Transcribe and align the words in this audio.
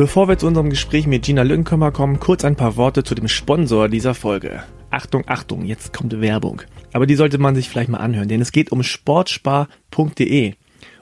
Bevor 0.00 0.28
wir 0.28 0.38
zu 0.38 0.46
unserem 0.46 0.70
Gespräch 0.70 1.06
mit 1.06 1.24
Gina 1.24 1.42
Lückenkömmer 1.42 1.92
kommen, 1.92 2.20
kurz 2.20 2.42
ein 2.42 2.56
paar 2.56 2.76
Worte 2.76 3.04
zu 3.04 3.14
dem 3.14 3.28
Sponsor 3.28 3.86
dieser 3.86 4.14
Folge. 4.14 4.62
Achtung, 4.88 5.24
Achtung, 5.26 5.66
jetzt 5.66 5.92
kommt 5.92 6.22
Werbung. 6.22 6.62
Aber 6.94 7.04
die 7.04 7.16
sollte 7.16 7.36
man 7.36 7.54
sich 7.54 7.68
vielleicht 7.68 7.90
mal 7.90 7.98
anhören, 7.98 8.26
denn 8.26 8.40
es 8.40 8.50
geht 8.50 8.72
um 8.72 8.82
sportspar.de. 8.82 10.54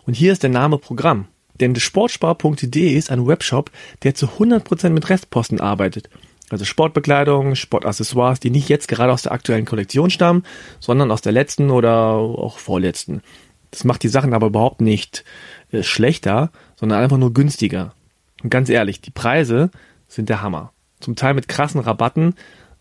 Und 0.05 0.15
hier 0.15 0.33
ist 0.33 0.43
der 0.43 0.51
Name 0.51 0.79
Programm. 0.79 1.29
Denn 1.61 1.77
sportspar.de 1.77 2.93
ist 2.93 3.13
ein 3.13 3.25
Webshop, 3.25 3.71
der 4.03 4.17
zu 4.17 4.27
100% 4.27 4.89
mit 4.89 5.09
Restposten 5.09 5.61
arbeitet. 5.61 6.11
Also 6.51 6.65
Sportbekleidung, 6.65 7.55
Sportaccessoires, 7.55 8.41
die 8.41 8.51
nicht 8.51 8.69
jetzt 8.69 8.89
gerade 8.89 9.13
aus 9.13 9.23
der 9.23 9.31
aktuellen 9.31 9.65
Kollektion 9.65 10.11
stammen, 10.11 10.43
sondern 10.81 11.13
aus 11.13 11.21
der 11.23 11.31
letzten 11.31 11.71
oder 11.71 12.15
auch 12.15 12.59
vorletzten. 12.59 13.23
Das 13.71 13.85
macht 13.85 14.03
die 14.03 14.09
Sachen 14.09 14.35
aber 14.35 14.49
überhaupt 14.49 14.81
nicht 14.81 15.25
äh, 15.71 15.85
schlechter, 15.85 16.51
sondern 16.75 17.01
einfach 17.01 17.19
nur 17.19 17.33
günstiger. 17.33 17.95
Und 18.43 18.51
ganz 18.51 18.69
ehrlich, 18.69 19.01
die 19.01 19.11
Preise 19.11 19.71
sind 20.07 20.29
der 20.29 20.43
Hammer. 20.43 20.73
Zum 21.01 21.17
Teil 21.17 21.35
mit 21.35 21.49
krassen 21.49 21.81
Rabatten, 21.81 22.35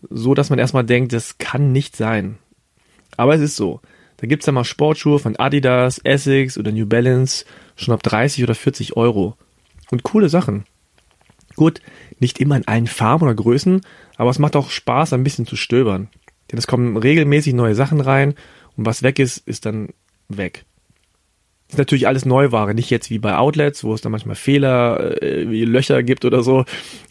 so 0.08 0.34
dass 0.34 0.50
man 0.50 0.58
erstmal 0.58 0.84
denkt, 0.84 1.12
das 1.12 1.38
kann 1.38 1.72
nicht 1.72 1.96
sein. 1.96 2.38
Aber 3.16 3.34
es 3.34 3.40
ist 3.40 3.56
so. 3.56 3.80
Da 4.18 4.26
gibt's 4.26 4.46
ja 4.46 4.52
mal 4.52 4.64
Sportschuhe 4.64 5.18
von 5.18 5.36
Adidas, 5.36 5.98
Essex 5.98 6.58
oder 6.58 6.72
New 6.72 6.86
Balance 6.86 7.44
schon 7.76 7.94
ab 7.94 8.02
30 8.02 8.42
oder 8.42 8.54
40 8.54 8.96
Euro. 8.96 9.36
Und 9.90 10.02
coole 10.02 10.28
Sachen. 10.28 10.64
Gut, 11.54 11.80
nicht 12.20 12.40
immer 12.40 12.56
in 12.56 12.68
allen 12.68 12.86
Farben 12.86 13.24
oder 13.24 13.34
Größen, 13.34 13.80
aber 14.16 14.30
es 14.30 14.38
macht 14.38 14.56
auch 14.56 14.70
Spaß, 14.70 15.12
ein 15.12 15.24
bisschen 15.24 15.46
zu 15.46 15.56
stöbern. 15.56 16.08
Denn 16.50 16.58
es 16.58 16.66
kommen 16.66 16.96
regelmäßig 16.96 17.54
neue 17.54 17.74
Sachen 17.74 18.00
rein 18.00 18.34
und 18.76 18.86
was 18.86 19.02
weg 19.02 19.18
ist, 19.18 19.38
ist 19.38 19.66
dann 19.66 19.88
weg. 20.28 20.64
Ist 21.68 21.78
natürlich 21.78 22.06
alles 22.06 22.24
Neuware, 22.24 22.74
nicht 22.74 22.90
jetzt 22.90 23.10
wie 23.10 23.18
bei 23.18 23.36
Outlets, 23.36 23.84
wo 23.84 23.92
es 23.92 24.00
dann 24.00 24.12
manchmal 24.12 24.36
Fehler, 24.36 25.22
äh, 25.22 25.42
Löcher 25.42 26.02
gibt 26.02 26.24
oder 26.24 26.42
so. 26.42 26.64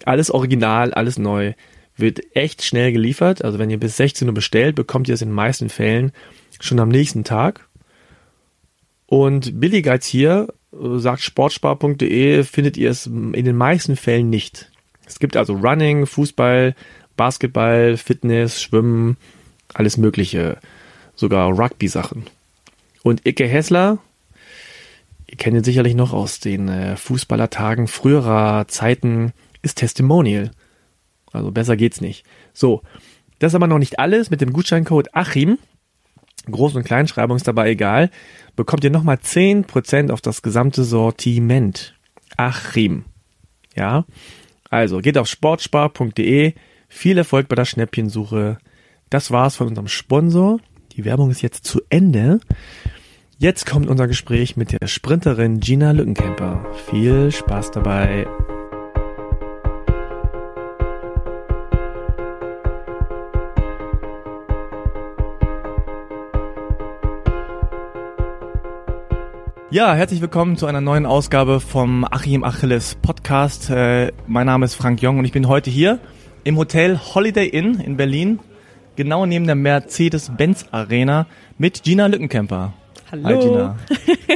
Alles 0.05 0.31
original, 0.31 0.94
alles 0.94 1.19
neu. 1.19 1.53
Wird 1.95 2.36
echt 2.36 2.64
schnell 2.64 2.91
geliefert. 2.91 3.44
Also 3.44 3.59
wenn 3.59 3.69
ihr 3.69 3.80
bis 3.80 3.97
16 3.97 4.27
Uhr 4.27 4.33
bestellt, 4.33 4.75
bekommt 4.75 5.08
ihr 5.08 5.14
es 5.14 5.22
in 5.22 5.30
den 5.30 5.36
meisten 5.36 5.69
Fällen 5.69 6.11
schon 6.59 6.80
am 6.80 6.89
nächsten 6.89 7.23
Tag. 7.23 7.67
Und 9.05 9.59
billiger 9.59 9.91
als 9.91 10.08
hier, 10.08 10.47
äh, 10.73 10.97
sagt 10.97 11.21
sportspar.de, 11.21 12.44
findet 12.44 12.77
ihr 12.77 12.89
es 12.89 13.05
in 13.05 13.33
den 13.33 13.55
meisten 13.55 13.95
Fällen 13.95 14.30
nicht. 14.30 14.71
Es 15.05 15.19
gibt 15.19 15.38
also 15.38 15.53
Running, 15.53 16.05
Fußball, 16.05 16.75
Basketball, 17.16 17.95
Fitness, 17.97 18.61
Schwimmen, 18.61 19.17
alles 19.73 19.97
Mögliche. 19.97 20.58
Sogar 21.16 21.49
Rugby-Sachen. 21.49 22.25
Und 23.03 23.25
Icke 23.25 23.47
Hessler, 23.47 23.99
ihr 25.30 25.38
kennt 25.38 25.58
ihn 25.58 25.64
sicherlich 25.64 25.95
noch 25.95 26.14
aus 26.14 26.39
den 26.39 26.67
äh, 26.67 26.95
Fußballertagen 26.97 27.88
früherer 27.88 28.67
Zeiten, 28.67 29.33
ist 29.61 29.78
Testimonial. 29.78 30.52
Also 31.31 31.52
besser 31.52 31.75
geht's 31.75 32.02
nicht. 32.02 32.25
So, 32.53 32.81
das 33.39 33.52
ist 33.52 33.55
aber 33.55 33.67
noch 33.67 33.80
nicht 33.80 34.00
alles. 34.00 34.30
Mit 34.30 34.42
dem 34.42 34.53
Gutscheincode 34.53 35.14
Achim, 35.14 35.59
Groß- 36.48 36.75
und 36.75 36.86
Kleinschreibung 36.86 37.38
ist 37.38 37.48
dabei 37.48 37.70
egal, 37.70 38.09
bekommt 38.55 38.83
ihr 38.83 38.89
nochmal 38.89 39.17
10% 39.17 40.11
auf 40.11 40.22
das 40.22 40.42
gesamte 40.42 40.83
Sortiment. 40.83 41.95
Achim. 42.38 43.05
Ja, 43.75 44.05
also 44.70 45.00
geht 45.00 45.17
auf 45.17 45.28
sportspar.de. 45.28 46.53
Viel 46.88 47.17
Erfolg 47.17 47.48
bei 47.48 47.55
der 47.55 47.66
Schnäppchensuche. 47.66 48.58
Das 49.09 49.32
war's 49.32 49.55
von 49.55 49.67
unserem 49.67 49.88
Sponsor. 49.88 50.59
Die 50.94 51.05
Werbung 51.05 51.30
ist 51.30 51.42
jetzt 51.42 51.65
zu 51.65 51.82
Ende. 51.89 52.39
Jetzt 53.39 53.67
kommt 53.67 53.87
unser 53.87 54.08
Gespräch 54.08 54.58
mit 54.58 54.71
der 54.71 54.87
Sprinterin 54.87 55.59
Gina 55.59 55.92
Lückenkämper. 55.92 56.65
Viel 56.89 57.31
Spaß 57.31 57.70
dabei. 57.70 58.25
Ja, 69.70 69.93
herzlich 69.93 70.20
willkommen 70.20 70.58
zu 70.58 70.65
einer 70.65 70.81
neuen 70.81 71.05
Ausgabe 71.05 71.59
vom 71.59 72.05
Achim 72.05 72.43
Achilles 72.43 72.95
Podcast. 72.95 73.70
Äh, 73.70 74.14
mein 74.26 74.47
Name 74.47 74.65
ist 74.65 74.73
Frank 74.73 74.99
Jong 75.03 75.20
und 75.20 75.26
ich 75.26 75.31
bin 75.31 75.47
heute 75.47 75.70
hier 75.70 75.99
im 76.43 76.58
Hotel 76.58 76.97
Holiday 76.97 77.47
Inn 77.47 77.80
in 77.81 77.97
Berlin, 77.97 78.39
genau 78.95 79.27
neben 79.27 79.45
der 79.45 79.53
Mercedes-Benz 79.53 80.65
Arena 80.71 81.27
mit 81.59 81.83
Gina 81.83 82.08
Lückenkämper. 82.08 82.73
Hallo. 83.12 83.26
Hi 83.26 83.38
Gina. 83.38 83.78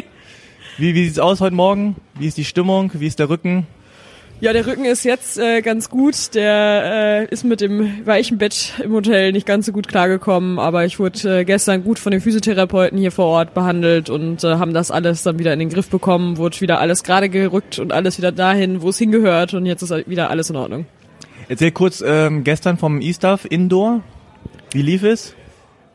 Wie, 0.78 0.96
wie 0.96 1.04
sieht's 1.06 1.20
aus 1.20 1.42
heute 1.42 1.54
Morgen? 1.54 1.98
Wie 2.18 2.26
ist 2.26 2.38
die 2.38 2.46
Stimmung? 2.46 2.92
Wie 2.94 3.06
ist 3.06 3.20
der 3.20 3.30
Rücken? 3.30 3.68
Ja, 4.40 4.54
der 4.54 4.66
Rücken 4.66 4.86
ist 4.86 5.04
jetzt 5.04 5.38
äh, 5.38 5.62
ganz 5.62 5.90
gut. 5.90 6.34
Der 6.34 7.28
äh, 7.30 7.32
ist 7.32 7.44
mit 7.44 7.62
dem 7.62 8.06
weichen 8.08 8.38
Bett 8.38 8.74
im 8.82 8.94
Hotel 8.94 9.34
nicht 9.34 9.46
ganz 9.46 9.68
so 9.68 9.74
gut 9.74 9.88
klargekommen, 9.88 10.58
aber 10.58 10.86
ich 10.86 10.98
wurde 10.98 11.42
äh, 11.42 11.46
gestern 11.46 11.84
gut 11.84 12.00
von 12.00 12.12
den 12.12 12.22
Physiotherapeuten 12.22 12.98
hier 12.98 13.12
vor 13.12 13.26
Ort 13.26 13.54
behandelt 13.54 14.10
und 14.10 14.44
äh, 14.44 14.56
haben 14.56 14.74
das 14.74 14.90
alles 14.90 15.22
dann 15.22 15.38
wieder 15.38 15.54
in 15.54 15.60
den 15.60 15.70
Griff 15.70 15.90
bekommen, 15.90 16.38
wurde 16.38 16.60
wieder 16.62 16.80
alles 16.80 17.04
gerade 17.04 17.30
gerückt 17.30 17.78
und 17.78 17.92
alles 17.92 18.18
wieder 18.18 18.32
dahin, 18.32 18.82
wo 18.82 18.90
es 18.90 18.98
hingehört 18.98 19.54
und 19.54 19.66
jetzt 19.66 19.84
ist 19.84 20.10
wieder 20.10 20.32
alles 20.32 20.50
in 20.50 20.56
Ordnung. 20.56 20.86
Erzähl 21.50 21.72
kurz 21.72 22.02
ähm, 22.04 22.44
gestern 22.44 22.78
vom 22.78 23.02
E-Stuff 23.02 23.46
Indoor. 23.48 24.02
Wie 24.72 24.82
lief 24.82 25.04
es? 25.04 25.36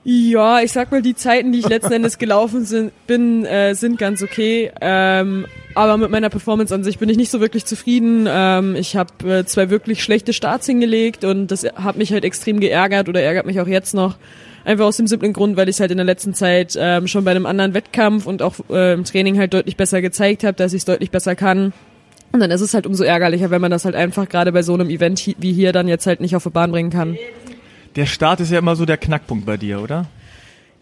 Ja, 0.08 0.60
ich 0.60 0.70
sag 0.70 0.92
mal, 0.92 1.02
die 1.02 1.16
Zeiten, 1.16 1.50
die 1.50 1.58
ich 1.58 1.68
letzten 1.68 1.92
Endes 1.92 2.18
gelaufen 2.18 2.64
sind, 2.64 2.92
bin, 3.08 3.44
äh, 3.44 3.74
sind 3.74 3.98
ganz 3.98 4.22
okay. 4.22 4.70
Ähm, 4.80 5.46
aber 5.74 5.96
mit 5.96 6.12
meiner 6.12 6.30
Performance 6.30 6.72
an 6.72 6.84
sich 6.84 7.00
bin 7.00 7.08
ich 7.08 7.16
nicht 7.16 7.32
so 7.32 7.40
wirklich 7.40 7.64
zufrieden. 7.64 8.28
Ähm, 8.30 8.76
ich 8.76 8.94
habe 8.94 9.28
äh, 9.28 9.44
zwei 9.46 9.68
wirklich 9.68 10.04
schlechte 10.04 10.32
Starts 10.32 10.66
hingelegt 10.66 11.24
und 11.24 11.48
das 11.48 11.64
hat 11.64 11.96
mich 11.96 12.12
halt 12.12 12.24
extrem 12.24 12.60
geärgert 12.60 13.08
oder 13.08 13.20
ärgert 13.20 13.46
mich 13.46 13.58
auch 13.60 13.66
jetzt 13.66 13.94
noch. 13.94 14.16
Einfach 14.64 14.84
aus 14.84 14.96
dem 14.96 15.08
simplen 15.08 15.32
Grund, 15.32 15.56
weil 15.56 15.68
ich 15.68 15.80
halt 15.80 15.90
in 15.90 15.96
der 15.96 16.06
letzten 16.06 16.34
Zeit 16.34 16.78
ähm, 16.78 17.08
schon 17.08 17.24
bei 17.24 17.32
einem 17.32 17.44
anderen 17.44 17.74
Wettkampf 17.74 18.26
und 18.26 18.42
auch 18.42 18.54
äh, 18.70 18.92
im 18.92 19.02
Training 19.02 19.36
halt 19.40 19.54
deutlich 19.54 19.76
besser 19.76 20.02
gezeigt 20.02 20.44
habe, 20.44 20.54
dass 20.54 20.72
ich 20.72 20.82
es 20.82 20.84
deutlich 20.84 21.10
besser 21.10 21.34
kann. 21.34 21.72
Und 22.30 22.38
dann 22.38 22.52
ist 22.52 22.60
es 22.60 22.74
halt 22.74 22.86
umso 22.86 23.02
ärgerlicher, 23.02 23.50
wenn 23.50 23.60
man 23.60 23.72
das 23.72 23.84
halt 23.84 23.96
einfach 23.96 24.28
gerade 24.28 24.52
bei 24.52 24.62
so 24.62 24.74
einem 24.74 24.88
Event 24.88 25.34
wie 25.38 25.52
hier 25.52 25.72
dann 25.72 25.88
jetzt 25.88 26.06
halt 26.06 26.20
nicht 26.20 26.36
auf 26.36 26.44
die 26.44 26.50
Bahn 26.50 26.70
bringen 26.70 26.90
kann. 26.90 27.18
Der 27.96 28.06
Start 28.06 28.40
ist 28.40 28.50
ja 28.50 28.58
immer 28.58 28.76
so 28.76 28.84
der 28.84 28.98
Knackpunkt 28.98 29.46
bei 29.46 29.56
dir, 29.56 29.80
oder? 29.80 30.06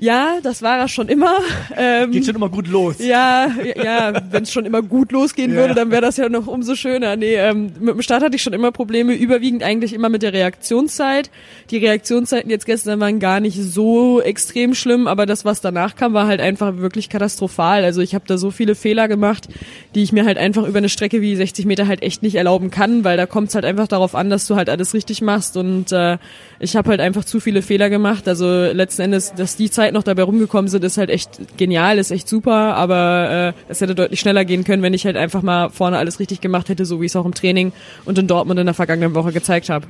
Ja, 0.04 0.38
das 0.42 0.60
war 0.60 0.78
er 0.78 0.88
schon 0.88 1.08
immer. 1.08 1.34
Ähm, 1.76 2.12
Geht 2.12 2.26
schon 2.26 2.36
immer 2.36 2.48
gut 2.50 2.68
los. 2.68 2.96
Ja, 2.98 3.48
ja, 3.82 4.12
wenn 4.30 4.42
es 4.44 4.52
schon 4.52 4.64
immer 4.64 4.82
gut 4.82 5.10
losgehen 5.12 5.50
Ja. 5.52 5.56
würde, 5.56 5.74
dann 5.74 5.90
wäre 5.90 6.02
das 6.02 6.16
ja 6.18 6.28
noch 6.28 6.46
umso 6.46 6.74
schöner. 6.76 7.16
Nee, 7.16 7.34
ähm, 7.36 7.72
mit 7.80 7.94
dem 7.94 8.02
Start 8.02 8.22
hatte 8.22 8.36
ich 8.36 8.42
schon 8.42 8.52
immer 8.52 8.70
Probleme, 8.70 9.14
überwiegend 9.14 9.62
eigentlich 9.64 9.92
immer 9.92 10.08
mit 10.08 10.22
der 10.22 10.32
Reaktionszeit. 10.32 11.30
Die 11.70 11.78
Reaktionszeiten 11.78 12.50
jetzt 12.50 12.66
gestern 12.66 13.00
waren 13.00 13.18
gar 13.18 13.40
nicht 13.40 13.60
so 13.60 14.20
extrem 14.20 14.74
schlimm, 14.74 15.08
aber 15.08 15.26
das, 15.26 15.44
was 15.44 15.60
danach 15.62 15.96
kam, 15.96 16.12
war 16.12 16.26
halt 16.26 16.40
einfach 16.40 16.76
wirklich 16.76 17.08
katastrophal. 17.08 17.82
Also 17.84 18.02
ich 18.02 18.14
habe 18.14 18.24
da 18.28 18.36
so 18.38 18.50
viele 18.50 18.74
Fehler 18.74 19.08
gemacht, 19.08 19.48
die 19.94 20.02
ich 20.02 20.12
mir 20.12 20.24
halt 20.24 20.38
einfach 20.38 20.66
über 20.68 20.78
eine 20.78 20.88
Strecke 20.90 21.20
wie 21.22 21.34
60 21.34 21.66
Meter 21.66 21.88
halt 21.88 22.02
echt 22.02 22.22
nicht 22.22 22.34
erlauben 22.36 22.70
kann, 22.70 23.02
weil 23.04 23.16
da 23.16 23.26
kommt 23.26 23.48
es 23.48 23.54
halt 23.54 23.64
einfach 23.64 23.88
darauf 23.88 24.14
an, 24.14 24.30
dass 24.30 24.46
du 24.46 24.54
halt 24.54 24.68
alles 24.68 24.94
richtig 24.94 25.22
machst 25.22 25.56
und 25.56 25.90
äh, 25.92 26.18
ich 26.60 26.76
habe 26.76 26.90
halt 26.90 27.00
einfach 27.00 27.24
zu 27.24 27.40
viele 27.40 27.62
Fehler 27.62 27.90
gemacht. 27.90 28.28
Also 28.28 28.46
letzten 28.46 29.02
Endes, 29.02 29.34
dass 29.34 29.56
die 29.56 29.70
Zeit 29.70 29.92
noch 29.94 30.02
dabei 30.02 30.22
rumgekommen 30.22 30.68
sind, 30.68 30.84
ist 30.84 30.98
halt 30.98 31.08
echt 31.08 31.56
genial, 31.56 31.98
ist 31.98 32.10
echt 32.10 32.28
super, 32.28 32.74
aber 32.76 33.54
äh, 33.56 33.70
es 33.70 33.80
hätte 33.80 33.94
deutlich 33.94 34.20
schneller 34.20 34.44
gehen 34.44 34.64
können, 34.64 34.82
wenn 34.82 34.92
ich 34.92 35.06
halt 35.06 35.16
einfach 35.16 35.42
mal 35.42 35.70
vorne 35.70 35.96
alles 35.98 36.20
richtig 36.20 36.40
gemacht 36.40 36.68
hätte, 36.68 36.84
so 36.84 37.00
wie 37.00 37.06
ich 37.06 37.12
es 37.12 37.16
auch 37.16 37.24
im 37.24 37.34
Training 37.34 37.72
und 38.04 38.18
in 38.18 38.26
Dortmund 38.26 38.60
in 38.60 38.66
der 38.66 38.74
vergangenen 38.74 39.14
Woche 39.14 39.32
gezeigt 39.32 39.70
habe. 39.70 39.86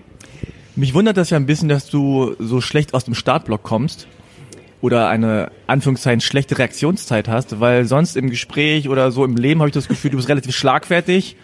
Mich 0.76 0.94
wundert 0.94 1.16
das 1.16 1.30
ja 1.30 1.36
ein 1.36 1.46
bisschen, 1.46 1.68
dass 1.68 1.88
du 1.88 2.34
so 2.38 2.60
schlecht 2.60 2.94
aus 2.94 3.04
dem 3.04 3.14
Startblock 3.14 3.62
kommst 3.62 4.06
oder 4.80 5.08
eine 5.08 5.50
Anführungszeichen 5.66 6.20
schlechte 6.20 6.58
Reaktionszeit 6.58 7.28
hast, 7.28 7.60
weil 7.60 7.86
sonst 7.86 8.16
im 8.16 8.28
Gespräch 8.28 8.88
oder 8.88 9.10
so 9.10 9.24
im 9.24 9.36
Leben 9.36 9.60
habe 9.60 9.68
ich 9.68 9.74
das 9.74 9.88
Gefühl, 9.88 10.10
du 10.10 10.16
bist 10.16 10.28
relativ 10.28 10.54
schlagfertig 10.54 11.36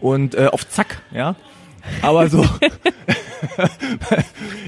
und 0.00 0.34
äh, 0.34 0.46
auf 0.46 0.68
Zack, 0.68 1.02
ja. 1.12 1.36
Aber 2.02 2.28
so 2.28 2.42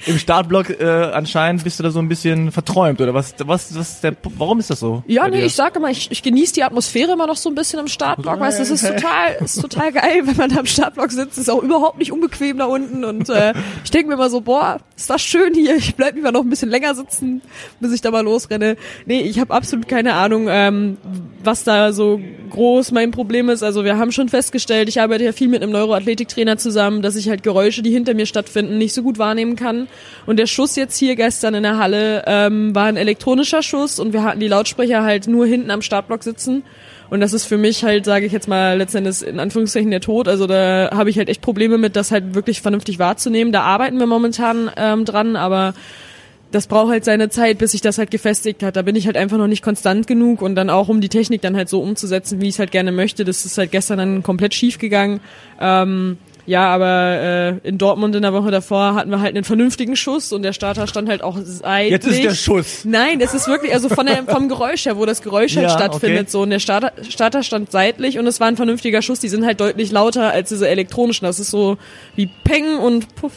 im 0.07 0.19
Startblock 0.19 0.71
äh, 0.71 0.85
anscheinend 0.85 1.65
bist 1.65 1.79
du 1.79 1.83
da 1.83 1.91
so 1.91 1.99
ein 1.99 2.09
bisschen 2.09 2.53
verträumt 2.53 3.01
oder 3.01 3.15
was? 3.15 3.35
Was? 3.39 3.77
Was? 3.77 4.01
Der, 4.01 4.17
warum 4.37 4.59
ist 4.59 4.71
das 4.71 4.81
so? 4.81 5.03
Ja, 5.07 5.29
nee, 5.29 5.39
dir? 5.39 5.47
ich 5.47 5.55
sag 5.55 5.77
immer, 5.77 5.91
ich, 5.91 6.11
ich 6.11 6.23
genieße 6.23 6.55
die 6.55 6.65
Atmosphäre 6.65 7.13
immer 7.13 7.27
noch 7.27 7.37
so 7.37 7.49
ein 7.49 7.55
bisschen 7.55 7.81
im 7.81 7.89
Startblock, 7.89 8.41
weißt 8.41 8.59
du, 8.59 8.63
das 8.63 8.71
ist 8.71 8.87
total, 8.87 9.37
ist 9.41 9.61
total 9.61 9.93
geil, 9.93 10.23
wenn 10.25 10.37
man 10.37 10.51
da 10.51 10.61
im 10.61 10.67
Startblock 10.67 11.13
sitzt, 11.13 11.39
ist 11.39 11.51
auch 11.51 11.63
überhaupt 11.63 11.99
nicht 11.99 12.13
unbequem 12.13 12.59
da 12.59 12.67
unten 12.67 13.05
und 13.05 13.29
äh, 13.29 13.55
ich 13.85 13.91
denke 13.91 14.09
mir 14.09 14.15
immer 14.15 14.31
so, 14.31 14.41
boah, 14.41 14.79
ist 15.01 15.11
das 15.11 15.23
schön 15.23 15.55
hier, 15.55 15.77
ich 15.77 15.95
bleib 15.95 16.15
lieber 16.15 16.31
noch 16.31 16.43
ein 16.43 16.51
bisschen 16.51 16.71
länger 16.71 16.95
sitzen, 16.95 17.41
bis 17.81 17.93
ich 17.93 18.01
da 18.01 18.11
mal 18.11 18.23
losrenne. 18.23 18.77
Nee, 19.07 19.21
ich 19.23 19.41
habe 19.41 19.55
absolut 19.55 19.89
keine 19.89 20.15
Ahnung, 20.15 20.47
ähm, 20.49 20.99
was 21.43 21.65
da 21.65 21.93
so 21.93 22.21
groß 22.51 22.93
mein 22.93 23.11
Problem 23.11 23.49
ist. 23.49 23.63
Also 23.63 23.85
wir 23.85 23.97
haben 23.97 24.13
schon 24.13 24.29
festgestellt, 24.29 24.89
ich 24.89 25.01
arbeite 25.01 25.25
ja 25.25 25.33
viel 25.33 25.49
mit 25.49 25.63
einem 25.63 25.73
Neuroathletiktrainer 25.73 26.59
zusammen, 26.59 27.01
dass 27.01 27.17
ich 27.17 27.29
halt 27.29 27.43
Geräusche, 27.43 27.83
die 27.83 27.91
hinter 27.91 28.15
mir 28.15 28.27
stattfinden, 28.27 28.77
nicht 28.77 28.93
so 28.93 29.03
gut 29.03 29.19
wahrnehmen 29.19 29.57
kann. 29.57 29.89
Und 30.27 30.39
der 30.39 30.47
Schuss 30.47 30.77
jetzt 30.77 30.99
hier 30.99 31.17
gestern 31.17 31.55
in 31.55 31.63
der 31.63 31.79
Halle 31.79 32.25
ähm, 32.27 32.75
war 32.75 32.85
ein 32.85 32.97
elektronischer 32.97 33.63
Schuss 33.63 33.99
und 33.99 34.13
wir 34.13 34.23
hatten 34.23 34.41
die 34.41 34.49
Lautsprecher 34.49 35.03
halt 35.03 35.27
nur 35.27 35.47
hinten 35.47 35.71
am 35.71 35.83
Startblock 35.83 36.23
sitzen. 36.23 36.63
Und 37.11 37.21
das 37.21 37.33
ist 37.33 37.45
für 37.45 37.59
mich 37.59 37.83
halt, 37.85 38.05
sage 38.05 38.25
ich 38.25 38.33
jetzt 38.33 38.47
mal, 38.47 38.79
letztendlich 38.79 39.27
in 39.27 39.41
Anführungszeichen 39.41 39.91
der 39.91 40.01
Tod. 40.01 40.29
Also 40.29 40.47
da 40.47 40.91
habe 40.93 41.11
ich 41.11 41.19
halt 41.19 41.29
echt 41.29 41.43
Probleme 41.43 41.77
mit, 41.77 41.97
das 41.97 42.13
halt 42.13 42.35
wirklich 42.35 42.63
vernünftig 42.63 43.01
wahrzunehmen. 43.01 43.53
Da 43.53 43.63
arbeiten 43.63 43.99
wir 43.99 44.07
momentan 44.07 44.71
ähm, 44.77 45.05
dran, 45.05 45.35
aber 45.35 45.75
das 46.53 46.67
braucht 46.67 46.91
halt 46.91 47.05
seine 47.05 47.29
Zeit, 47.29 47.59
bis 47.59 47.73
sich 47.73 47.81
das 47.81 47.99
halt 47.99 48.11
gefestigt 48.11 48.63
hat. 48.63 48.77
Da 48.77 48.83
bin 48.83 48.97
ich 48.97 49.07
halt 49.07 49.17
einfach 49.17 49.39
noch 49.39 49.49
nicht 49.49 49.63
konstant 49.63 50.07
genug 50.07 50.41
und 50.41 50.55
dann 50.55 50.71
auch, 50.71 50.89
um 50.89 51.01
die 51.01 51.09
Technik 51.09 51.43
dann 51.43 51.57
halt 51.57 51.69
so 51.69 51.83
umzusetzen, 51.83 52.41
wie 52.41 52.49
ich 52.49 52.55
es 52.55 52.59
halt 52.59 52.71
gerne 52.71 52.93
möchte. 52.93 53.25
Das 53.25 53.45
ist 53.45 53.59
halt 53.59 53.73
gestern 53.73 53.99
dann 53.99 54.23
komplett 54.23 54.55
schief 54.55 54.79
gegangen. 54.79 55.21
Ähm, 55.61 56.19
ja, 56.47 56.67
aber 56.67 57.61
äh, 57.63 57.69
in 57.69 57.79
Dortmund 57.79 58.15
in 58.15 58.23
der 58.23 58.33
Woche 58.33 58.51
davor 58.51 58.95
hatten 58.95 59.11
wir 59.11 59.21
halt 59.21 59.35
einen 59.35 59.45
vernünftigen 59.45 59.97
Schuss 59.97 60.33
und 60.33 60.43
der 60.43 60.53
Starter 60.53 60.87
stand 60.87 61.09
halt 61.09 61.23
auch 61.23 61.39
seitlich. 61.43 61.91
Jetzt 61.93 62.07
ist 62.07 62.23
der 62.25 62.35
Schuss. 62.35 62.85
Nein, 62.85 63.21
es 63.21 63.35
ist 63.35 63.49
wirklich, 63.49 63.73
also 63.73 63.89
von 63.89 64.07
der, 64.07 64.25
vom 64.25 64.49
Geräusch 64.49 64.87
her, 64.87 64.97
wo 64.97 65.07
das 65.07 65.23
Geräusch 65.23 65.57
halt 65.57 65.69
Ja, 65.69 65.71
stattfindet, 65.71 66.23
okay. 66.23 66.31
so. 66.31 66.43
Und 66.43 66.51
der 66.51 66.59
Starter, 66.59 66.93
Starter 67.09 67.43
stand 67.43 67.71
seitlich 67.71 68.19
und 68.19 68.27
es 68.27 68.41
war 68.41 68.49
ein 68.49 68.57
vernünftiger 68.57 69.03
Schuss. 69.03 69.21
Die 69.21 69.29
sind 69.29 69.45
halt 69.45 69.61
deutlich 69.61 69.91
lauter 69.93 70.31
als 70.31 70.49
diese 70.49 70.69
elektronischen. 70.69 71.27
Das 71.27 71.39
ist 71.39 71.51
so 71.51 71.79
wie 72.17 72.29
Peng 72.45 72.79
und 72.79 73.15
Puff. 73.15 73.33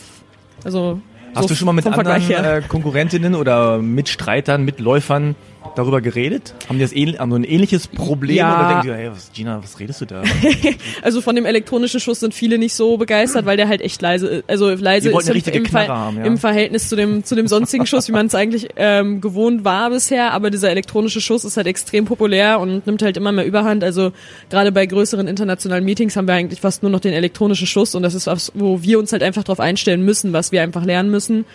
Also 0.63 0.99
Hast 1.35 1.43
so 1.43 1.47
du 1.49 1.55
schon 1.55 1.65
mal 1.65 1.73
mit 1.73 1.85
anderen 1.85 2.29
äh, 2.31 2.61
Konkurrentinnen 2.67 3.35
oder 3.35 3.79
Mitstreitern, 3.79 4.63
Mitläufern 4.63 5.35
darüber 5.75 6.01
geredet? 6.01 6.53
Haben 6.67 6.77
die 6.77 6.83
das 6.83 6.93
ähn 6.93 7.17
haben 7.17 7.31
so 7.31 7.35
ein 7.35 7.43
ähnliches 7.43 7.87
Problem 7.87 8.37
Ja. 8.37 8.59
oder 8.59 8.67
denken 8.69 8.87
die, 8.87 8.93
hey, 8.93 9.11
was, 9.11 9.31
Gina, 9.33 9.61
was 9.61 9.79
redest 9.79 10.01
du 10.01 10.05
da? 10.05 10.23
Also 11.01 11.21
von 11.21 11.35
dem 11.35 11.45
elektronischen 11.45 11.99
Schuss 11.99 12.19
sind 12.19 12.33
viele 12.33 12.57
nicht 12.57 12.73
so 12.73 12.97
begeistert, 12.97 13.45
weil 13.45 13.57
der 13.57 13.67
halt 13.67 13.81
echt 13.81 14.01
leise 14.01 14.27
ist. 14.27 14.49
Also 14.49 14.69
leise 14.69 15.09
ist 15.09 15.47
im, 15.47 15.53
im, 15.53 15.65
Ver 15.65 15.87
haben, 15.87 16.17
ja. 16.17 16.23
im 16.23 16.37
Verhältnis 16.37 16.89
zu 16.89 16.95
dem, 16.95 17.23
zu 17.23 17.35
dem 17.35 17.47
sonstigen 17.47 17.85
Schuss, 17.85 18.07
wie 18.07 18.11
man 18.11 18.27
es 18.27 18.35
eigentlich 18.35 18.69
ähm, 18.75 19.21
gewohnt 19.21 19.65
war 19.65 19.89
bisher. 19.89 20.31
Aber 20.31 20.49
dieser 20.49 20.69
elektronische 20.69 21.21
Schuss 21.21 21.43
ist 21.43 21.57
halt 21.57 21.67
extrem 21.67 22.05
populär 22.05 22.59
und 22.59 22.85
nimmt 22.85 23.01
halt 23.01 23.17
immer 23.17 23.31
mehr 23.31 23.45
Überhand. 23.45 23.83
Also 23.83 24.11
gerade 24.49 24.71
bei 24.71 24.85
größeren 24.85 25.27
internationalen 25.27 25.83
Meetings 25.83 26.15
haben 26.15 26.27
wir 26.27 26.35
eigentlich 26.35 26.61
fast 26.61 26.83
nur 26.83 26.91
noch 26.91 26.99
den 26.99 27.13
elektronischen 27.13 27.67
Schuss 27.67 27.95
und 27.95 28.03
das 28.03 28.13
ist 28.13 28.27
was, 28.27 28.51
wo 28.55 28.81
wir 28.81 28.99
uns 28.99 29.11
halt 29.11 29.23
einfach 29.23 29.43
drauf 29.43 29.59
einstellen 29.59 30.03
müssen, 30.03 30.33
was 30.33 30.51
wir 30.51 30.61
einfach 30.61 30.85
lernen 30.85 31.09
müssen. 31.09 31.45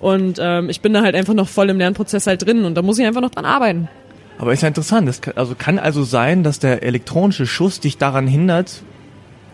Und 0.00 0.38
ähm, 0.40 0.70
ich 0.70 0.80
bin 0.80 0.92
da 0.92 1.02
halt 1.02 1.14
einfach 1.14 1.34
noch 1.34 1.48
voll 1.48 1.70
im 1.70 1.78
Lernprozess 1.78 2.26
halt 2.26 2.46
drin 2.46 2.64
und 2.64 2.74
da 2.74 2.82
muss 2.82 2.98
ich 2.98 3.06
einfach 3.06 3.20
noch 3.20 3.30
dran 3.30 3.44
arbeiten. 3.44 3.88
Aber 4.38 4.52
ist 4.52 4.62
ja 4.62 4.68
interessant. 4.68 5.08
Das 5.08 5.20
kann, 5.20 5.34
also 5.36 5.54
kann 5.56 5.78
also 5.78 6.04
sein, 6.04 6.44
dass 6.44 6.60
der 6.60 6.82
elektronische 6.84 7.46
Schuss 7.46 7.80
dich 7.80 7.98
daran 7.98 8.28
hindert, 8.28 8.82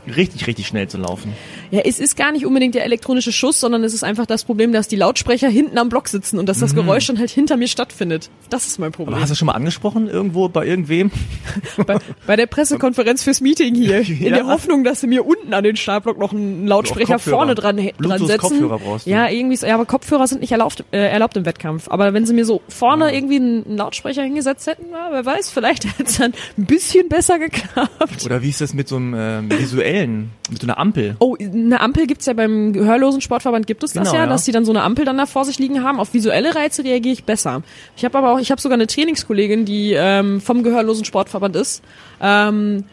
richtig, 0.07 0.47
richtig 0.47 0.67
schnell 0.67 0.89
zu 0.89 0.99
laufen. 0.99 1.33
Ja, 1.71 1.81
es 1.85 1.99
ist 2.01 2.17
gar 2.17 2.33
nicht 2.33 2.47
unbedingt 2.47 2.75
der 2.75 2.85
elektronische 2.85 3.33
Schuss, 3.33 3.61
sondern 3.61 3.85
es 3.85 3.95
ist 3.95 4.05
einfach 4.05 4.27
das 4.27 4.45
Problem, 4.45 4.73
dass 4.73 4.89
die 4.89 4.97
Lautsprecher 4.97 5.49
hinten 5.49 5.79
am 5.79 5.89
Block 5.89 6.09
sitzen 6.09 6.39
und 6.39 6.49
dass 6.49 6.59
das 6.59 6.75
Geräusch 6.75 7.07
dann 7.07 7.19
halt 7.19 7.31
hinter 7.31 7.57
mir 7.57 7.69
stattfindet. 7.69 8.31
Das 8.51 8.67
ist 8.67 8.79
mein 8.79 8.93
Problem. 8.93 9.15
Aber 9.15 9.23
hast 9.23 9.31
du 9.31 9.35
schon 9.35 9.47
mal 9.47 9.53
angesprochen 9.53 10.09
irgendwo 10.09 10.49
bei 10.49 10.67
irgendwem? 10.67 11.11
Bei, 11.87 11.99
bei 12.27 12.37
der 12.37 12.47
Pressekonferenz 12.47 13.23
fürs 13.25 13.41
Meeting 13.41 13.75
hier, 13.75 13.99
in 14.09 14.23
Ja. 14.23 14.37
der 14.37 14.47
Hoffnung, 14.47 14.85
dass 14.85 15.01
sie 15.01 15.07
mir 15.07 15.25
unten 15.27 15.53
an 15.53 15.65
den 15.65 15.77
Startblock 15.77 16.19
noch 16.19 16.33
einen 16.33 16.67
Lautsprecher 16.67 17.19
vorne 17.19 17.55
dran, 17.55 17.77
dran 17.99 18.19
setzen. 18.27 18.39
Kopfhörer 18.39 18.79
brauchst 18.79 19.07
du. 19.07 19.11
Ja, 19.11 19.29
irgendwie, 19.29 19.57
ja, 19.67 19.75
aber 19.75 19.85
Kopfhörer 19.87 20.27
sind 20.27 20.41
nicht 20.41 20.53
erlaubt, 20.53 20.85
äh, 20.93 20.99
erlaubt 20.99 21.37
im 21.37 21.45
Wettkampf. 21.47 21.89
Aber 21.89 22.13
wenn 22.15 22.27
sie 22.27 22.33
mir 22.35 22.45
so 22.45 22.63
vorne 22.69 23.15
irgendwie 23.15 23.37
einen, 23.37 23.77
Lautsprecher 23.77 24.23
hingesetzt 24.23 24.67
hätten, 24.67 24.85
ja, 24.93 25.09
wer 25.11 25.25
weiß, 25.27 25.51
vielleicht 25.51 25.85
hätte 25.99 26.05
es 26.05 26.19
dann 26.19 26.33
ein 26.59 26.65
bisschen 26.67 27.09
besser 27.09 27.39
geklappt. 27.39 28.25
Oder 28.25 28.43
wie 28.43 28.49
ist 28.51 28.61
das 28.61 28.73
mit 28.75 28.89
so 28.89 28.97
einem 28.97 29.15
ähm, 29.17 29.51
visuellen, 29.51 30.31
mit 30.51 30.61
so 30.61 30.67
einer 30.67 30.79
Ampel? 30.79 31.17
Oh, 31.19 31.35
eine 31.55 31.81
Ampel 31.81 32.07
gibt's 32.07 32.27
ja 32.27 32.33
beim 32.33 32.73
gehörlosen 32.73 33.21
Sportverband 33.21 33.67
gibt 33.67 33.83
es 33.83 33.93
das 33.93 34.03
Genau, 34.05 34.15
ja, 34.15 34.25
ja. 34.25 34.27
dass 34.27 34.45
die 34.45 34.53
dann 34.53 34.65
so 34.65 34.73
eine 34.73 34.83
Ampel 34.83 35.05
dann 35.05 35.17
da 35.17 35.27
vor 35.27 35.45
sich 35.45 35.59
liegen 35.59 35.83
haben. 35.83 36.01
Auf 36.01 36.13
visuelle 36.13 36.55
Reize 36.55 36.85
reagiere 36.85 37.13
ich 37.13 37.25
besser. 37.25 37.63
Ich 37.97 38.05
habe 38.05 38.19
aber 38.19 38.33
auch, 38.33 38.39
ich 38.39 38.51
habe 38.51 38.61
sogar 38.61 38.75
eine 38.75 38.87
Trainingskollegin, 38.87 39.65
die 39.65 39.95
ähm, 39.95 40.41
vom 40.41 40.63
gehörlosen 40.63 41.05
Sportverband 41.05 41.57
ist. 41.57 41.83
Ähm, 42.21 42.85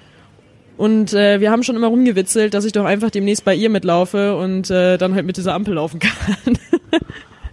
und 0.77 1.13
äh, 1.13 1.39
wir 1.39 1.51
haben 1.51 1.63
schon 1.63 1.75
immer 1.75 1.87
rumgewitzelt, 1.87 2.53
dass 2.53 2.65
ich 2.65 2.71
doch 2.71 2.85
einfach 2.85 3.11
demnächst 3.11 3.45
bei 3.45 3.53
ihr 3.53 3.69
mitlaufe 3.69 4.35
und 4.35 4.69
äh, 4.71 4.97
dann 4.97 5.13
halt 5.13 5.25
mit 5.25 5.37
dieser 5.37 5.53
Ampel 5.53 5.75
laufen 5.75 5.99
kann. 5.99 6.13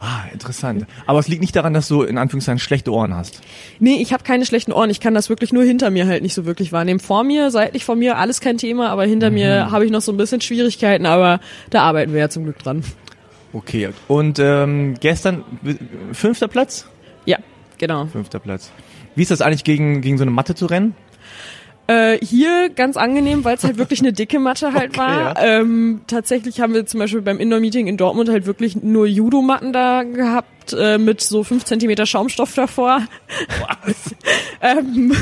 Ah, 0.01 0.25
interessant. 0.33 0.87
Aber 1.07 1.19
es 1.19 1.29
liegt 1.29 1.41
nicht 1.41 1.57
daran, 1.57 1.75
dass 1.75 1.89
du 1.89 2.03
in 2.03 2.19
Anführungszeichen 2.19 2.61
schlechte 2.61 2.93
Ohren 2.93 3.15
hast. 3.15 3.41
nee, 3.81 3.97
ich 4.01 4.13
habe 4.13 4.23
keine 4.23 4.47
schlechten 4.47 4.73
Ohren. 4.73 4.91
Ich 4.91 5.01
kann 5.01 5.15
das 5.15 5.29
wirklich 5.29 5.53
nur 5.53 5.65
hinter 5.65 5.91
mir 5.91 6.07
halt 6.07 6.23
nicht 6.23 6.35
so 6.35 6.45
wirklich 6.45 6.73
wahrnehmen. 6.73 7.01
Vor 7.01 7.25
mir, 7.25 7.51
seitlich 7.51 7.85
von 7.85 7.99
mir, 7.99 8.17
alles 8.17 8.41
kein 8.41 8.59
Thema, 8.59 8.91
aber 8.91 9.05
hinter 9.05 9.31
mir 9.31 9.71
habe 9.71 9.85
ich 9.85 9.91
noch 9.91 10.01
so 10.01 10.13
ein 10.13 10.17
bisschen 10.17 10.41
Schwierigkeiten, 10.41 11.05
aber 11.05 11.41
da 11.71 11.83
arbeiten 11.83 12.13
wir 12.13 12.21
ja 12.21 12.29
zum 12.29 12.45
Glück 12.45 12.59
dran. 12.59 12.85
Okay. 13.53 13.91
Und 14.07 14.39
ähm, 14.39 14.95
gestern 15.01 15.43
fünfter 16.13 16.49
Platz? 16.49 16.87
Ja, 17.25 17.39
genau. 17.79 18.07
Fünfter 18.07 18.39
Platz. 18.39 18.71
Wie 19.15 19.23
ist 19.23 19.31
das 19.31 19.41
eigentlich 19.41 19.65
gegen, 19.65 20.01
gegen 20.01 20.17
so 20.17 20.23
eine 20.23 20.31
Matte 20.31 20.55
zu 20.55 20.67
rennen? 20.67 20.95
Äh, 21.89 22.19
hier 22.23 22.69
ganz 22.69 22.99
angenehm, 22.99 23.45
weil 23.45 23.57
es 23.57 23.65
halt 23.65 23.79
wirklich 23.79 24.01
eine 24.01 24.13
dicke 24.13 24.39
Matte 24.39 24.73
halt 24.75 24.91
Okay, 24.91 24.99
war. 24.99 25.43
Ähm, 25.43 26.03
tatsächlich 26.07 26.61
haben 26.61 26.75
wir 26.75 26.85
zum 26.85 27.01
Beispiel 27.01 27.23
beim 27.23 27.39
Indoor-Meeting 27.39 27.87
in 27.87 27.97
Dortmund 27.97 28.29
halt 28.29 28.45
wirklich 28.45 28.77
nur 28.77 29.07
Judo-Matten 29.07 29.73
da 29.73 30.03
gehabt, 30.03 30.75
äh, 30.79 30.99
mit 30.99 31.23
so 31.23 31.45
fünf 31.45 31.65
Zentimeter 31.65 32.05
Schaumstoff 32.05 32.55
davor. 32.55 33.03
ähm, 34.61 35.17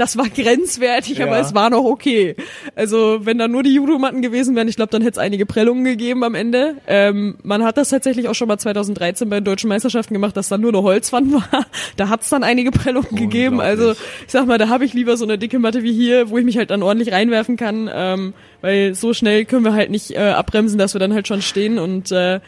das 0.00 0.16
war 0.16 0.28
grenzwertig, 0.28 1.18
Ja. 1.18 1.26
aber 1.26 1.38
es 1.38 1.54
war 1.54 1.68
noch 1.70 1.84
okay. 1.84 2.34
Also 2.74 3.20
wenn 3.22 3.38
da 3.38 3.48
nur 3.48 3.62
die 3.62 3.74
Judo-Matten 3.74 4.22
gewesen 4.22 4.56
wären, 4.56 4.66
ich 4.68 4.76
glaube, 4.76 4.90
dann 4.90 5.02
hätte 5.02 5.12
es 5.12 5.18
einige 5.18 5.44
Prellungen 5.46 5.84
gegeben 5.84 6.24
am 6.24 6.34
Ende. 6.34 6.76
Ähm, 6.86 7.36
man 7.42 7.62
hat 7.64 7.76
das 7.76 7.90
tatsächlich 7.90 8.28
auch 8.28 8.34
schon 8.34 8.48
mal 8.48 8.58
2013 8.58 9.28
bei 9.28 9.40
den 9.40 9.44
deutschen 9.44 9.68
Meisterschaften 9.68 10.14
gemacht, 10.14 10.36
dass 10.36 10.48
da 10.48 10.56
nur 10.58 10.70
eine 10.70 10.82
Holzwand 10.82 11.32
war. 11.32 11.66
Da 11.96 12.08
hat 12.08 12.22
es 12.22 12.30
dann 12.30 12.42
einige 12.44 12.70
Prellungen 12.70 13.14
gegeben. 13.14 13.60
Also 13.60 13.92
ich 13.92 13.98
sag 14.28 14.46
mal, 14.46 14.58
da 14.58 14.68
habe 14.68 14.84
ich 14.84 14.94
lieber 14.94 15.16
so 15.16 15.24
eine 15.24 15.36
dicke 15.38 15.58
Matte 15.58 15.82
wie 15.82 15.92
hier, 15.92 16.30
wo 16.30 16.38
ich 16.38 16.44
mich 16.44 16.56
halt 16.56 16.70
dann 16.70 16.82
ordentlich 16.82 17.12
reinwerfen 17.12 17.56
kann, 17.56 17.90
ähm, 17.92 18.32
weil 18.62 18.94
so 18.94 19.12
schnell 19.12 19.44
können 19.44 19.64
wir 19.64 19.74
halt 19.74 19.90
nicht 19.90 20.12
äh, 20.12 20.18
abbremsen, 20.30 20.78
dass 20.78 20.94
wir 20.94 20.98
dann 20.98 21.12
halt 21.12 21.28
schon 21.28 21.42
stehen 21.42 21.78
und 21.78 22.10
äh, 22.10 22.40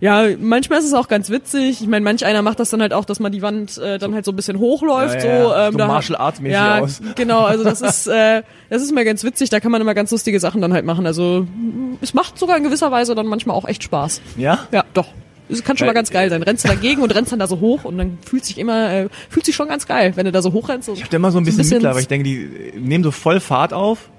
ja, 0.00 0.26
manchmal 0.38 0.78
ist 0.78 0.84
es 0.84 0.94
auch 0.94 1.08
ganz 1.08 1.30
witzig. 1.30 1.80
Ich 1.80 1.86
meine, 1.88 2.04
manch 2.04 2.24
einer 2.24 2.42
macht 2.42 2.60
das 2.60 2.70
dann 2.70 2.80
halt 2.80 2.92
auch, 2.92 3.04
dass 3.04 3.18
man 3.20 3.32
die 3.32 3.42
Wand 3.42 3.78
äh, 3.78 3.98
dann 3.98 4.14
halt 4.14 4.24
so 4.24 4.32
ein 4.32 4.36
bisschen 4.36 4.58
hochläuft. 4.58 5.24
Ja, 5.24 5.30
ja, 5.30 5.42
so, 5.42 5.54
ähm, 5.54 5.72
so 5.72 5.78
da- 5.78 5.86
Martial 5.86 6.18
Arts 6.18 6.40
mäßig 6.40 6.54
ja, 6.54 6.78
aus. 6.78 7.00
genau. 7.16 7.44
Also 7.44 7.64
das 7.64 7.80
ist, 7.80 8.06
äh, 8.06 8.42
das 8.70 8.82
ist 8.82 8.92
mal 8.94 9.04
ganz 9.04 9.24
witzig. 9.24 9.50
Da 9.50 9.60
kann 9.60 9.72
man 9.72 9.80
immer 9.80 9.94
ganz 9.94 10.10
lustige 10.10 10.38
Sachen 10.38 10.60
dann 10.60 10.72
halt 10.72 10.84
machen. 10.84 11.06
Also 11.06 11.46
mm, 11.48 11.98
es 12.00 12.14
macht 12.14 12.38
sogar 12.38 12.56
in 12.56 12.62
gewisser 12.62 12.90
Weise 12.92 13.14
dann 13.14 13.26
manchmal 13.26 13.56
auch 13.56 13.66
echt 13.66 13.82
Spaß. 13.82 14.20
Ja? 14.36 14.66
Ja, 14.70 14.84
doch. 14.94 15.08
Es 15.50 15.64
kann 15.64 15.76
schon 15.78 15.86
mal 15.86 15.94
ganz 15.94 16.10
geil 16.10 16.28
sein. 16.28 16.42
Rennst 16.42 16.64
du 16.64 16.68
dagegen 16.68 17.00
und 17.00 17.14
rennst 17.14 17.32
dann 17.32 17.38
da 17.38 17.46
so 17.46 17.58
hoch 17.60 17.84
und 17.84 17.96
dann 17.96 18.18
fühlt 18.24 18.44
sich 18.44 18.58
immer, 18.58 18.90
äh, 18.92 19.08
fühlt 19.30 19.46
sich 19.46 19.56
schon 19.56 19.68
ganz 19.68 19.86
geil, 19.86 20.12
wenn 20.14 20.26
du 20.26 20.32
da 20.32 20.42
so 20.42 20.52
hochrennst. 20.52 20.90
Ich 20.90 21.02
hab 21.02 21.10
da 21.10 21.16
immer 21.16 21.30
so 21.30 21.38
ein 21.38 21.44
bisschen, 21.44 21.68
Mitleid, 21.68 21.94
weil 21.94 22.02
ich 22.02 22.08
denke, 22.08 22.24
die 22.24 22.78
nehmen 22.78 23.02
so 23.02 23.10
voll 23.10 23.40
Fahrt 23.40 23.72
auf 23.72 24.10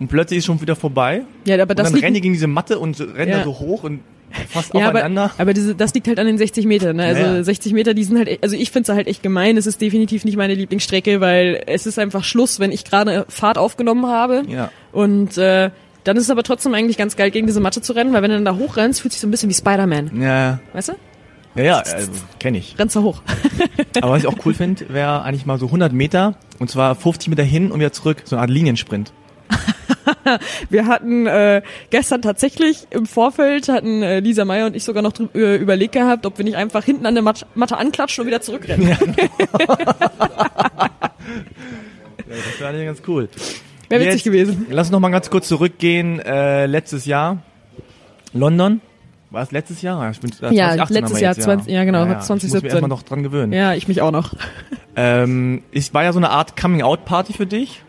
und 0.00 0.08
plötzlich 0.08 0.38
ist 0.38 0.46
schon 0.46 0.60
wieder 0.60 0.76
vorbei. 0.76 1.22
ja, 1.46 1.54
aber 1.60 1.70
Und 1.70 1.78
das 1.78 1.86
dann 1.86 1.94
liegt, 1.94 2.04
rennen 2.04 2.14
die 2.14 2.20
gegen 2.20 2.34
diese 2.34 2.46
Matte 2.46 2.78
und 2.78 3.00
rennen 3.00 3.30
Ja. 3.30 3.38
da 3.38 3.44
so 3.44 3.58
hoch 3.58 3.84
und 3.84 4.00
fast 4.48 4.74
ja, 4.74 4.80
aber, 4.88 4.98
aufeinander. 4.98 5.30
aber 5.38 5.54
diese, 5.54 5.74
das 5.76 5.94
liegt 5.94 6.08
halt 6.08 6.18
an 6.18 6.26
den 6.26 6.38
60 6.38 6.66
Metern. 6.66 6.96
Ne? 6.96 7.04
Also 7.04 7.22
Ja, 7.22 7.34
ja. 7.36 7.44
60 7.44 7.72
Meter, 7.72 7.94
die 7.94 8.02
sind 8.04 8.18
halt, 8.18 8.42
also 8.42 8.56
ich 8.56 8.70
find's 8.72 8.88
halt 8.88 9.06
echt 9.06 9.22
gemein. 9.22 9.56
Es 9.56 9.66
ist 9.66 9.80
definitiv 9.80 10.24
nicht 10.24 10.36
meine 10.36 10.54
Lieblingsstrecke, 10.54 11.20
weil 11.20 11.62
es 11.66 11.86
ist 11.86 11.98
einfach 12.00 12.24
Schluss, 12.24 12.58
wenn 12.58 12.72
ich 12.72 12.84
gerade 12.84 13.26
Fahrt 13.28 13.58
aufgenommen 13.58 14.06
habe. 14.06 14.42
Ja. 14.48 14.70
Und 14.90 15.38
äh, 15.38 15.70
dann 16.02 16.16
ist 16.16 16.24
es 16.24 16.30
aber 16.30 16.42
trotzdem 16.42 16.74
eigentlich 16.74 16.96
ganz 16.98 17.14
geil, 17.16 17.30
gegen 17.30 17.46
diese 17.46 17.60
Matte 17.60 17.80
zu 17.80 17.92
rennen, 17.92 18.12
weil 18.12 18.22
wenn 18.22 18.30
du 18.30 18.36
dann 18.36 18.44
da 18.44 18.56
hochrennst, 18.56 19.00
fühlt 19.00 19.12
sich 19.12 19.20
so 19.20 19.26
ein 19.28 19.30
bisschen 19.30 19.48
wie 19.50 19.54
Spider-Man. 19.54 20.20
Ja, 20.20 20.58
Weißt 20.72 20.88
du? 20.88 20.92
ja, 21.54 21.62
ja 21.62 21.78
also, 21.78 22.10
kenne 22.40 22.58
ich. 22.58 22.76
Rennst 22.78 22.96
da 22.96 23.00
hoch. 23.02 23.22
Aber 24.02 24.10
was 24.14 24.22
ich 24.22 24.26
auch 24.28 24.36
cool 24.44 24.52
finde, 24.54 24.86
wäre 24.92 25.22
eigentlich 25.22 25.46
mal 25.46 25.58
so 25.58 25.66
100 25.66 25.92
Meter 25.92 26.34
und 26.58 26.68
zwar 26.70 26.94
50 26.96 27.28
Meter 27.28 27.44
hin 27.44 27.70
und 27.70 27.78
wieder 27.78 27.92
zurück, 27.92 28.22
so 28.24 28.34
eine 28.36 28.40
Art 28.42 28.50
Liniensprint. 28.50 29.12
Wir 30.70 30.86
hatten 30.86 31.26
äh, 31.26 31.62
gestern 31.90 32.22
tatsächlich 32.22 32.86
im 32.90 33.06
Vorfeld, 33.06 33.68
hatten 33.68 34.02
äh, 34.02 34.20
Lisa 34.20 34.44
Meyer 34.44 34.66
und 34.66 34.76
ich 34.76 34.84
sogar 34.84 35.02
noch 35.02 35.12
äh, 35.34 35.56
überlegt 35.56 35.92
gehabt, 35.92 36.26
ob 36.26 36.38
wir 36.38 36.44
nicht 36.44 36.56
einfach 36.56 36.84
hinten 36.84 37.06
an 37.06 37.14
der 37.14 37.22
Mat 37.22 37.46
Matte 37.54 37.76
anklatschen 37.76 38.22
und 38.22 38.28
wieder 38.28 38.40
zurückrennen. 38.40 38.96
Das 42.26 42.60
wäre 42.60 42.70
eigentlich 42.70 42.86
ganz 42.86 43.02
cool. 43.06 43.28
Wäre 43.88 44.00
witzig 44.00 44.14
Jetzt, 44.14 44.24
gewesen. 44.24 44.66
Lass 44.70 44.88
uns 44.88 44.92
noch 44.92 45.00
mal 45.00 45.10
ganz 45.10 45.30
kurz 45.30 45.46
zurückgehen. 45.48 46.20
Äh, 46.20 46.66
letztes 46.66 47.06
Jahr, 47.06 47.38
London. 48.32 48.80
War 49.30 49.42
es 49.42 49.50
letztes 49.50 49.82
Jahr? 49.82 50.02
Ja, 50.02 50.10
ich 50.10 50.20
bin, 50.20 50.30
äh, 50.30 50.54
Ja, 50.54 50.76
2018 50.76 50.80
haben 50.80 50.92
letztes 50.94 51.20
Jahr, 51.20 51.32
jetzt, 51.34 51.44
20 51.44 51.72
ja, 51.72 51.84
genau, 51.84 52.02
Ich 52.02 52.08
muss 52.08 52.16
mich 52.16 52.26
2017. 52.26 52.70
erstmal 52.70 52.88
noch 52.88 53.02
dran 53.02 53.22
gewöhnen. 53.22 53.52
Ja, 53.52 53.74
ich 53.74 53.88
mich 53.88 54.00
auch 54.00 54.12
noch. 54.12 54.34
Ähm, 54.96 55.62
es 55.72 55.92
war 55.92 56.04
ja 56.04 56.12
so 56.12 56.18
eine 56.18 56.30
Art 56.30 56.56
Coming-out-Party 56.56 57.32
für 57.32 57.46
dich. 57.46 57.82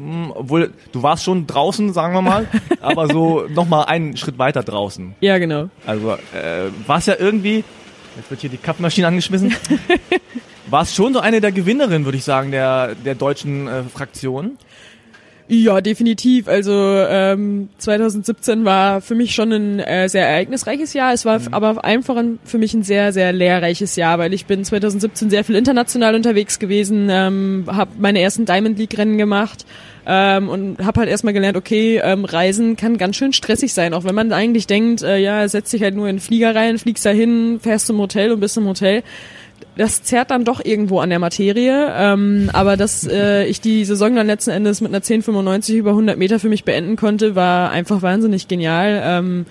Hm, 0.00 0.32
Obwohl, 0.34 0.72
du 0.92 1.02
warst 1.02 1.24
schon 1.24 1.46
draußen, 1.46 1.92
sagen 1.92 2.14
wir 2.14 2.22
mal, 2.22 2.46
aber 2.80 3.08
so 3.08 3.44
noch 3.48 3.68
mal 3.68 3.84
einen 3.84 4.16
Schritt 4.16 4.38
weiter 4.38 4.62
draußen. 4.62 5.14
Ja, 5.20 5.36
genau. 5.38 5.68
Also 5.86 6.12
äh, 6.12 6.70
war 6.86 6.98
es 6.98 7.06
ja 7.06 7.16
irgendwie, 7.18 7.64
jetzt 8.16 8.30
wird 8.30 8.40
hier 8.40 8.50
die 8.50 8.56
Kaffeemaschine 8.56 9.06
angeschmissen, 9.06 9.54
war 10.68 10.82
es 10.82 10.94
schon 10.94 11.12
so 11.12 11.20
eine 11.20 11.40
der 11.42 11.52
Gewinnerinnen, 11.52 12.06
würde 12.06 12.16
ich 12.16 12.24
sagen, 12.24 12.50
der, 12.50 12.94
der 12.94 13.14
deutschen 13.14 13.68
äh, 13.68 13.82
Fraktion. 13.82 14.56
Ja, 15.52 15.80
definitiv. 15.80 16.46
Also 16.46 16.72
ähm, 16.72 17.70
2017 17.78 18.64
war 18.64 19.00
für 19.00 19.16
mich 19.16 19.34
schon 19.34 19.50
ein 19.50 19.80
äh, 19.80 20.08
sehr 20.08 20.28
ereignisreiches 20.28 20.92
Jahr. 20.92 21.12
Es 21.12 21.24
war 21.24 21.40
mhm. 21.40 21.48
aber 21.50 21.84
einfach 21.84 22.14
ein, 22.14 22.38
für 22.44 22.56
mich 22.56 22.72
ein 22.72 22.84
sehr, 22.84 23.12
sehr 23.12 23.32
lehrreiches 23.32 23.96
Jahr, 23.96 24.20
weil 24.20 24.32
ich 24.32 24.46
bin 24.46 24.64
2017 24.64 25.28
sehr 25.28 25.42
viel 25.42 25.56
international 25.56 26.14
unterwegs 26.14 26.60
gewesen, 26.60 27.08
ähm, 27.10 27.64
habe 27.66 27.90
meine 27.98 28.20
ersten 28.20 28.44
Diamond 28.44 28.78
League 28.78 28.96
Rennen 28.96 29.18
gemacht 29.18 29.66
ähm, 30.06 30.48
und 30.48 30.86
habe 30.86 31.00
halt 31.00 31.10
erstmal 31.10 31.34
gelernt, 31.34 31.56
okay, 31.56 32.00
ähm, 32.00 32.24
Reisen 32.24 32.76
kann 32.76 32.96
ganz 32.96 33.16
schön 33.16 33.32
stressig 33.32 33.74
sein, 33.74 33.92
auch 33.92 34.04
wenn 34.04 34.14
man 34.14 34.32
eigentlich 34.32 34.68
denkt, 34.68 35.02
äh, 35.02 35.18
ja, 35.18 35.48
setz 35.48 35.72
dich 35.72 35.82
halt 35.82 35.96
nur 35.96 36.06
in 36.06 36.16
den 36.16 36.22
Flieger 36.22 36.54
rein, 36.54 36.78
fliegst 36.78 37.04
dahin, 37.04 37.58
fährst 37.60 37.88
zum 37.88 37.98
Hotel 37.98 38.30
und 38.30 38.38
bist 38.38 38.56
im 38.56 38.68
Hotel 38.68 39.02
das 39.76 40.02
zerrt 40.02 40.30
dann 40.30 40.44
doch 40.44 40.64
irgendwo 40.64 41.00
an 41.00 41.10
der 41.10 41.18
Materie. 41.18 41.92
Ähm, 41.96 42.50
aber 42.52 42.76
dass 42.76 43.06
äh, 43.06 43.46
ich 43.46 43.60
die 43.60 43.84
Saison 43.84 44.14
dann 44.14 44.26
letzten 44.26 44.50
Endes 44.50 44.80
mit 44.80 44.92
einer 44.92 45.02
10,95 45.02 45.74
über 45.74 45.90
100 45.90 46.18
Meter 46.18 46.38
für 46.38 46.48
mich 46.48 46.64
beenden 46.64 46.96
konnte, 46.96 47.34
war 47.34 47.70
einfach 47.70 48.02
wahnsinnig 48.02 48.48
genial. 48.48 49.00
Ähm, 49.04 49.46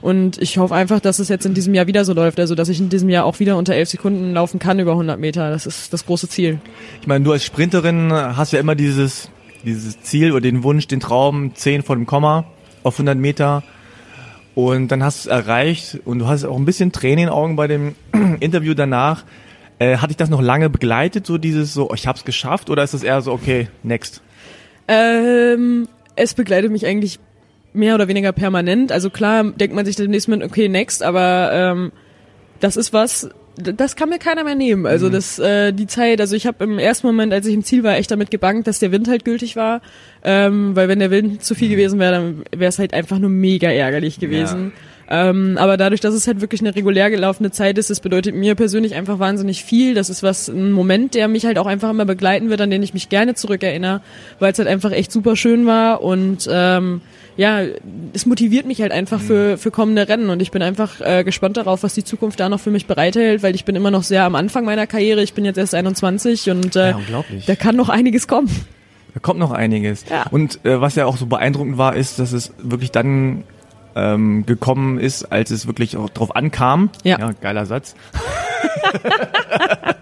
und 0.00 0.40
ich 0.40 0.58
hoffe 0.58 0.74
einfach, 0.74 1.00
dass 1.00 1.18
es 1.18 1.28
jetzt 1.28 1.44
in 1.44 1.54
diesem 1.54 1.74
Jahr 1.74 1.86
wieder 1.86 2.04
so 2.04 2.12
läuft, 2.12 2.38
also 2.38 2.54
dass 2.54 2.68
ich 2.68 2.78
in 2.78 2.88
diesem 2.88 3.08
Jahr 3.08 3.24
auch 3.24 3.40
wieder 3.40 3.56
unter 3.56 3.74
11 3.74 3.90
Sekunden 3.90 4.32
laufen 4.32 4.58
kann 4.60 4.78
über 4.78 4.92
100 4.92 5.18
Meter. 5.18 5.50
Das 5.50 5.66
ist 5.66 5.92
das 5.92 6.06
große 6.06 6.28
Ziel. 6.28 6.60
Ich 7.00 7.06
meine, 7.06 7.24
du 7.24 7.32
als 7.32 7.44
Sprinterin 7.44 8.12
hast 8.12 8.52
ja 8.52 8.60
immer 8.60 8.76
dieses, 8.76 9.30
dieses 9.64 10.00
Ziel 10.02 10.30
oder 10.32 10.40
den 10.40 10.62
Wunsch, 10.62 10.86
den 10.86 11.00
Traum, 11.00 11.54
10 11.54 11.82
vor 11.82 11.96
dem 11.96 12.06
Komma 12.06 12.46
auf 12.84 12.94
100 12.94 13.18
Meter. 13.18 13.64
Und 14.54 14.88
dann 14.88 15.04
hast 15.04 15.24
du 15.24 15.30
es 15.30 15.32
erreicht 15.32 16.00
und 16.04 16.18
du 16.20 16.26
hast 16.26 16.44
auch 16.44 16.56
ein 16.56 16.64
bisschen 16.64 16.90
Tränen 16.90 17.18
in 17.18 17.26
den 17.26 17.32
Augen 17.32 17.56
bei 17.56 17.68
dem 17.68 17.94
Interview 18.40 18.74
danach. 18.74 19.24
Äh, 19.78 19.98
hat 19.98 20.10
dich 20.10 20.16
das 20.16 20.28
noch 20.28 20.42
lange 20.42 20.70
begleitet, 20.70 21.26
so 21.26 21.38
dieses 21.38 21.72
so, 21.72 21.92
ich 21.94 22.06
hab's 22.06 22.24
geschafft, 22.24 22.70
oder 22.70 22.82
ist 22.82 22.94
es 22.94 23.02
eher 23.02 23.20
so, 23.20 23.32
okay, 23.32 23.68
next? 23.82 24.22
Ähm, 24.88 25.86
es 26.16 26.34
begleitet 26.34 26.72
mich 26.72 26.86
eigentlich 26.86 27.20
mehr 27.72 27.94
oder 27.94 28.08
weniger 28.08 28.32
permanent. 28.32 28.90
Also 28.90 29.10
klar 29.10 29.44
denkt 29.44 29.74
man 29.74 29.86
sich 29.86 29.96
demnächst 29.96 30.28
mit, 30.28 30.42
okay, 30.42 30.68
next, 30.68 31.02
aber 31.02 31.50
ähm, 31.52 31.92
das 32.60 32.76
ist 32.76 32.92
was, 32.92 33.30
das 33.56 33.96
kann 33.96 34.08
mir 34.08 34.18
keiner 34.18 34.44
mehr 34.44 34.54
nehmen. 34.54 34.86
Also 34.86 35.08
mhm. 35.08 35.12
das 35.12 35.38
äh, 35.38 35.72
die 35.72 35.86
Zeit, 35.86 36.20
also 36.20 36.34
ich 36.36 36.46
habe 36.46 36.64
im 36.64 36.78
ersten 36.78 37.06
Moment, 37.06 37.32
als 37.32 37.46
ich 37.46 37.54
im 37.54 37.64
Ziel 37.64 37.84
war, 37.84 37.96
echt 37.96 38.10
damit 38.10 38.30
gebankt, 38.30 38.66
dass 38.66 38.78
der 38.78 38.92
Wind 38.92 39.08
halt 39.08 39.24
gültig 39.24 39.56
war, 39.56 39.80
ähm, 40.22 40.74
weil 40.74 40.88
wenn 40.88 40.98
der 40.98 41.10
Wind 41.10 41.42
zu 41.42 41.54
viel 41.54 41.68
mhm. 41.68 41.72
gewesen 41.72 41.98
wäre, 41.98 42.12
dann 42.12 42.44
wäre 42.50 42.68
es 42.68 42.78
halt 42.78 42.94
einfach 42.94 43.18
nur 43.18 43.30
mega 43.30 43.70
ärgerlich 43.70 44.18
gewesen. 44.18 44.72
Ja. 44.74 44.82
Ähm, 45.10 45.56
aber 45.58 45.76
dadurch, 45.76 46.02
dass 46.02 46.14
es 46.14 46.26
halt 46.26 46.42
wirklich 46.42 46.60
eine 46.60 46.74
regulär 46.74 47.10
gelaufene 47.10 47.50
Zeit 47.50 47.78
ist, 47.78 47.88
das 47.88 48.00
bedeutet 48.00 48.34
mir 48.34 48.54
persönlich 48.54 48.94
einfach 48.94 49.18
wahnsinnig 49.18 49.64
viel. 49.64 49.94
Das 49.94 50.10
ist 50.10 50.22
was, 50.22 50.48
ein 50.48 50.70
Moment, 50.70 51.14
der 51.14 51.28
mich 51.28 51.46
halt 51.46 51.58
auch 51.58 51.66
einfach 51.66 51.90
immer 51.90 52.04
begleiten 52.04 52.50
wird, 52.50 52.60
an 52.60 52.70
den 52.70 52.82
ich 52.82 52.92
mich 52.92 53.08
gerne 53.08 53.34
zurückerinnere, 53.34 54.02
weil 54.38 54.52
es 54.52 54.58
halt 54.58 54.68
einfach 54.68 54.92
echt 54.92 55.10
super 55.10 55.34
schön 55.34 55.66
war 55.66 56.02
und 56.02 56.46
ähm, 56.50 57.00
ja, 57.38 57.60
es 58.12 58.26
motiviert 58.26 58.66
mich 58.66 58.82
halt 58.82 58.90
einfach 58.90 59.20
für, 59.20 59.58
für 59.58 59.70
kommende 59.70 60.08
Rennen 60.08 60.28
und 60.28 60.42
ich 60.42 60.50
bin 60.50 60.60
einfach 60.60 61.00
äh, 61.00 61.22
gespannt 61.22 61.56
darauf, 61.56 61.84
was 61.84 61.94
die 61.94 62.02
Zukunft 62.02 62.40
da 62.40 62.48
noch 62.48 62.58
für 62.58 62.72
mich 62.72 62.86
bereithält, 62.86 63.44
weil 63.44 63.54
ich 63.54 63.64
bin 63.64 63.76
immer 63.76 63.92
noch 63.92 64.02
sehr 64.02 64.24
am 64.24 64.34
Anfang 64.34 64.64
meiner 64.64 64.88
Karriere. 64.88 65.22
Ich 65.22 65.34
bin 65.34 65.44
jetzt 65.44 65.56
erst 65.56 65.72
21 65.72 66.50
und 66.50 66.74
äh, 66.74 66.90
ja, 66.90 66.98
da 67.46 67.54
kann 67.54 67.76
noch 67.76 67.90
einiges 67.90 68.26
kommen. 68.26 68.50
Da 69.14 69.20
kommt 69.20 69.38
noch 69.38 69.52
einiges. 69.52 70.04
Ja. 70.10 70.26
Und 70.32 70.64
äh, 70.64 70.80
was 70.80 70.96
ja 70.96 71.06
auch 71.06 71.16
so 71.16 71.26
beeindruckend 71.26 71.78
war, 71.78 71.94
ist, 71.94 72.18
dass 72.18 72.32
es 72.32 72.52
wirklich 72.58 72.90
dann 72.90 73.44
ähm, 73.98 74.46
gekommen 74.46 74.98
ist, 74.98 75.24
als 75.24 75.50
es 75.50 75.66
wirklich 75.66 75.96
auch 75.96 76.08
drauf 76.08 76.36
ankam. 76.36 76.90
Ja, 77.02 77.18
ja 77.18 77.32
geiler 77.40 77.66
Satz. 77.66 77.96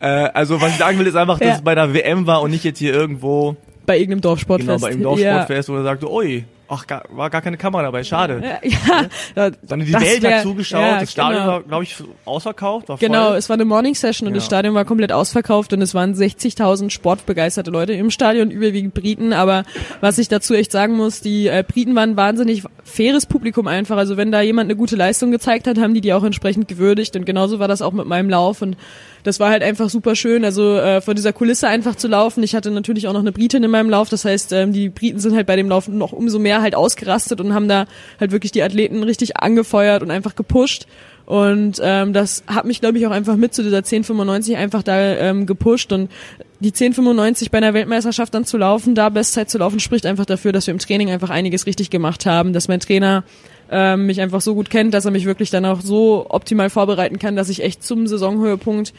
äh, 0.00 0.06
also 0.06 0.60
was 0.60 0.70
ich 0.70 0.78
sagen 0.78 0.98
will, 0.98 1.06
ist 1.06 1.14
einfach, 1.14 1.38
dass 1.38 1.48
ja. 1.48 1.54
es 1.56 1.62
bei 1.62 1.74
der 1.74 1.92
WM 1.92 2.26
war 2.26 2.40
und 2.40 2.50
nicht 2.50 2.64
jetzt 2.64 2.78
hier 2.78 2.94
irgendwo 2.94 3.56
bei 3.84 3.96
irgendeinem 3.96 4.20
Dorfsportfest. 4.20 4.68
Genau, 4.68 4.80
bei 4.80 4.90
irgendeinem 4.90 5.16
Dorfsportfest, 5.16 5.68
ja. 5.68 5.74
wo 5.74 5.78
er 5.78 5.84
sagte, 5.84 6.12
ui, 6.12 6.44
ach, 6.68 6.86
gar, 6.86 7.04
war 7.10 7.30
gar 7.30 7.42
keine 7.42 7.56
Kamera 7.56 7.82
dabei, 7.82 8.04
schade. 8.04 8.42
Ja, 8.62 8.70
ja. 9.36 9.50
Dann 9.62 9.80
die 9.80 9.92
Welt 9.92 10.22
wär, 10.22 10.36
hat 10.36 10.42
zugeschaut, 10.42 10.80
ja, 10.80 11.00
das 11.00 11.12
Stadion 11.12 11.40
genau. 11.40 11.52
war, 11.52 11.62
glaube 11.62 11.84
ich, 11.84 11.96
ausverkauft. 12.24 12.88
War 12.88 12.98
genau, 12.98 13.34
es 13.34 13.48
war 13.48 13.54
eine 13.54 13.64
Morning 13.64 13.94
Session 13.94 14.28
und 14.28 14.34
das 14.34 14.44
Stadion 14.44 14.74
war 14.74 14.84
komplett 14.84 15.12
ausverkauft 15.12 15.72
und 15.72 15.82
es 15.82 15.94
waren 15.94 16.14
60.000 16.14 16.90
sportbegeisterte 16.90 17.70
Leute 17.70 17.92
im 17.94 18.10
Stadion, 18.10 18.50
überwiegend 18.50 18.94
Briten, 18.94 19.32
aber 19.32 19.64
was 20.00 20.18
ich 20.18 20.28
dazu 20.28 20.54
echt 20.54 20.72
sagen 20.72 20.94
muss, 20.96 21.20
die 21.20 21.48
äh, 21.48 21.64
Briten 21.66 21.94
waren 21.94 22.16
wahnsinnig 22.16 22.64
faires 22.84 23.26
Publikum 23.26 23.66
einfach, 23.66 23.96
also 23.96 24.16
wenn 24.16 24.30
da 24.30 24.40
jemand 24.40 24.66
eine 24.66 24.76
gute 24.76 24.96
Leistung 24.96 25.30
gezeigt 25.30 25.66
hat, 25.66 25.78
haben 25.78 25.94
die 25.94 26.00
die 26.00 26.12
auch 26.12 26.24
entsprechend 26.24 26.68
gewürdigt 26.68 27.16
und 27.16 27.24
genauso 27.24 27.58
war 27.58 27.68
das 27.68 27.82
auch 27.82 27.92
mit 27.92 28.06
meinem 28.06 28.30
Lauf 28.30 28.62
und 28.62 28.76
das 29.24 29.40
war 29.40 29.50
halt 29.50 29.62
einfach 29.62 29.90
super 29.90 30.14
schön, 30.14 30.44
also 30.44 30.76
äh, 30.76 31.00
vor 31.00 31.14
dieser 31.14 31.32
Kulisse 31.32 31.68
einfach 31.68 31.96
zu 31.96 32.08
laufen. 32.08 32.42
Ich 32.42 32.54
hatte 32.54 32.70
natürlich 32.70 33.08
auch 33.08 33.12
noch 33.12 33.20
eine 33.20 33.32
Britin 33.32 33.62
in 33.62 33.70
meinem 33.70 33.90
Lauf, 33.90 34.08
das 34.08 34.24
heißt, 34.24 34.52
ähm, 34.52 34.72
die 34.72 34.88
Briten 34.88 35.18
sind 35.18 35.34
halt 35.34 35.46
bei 35.46 35.56
dem 35.56 35.68
Lauf 35.68 35.88
noch 35.88 36.12
umso 36.12 36.38
mehr 36.38 36.57
halt 36.62 36.74
ausgerastet 36.74 37.40
und 37.40 37.54
haben 37.54 37.68
da 37.68 37.86
halt 38.20 38.32
wirklich 38.32 38.52
die 38.52 38.62
Athleten 38.62 39.02
richtig 39.02 39.36
angefeuert 39.36 40.02
und 40.02 40.10
einfach 40.10 40.34
gepusht. 40.34 40.86
Und 41.28 41.78
ähm, 41.82 42.14
das 42.14 42.42
hat 42.46 42.64
mich, 42.64 42.80
glaube 42.80 42.96
ich, 42.96 43.06
auch 43.06 43.10
einfach 43.10 43.36
mit 43.36 43.52
zu 43.52 43.62
dieser 43.62 43.78
1095 43.78 44.56
einfach 44.56 44.82
da 44.82 44.98
ähm, 44.98 45.44
gepusht 45.44 45.92
und 45.92 46.10
die 46.60 46.68
1095 46.68 47.50
bei 47.50 47.58
einer 47.58 47.74
Weltmeisterschaft 47.74 48.32
dann 48.32 48.46
zu 48.46 48.56
laufen, 48.56 48.94
da 48.94 49.10
Bestzeit 49.10 49.50
zu 49.50 49.58
laufen, 49.58 49.78
spricht 49.78 50.06
einfach 50.06 50.24
dafür, 50.24 50.52
dass 50.52 50.66
wir 50.66 50.72
im 50.72 50.78
Training 50.78 51.10
einfach 51.10 51.28
einiges 51.28 51.66
richtig 51.66 51.90
gemacht 51.90 52.24
haben, 52.24 52.54
dass 52.54 52.66
mein 52.66 52.80
Trainer 52.80 53.24
ähm, 53.70 54.06
mich 54.06 54.22
einfach 54.22 54.40
so 54.40 54.54
gut 54.54 54.70
kennt, 54.70 54.94
dass 54.94 55.04
er 55.04 55.10
mich 55.10 55.26
wirklich 55.26 55.50
dann 55.50 55.66
auch 55.66 55.82
so 55.82 56.24
optimal 56.30 56.70
vorbereiten 56.70 57.18
kann, 57.18 57.36
dass 57.36 57.50
ich 57.50 57.62
echt 57.62 57.84
zum 57.84 58.06
Saisonhöhepunkt 58.06 58.94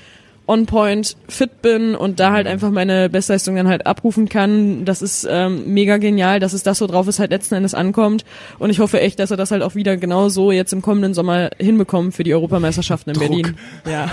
on 0.49 0.65
point 0.65 1.15
fit 1.27 1.61
bin 1.61 1.93
und 1.95 2.19
da 2.19 2.31
halt 2.31 2.47
einfach 2.47 2.71
meine 2.71 3.07
Bestleistung 3.07 3.55
dann 3.55 3.67
halt 3.67 3.85
abrufen 3.85 4.27
kann. 4.27 4.83
Das 4.83 5.03
ist 5.03 5.27
ähm, 5.29 5.71
mega 5.73 5.97
genial, 5.97 6.39
dass 6.39 6.53
es 6.53 6.63
das 6.63 6.79
so 6.79 6.87
drauf 6.87 7.07
ist, 7.07 7.19
halt 7.19 7.29
letzten 7.29 7.53
Endes 7.53 7.75
ankommt. 7.75 8.25
Und 8.57 8.71
ich 8.71 8.79
hoffe 8.79 8.99
echt, 8.99 9.19
dass 9.19 9.29
er 9.29 9.37
das 9.37 9.51
halt 9.51 9.61
auch 9.61 9.75
wieder 9.75 9.95
genau 9.95 10.27
so 10.29 10.51
jetzt 10.51 10.73
im 10.73 10.81
kommenden 10.81 11.13
Sommer 11.13 11.51
hinbekommt 11.59 12.15
für 12.15 12.23
die 12.23 12.33
Europameisterschaften 12.33 13.11
in 13.11 13.19
Druck. 13.19 13.29
Berlin. 13.29 13.57
Ja. 13.89 14.11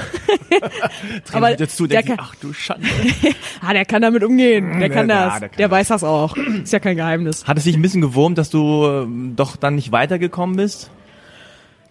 Aber 1.32 1.58
jetzt 1.58 1.76
zu, 1.76 1.86
der 1.86 2.02
kann, 2.02 2.16
ach 2.18 2.34
du 2.36 2.52
Schande. 2.52 2.86
ah, 3.60 3.72
der 3.72 3.84
kann 3.84 4.00
damit 4.00 4.22
umgehen. 4.22 4.78
Der 4.80 4.88
kann 4.88 5.08
ja, 5.08 5.26
das. 5.26 5.40
Der, 5.40 5.48
kann 5.48 5.58
der 5.58 5.70
weiß 5.70 5.88
das 5.88 6.04
auch. 6.04 6.36
Ist 6.36 6.72
ja 6.72 6.78
kein 6.78 6.96
Geheimnis. 6.96 7.46
Hat 7.46 7.58
es 7.58 7.64
dich 7.64 7.76
ein 7.76 7.82
bisschen 7.82 8.00
gewurmt, 8.00 8.38
dass 8.38 8.48
du 8.50 8.86
ähm, 8.86 9.34
doch 9.36 9.56
dann 9.56 9.74
nicht 9.74 9.92
weitergekommen 9.92 10.56
bist? 10.56 10.90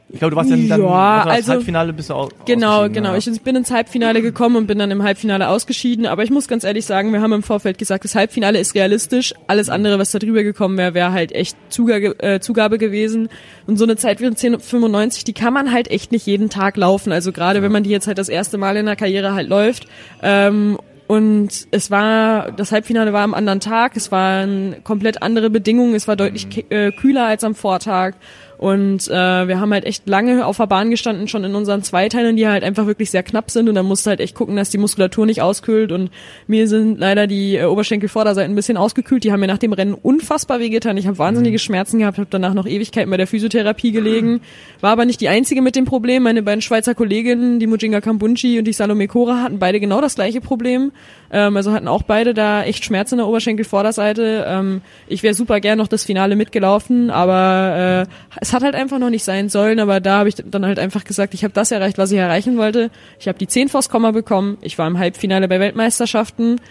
Ich 0.10 0.20
glaube, 0.20 0.32
du 0.32 0.38
warst 0.38 0.52
dann, 0.52 0.70
dann 0.70 0.82
ja, 0.82 1.24
also, 1.24 1.54
Halbfinale 1.54 1.92
bist 1.92 2.12
du 2.12 2.14
auch 2.14 2.30
Genau, 2.46 2.88
genau. 2.90 3.14
Ja. 3.14 3.18
Ich 3.18 3.42
bin 3.42 3.56
ins 3.56 3.72
Halbfinale 3.72 4.22
gekommen 4.22 4.56
und 4.56 4.68
bin 4.68 4.78
dann 4.78 4.92
im 4.92 5.02
Halbfinale 5.02 5.50
ausgeschieden. 5.50 6.06
Aber 6.06 6.24
ich 6.24 6.30
muss 6.30 6.48
ganz 6.48 6.64
ehrlich 6.64 6.86
sagen, 6.86 7.12
wir 7.12 7.22
haben 7.22 7.34
im 7.34 7.42
Vorfeld 7.42 7.80
gesagt, 7.80 8.04
das 8.04 8.14
Halbfinale 8.14 8.60
ist 8.60 8.76
realistisch. 8.76 9.34
Alles 9.48 9.70
andere, 9.70 9.98
was 9.98 10.12
da 10.12 10.20
drüber 10.20 10.44
gekommen 10.44 10.78
wäre, 10.78 10.94
wäre 10.94 11.12
halt 11.12 11.32
echt 11.32 11.58
Zugabe, 11.70 12.20
äh, 12.20 12.40
Zugabe 12.40 12.78
gewesen. 12.78 13.30
Und 13.66 13.78
so 13.78 13.84
eine 13.84 13.96
Zeit 13.96 14.22
wie 14.22 14.28
10,95, 14.28 15.26
die 15.26 15.34
kann 15.34 15.54
man 15.54 15.72
halt 15.72 15.90
echt 15.90 16.12
nicht 16.12 16.28
jeden 16.28 16.50
Tag 16.50 16.78
laufen. 16.78 17.12
Also 17.12 17.32
gerade 17.32 17.60
ja. 17.60 17.64
wenn 17.64 17.72
man 17.72 17.84
die 17.84 17.90
jetzt 17.90 18.06
halt 18.06 18.20
das 18.20 18.30
erste 18.30 18.60
Mal 18.60 18.78
in 18.78 18.86
der 18.86 18.96
Karriere 18.96 19.34
halt 19.34 19.50
läuft. 19.50 19.88
Ähm, 20.22 20.78
und 21.08 21.68
es 21.70 21.92
war, 21.92 22.52
das 22.52 22.72
Halbfinale 22.72 23.14
war 23.14 23.24
am 23.24 23.36
anderen 23.36 23.60
Tag, 23.60 23.96
es 23.96 24.12
waren 24.12 24.78
komplett 24.84 25.22
andere 25.22 25.52
Bedingungen, 25.52 25.94
es 25.94 26.08
war 26.08 26.16
deutlich 26.16 26.48
mhm. 26.48 26.64
äh, 26.70 26.92
kühler 26.92 27.26
als 27.26 27.44
am 27.44 27.54
Vortag. 27.54 28.16
Und 28.58 29.08
äh, 29.10 29.48
wir 29.48 29.60
haben 29.60 29.74
halt 29.74 29.86
echt 29.86 30.08
lange 30.08 30.46
auf 30.46 30.58
der 30.58 30.68
Bahn 30.68 30.90
gestanden, 30.90 31.28
schon 31.28 31.44
in 31.44 31.56
unseren 31.56 31.84
Zweiteilen, 31.84 32.36
die 32.36 32.48
halt 32.48 32.64
einfach 32.64 32.88
wirklich 32.88 33.12
sehr 33.12 33.24
knapp 33.24 33.52
sind. 33.52 33.68
Und 33.68 33.76
dann 33.76 33.86
musst 33.86 34.06
du 34.06 34.10
halt 34.10 34.20
echt 34.20 34.36
gucken, 34.36 34.56
dass 34.56 34.70
die 34.70 34.78
Muskulatur 34.78 35.26
nicht 35.26 35.42
auskühlt. 35.42 35.92
Und 35.92 36.10
mir 36.48 36.68
sind 36.68 37.00
leider 37.00 37.28
die 37.28 37.58
äh, 37.58 37.66
Oberschenkelvorderseiten 37.66 38.54
ein 38.54 38.56
bisschen 38.56 38.78
ausgekühlt. 38.78 39.24
Die 39.24 39.32
haben 39.32 39.40
mir 39.42 39.48
nach 39.48 39.58
dem 39.58 39.74
Rennen 39.74 39.94
unfassbar 39.94 40.60
wehgetan. 40.60 40.98
Ich 40.98 41.08
habe 41.08 41.18
wahnsinnige 41.18 41.56
mhm. 41.56 41.60
Schmerzen 41.60 42.00
gehabt, 42.00 42.18
habe 42.18 42.28
danach 42.30 42.54
noch 42.54 42.66
Ewigkeiten 42.66 43.12
bei 43.12 43.18
der 43.18 43.28
Physiotherapie 43.28 43.92
gelegen. 43.92 44.42
War 44.82 44.92
aber 44.92 45.06
nicht 45.06 45.22
die 45.22 45.30
einzige 45.30 45.62
mit 45.62 45.76
dem 45.76 45.86
Problem. 45.86 46.24
Meine 46.24 46.42
beiden 46.42 46.62
Schweizer 46.62 46.96
Kolleginnen, 46.96 47.60
die 47.60 47.68
Mujinga 47.68 48.02
Kambunchi 48.02 48.58
und 48.58 48.66
die 48.66 48.74
Salome 48.74 49.08
Kora, 49.08 49.42
hatten 49.42 49.60
beide 49.60 49.80
genau 49.80 50.02
das 50.02 50.16
gleiche 50.16 50.42
Problem. 50.42 50.92
Ähm, 51.32 51.58
also 51.58 51.72
hatten 51.74 51.88
auch 51.88 52.04
beide 52.04 52.34
da 52.34 52.64
echt 52.64 52.86
Schmerzen 52.86 53.16
in 53.16 53.18
der 53.20 53.28
Oberschenkelvorderseite. 53.28 54.46
Ähm, 54.48 54.82
ich 55.08 55.24
wäre 55.24 55.34
super 55.34 55.60
gern 55.60 55.78
noch 55.78 55.88
das 55.88 56.04
Finale 56.04 56.36
mitgelaufen, 56.36 57.10
aber 57.10 58.08
äh, 58.42 58.45
es 58.46 58.54
hat 58.54 58.62
halt 58.62 58.76
einfach 58.76 59.00
noch 59.00 59.10
nicht 59.10 59.24
sein 59.24 59.50
sollen. 59.50 59.80
Aber 59.80 60.00
da 60.00 60.20
habe 60.20 60.30
ich 60.30 60.36
dann 60.36 60.66
halt 60.66 60.80
einfach 60.80 61.04
gesagt, 61.04 61.34
ich 61.34 61.44
habe 61.44 61.54
das 61.54 61.72
erreicht, 61.72 61.98
was 61.98 62.12
ich 62.12 62.18
erreichen 62.18 62.58
wollte. 62.58 62.92
Ich 63.20 63.28
habe 63.28 63.38
die 63.38 63.48
10 63.48 63.70
vors 63.70 63.90
Komma 63.90 64.12
bekommen. 64.12 64.58
Ich 64.62 64.78
war 64.78 64.88
im 64.88 65.00
Halbfinale 65.00 65.48
bei 65.48 65.60
Weltmeisterschaften 65.60 66.62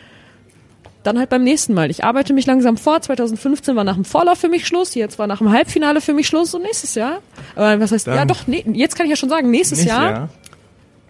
dann 1.03 1.19
halt 1.19 1.29
beim 1.29 1.45
nächsten 1.45 1.75
Mal. 1.75 1.91
Ich 1.91 2.03
arbeite 2.03 2.33
mich 2.33 2.47
langsam 2.47 2.79
vor. 2.79 3.03
2015 3.03 3.77
war 3.77 3.85
nach 3.85 3.97
dem 3.97 4.07
Vorlauf 4.07 4.39
für 4.39 4.49
mich 4.49 4.67
Schluss, 4.67 4.95
jetzt 4.95 5.19
war 5.19 5.27
nach 5.27 5.39
dem 5.39 5.51
Halbfinale 5.51 6.01
für 6.01 6.15
mich 6.15 6.27
Schluss 6.27 6.55
und 6.55 6.63
nächstes 6.63 6.95
Jahr. 6.95 7.19
Aber 7.55 7.79
was 7.79 7.93
heißt, 7.93 8.07
dann 8.07 8.15
ja 8.15 8.25
doch, 8.25 8.47
nee, 8.47 8.65
jetzt 8.73 8.97
kann 8.97 9.05
ich 9.05 9.11
ja 9.11 9.17
schon 9.17 9.29
sagen, 9.29 9.51
nächstes, 9.51 9.81
nächstes 9.81 9.99
Jahr, 9.99 10.11
Jahr, 10.11 10.29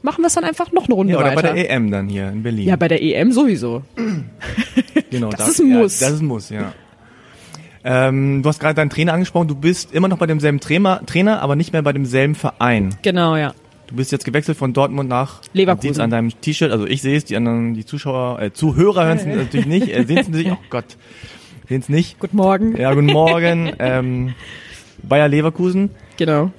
machen 0.02 0.22
wir 0.22 0.26
es 0.26 0.34
dann 0.34 0.42
einfach 0.42 0.72
noch 0.72 0.86
eine 0.86 0.94
Runde 0.94 1.12
ja, 1.12 1.20
oder 1.20 1.28
weiter. 1.28 1.42
bei 1.42 1.54
der 1.54 1.70
EM 1.70 1.92
dann 1.92 2.08
hier 2.08 2.28
in 2.28 2.42
Berlin. 2.42 2.66
Ja, 2.66 2.74
bei 2.74 2.88
der 2.88 3.00
EM 3.00 3.30
sowieso. 3.30 3.82
genau, 5.10 5.30
das, 5.30 5.38
das 5.38 5.48
ist 5.50 5.60
ein 5.60 5.68
Muss. 5.68 6.00
Ja, 6.00 6.08
das 6.08 6.16
ist 6.16 6.22
ein 6.22 6.26
Muss, 6.26 6.50
ja. 6.50 6.72
Ähm, 7.84 8.42
du 8.42 8.48
hast 8.48 8.60
gerade 8.60 8.74
deinen 8.74 8.90
Trainer 8.90 9.12
angesprochen, 9.12 9.46
du 9.48 9.54
bist 9.54 9.92
immer 9.92 10.08
noch 10.08 10.18
bei 10.18 10.26
demselben 10.26 10.58
Trainer, 10.60 11.04
Trainer, 11.04 11.42
aber 11.42 11.54
nicht 11.54 11.72
mehr 11.72 11.82
bei 11.82 11.92
demselben 11.92 12.34
Verein. 12.34 12.94
Genau, 13.02 13.36
ja. 13.36 13.52
Du 13.88 13.96
bist 13.96 14.10
jetzt 14.10 14.24
gewechselt 14.24 14.56
von 14.56 14.72
Dortmund 14.72 15.10
nach 15.10 15.42
Leverkusen. 15.52 16.00
an 16.00 16.08
deinem 16.10 16.30
T-Shirt, 16.40 16.72
also 16.72 16.86
ich 16.86 17.02
sehe 17.02 17.16
es, 17.18 17.24
die 17.26 17.36
anderen, 17.36 17.74
die 17.74 17.84
Zuschauer, 17.84 18.40
äh, 18.40 18.52
Zuhörer 18.52 19.04
hören 19.04 19.18
es 19.18 19.26
natürlich 19.26 19.66
nicht, 19.66 19.88
äh, 19.94 20.04
sehen 20.04 20.18
es 20.18 20.28
natürlich, 20.28 20.50
oh 20.52 20.56
Gott. 20.70 20.96
den's 21.68 21.90
nicht. 21.90 22.18
Guten 22.18 22.38
Morgen. 22.38 22.76
Ja, 22.78 22.94
guten 22.94 23.06
Morgen. 23.06 23.72
ähm, 23.78 24.34
Bayer 25.02 25.28
Leverkusen. 25.28 25.90
Genau. 26.16 26.50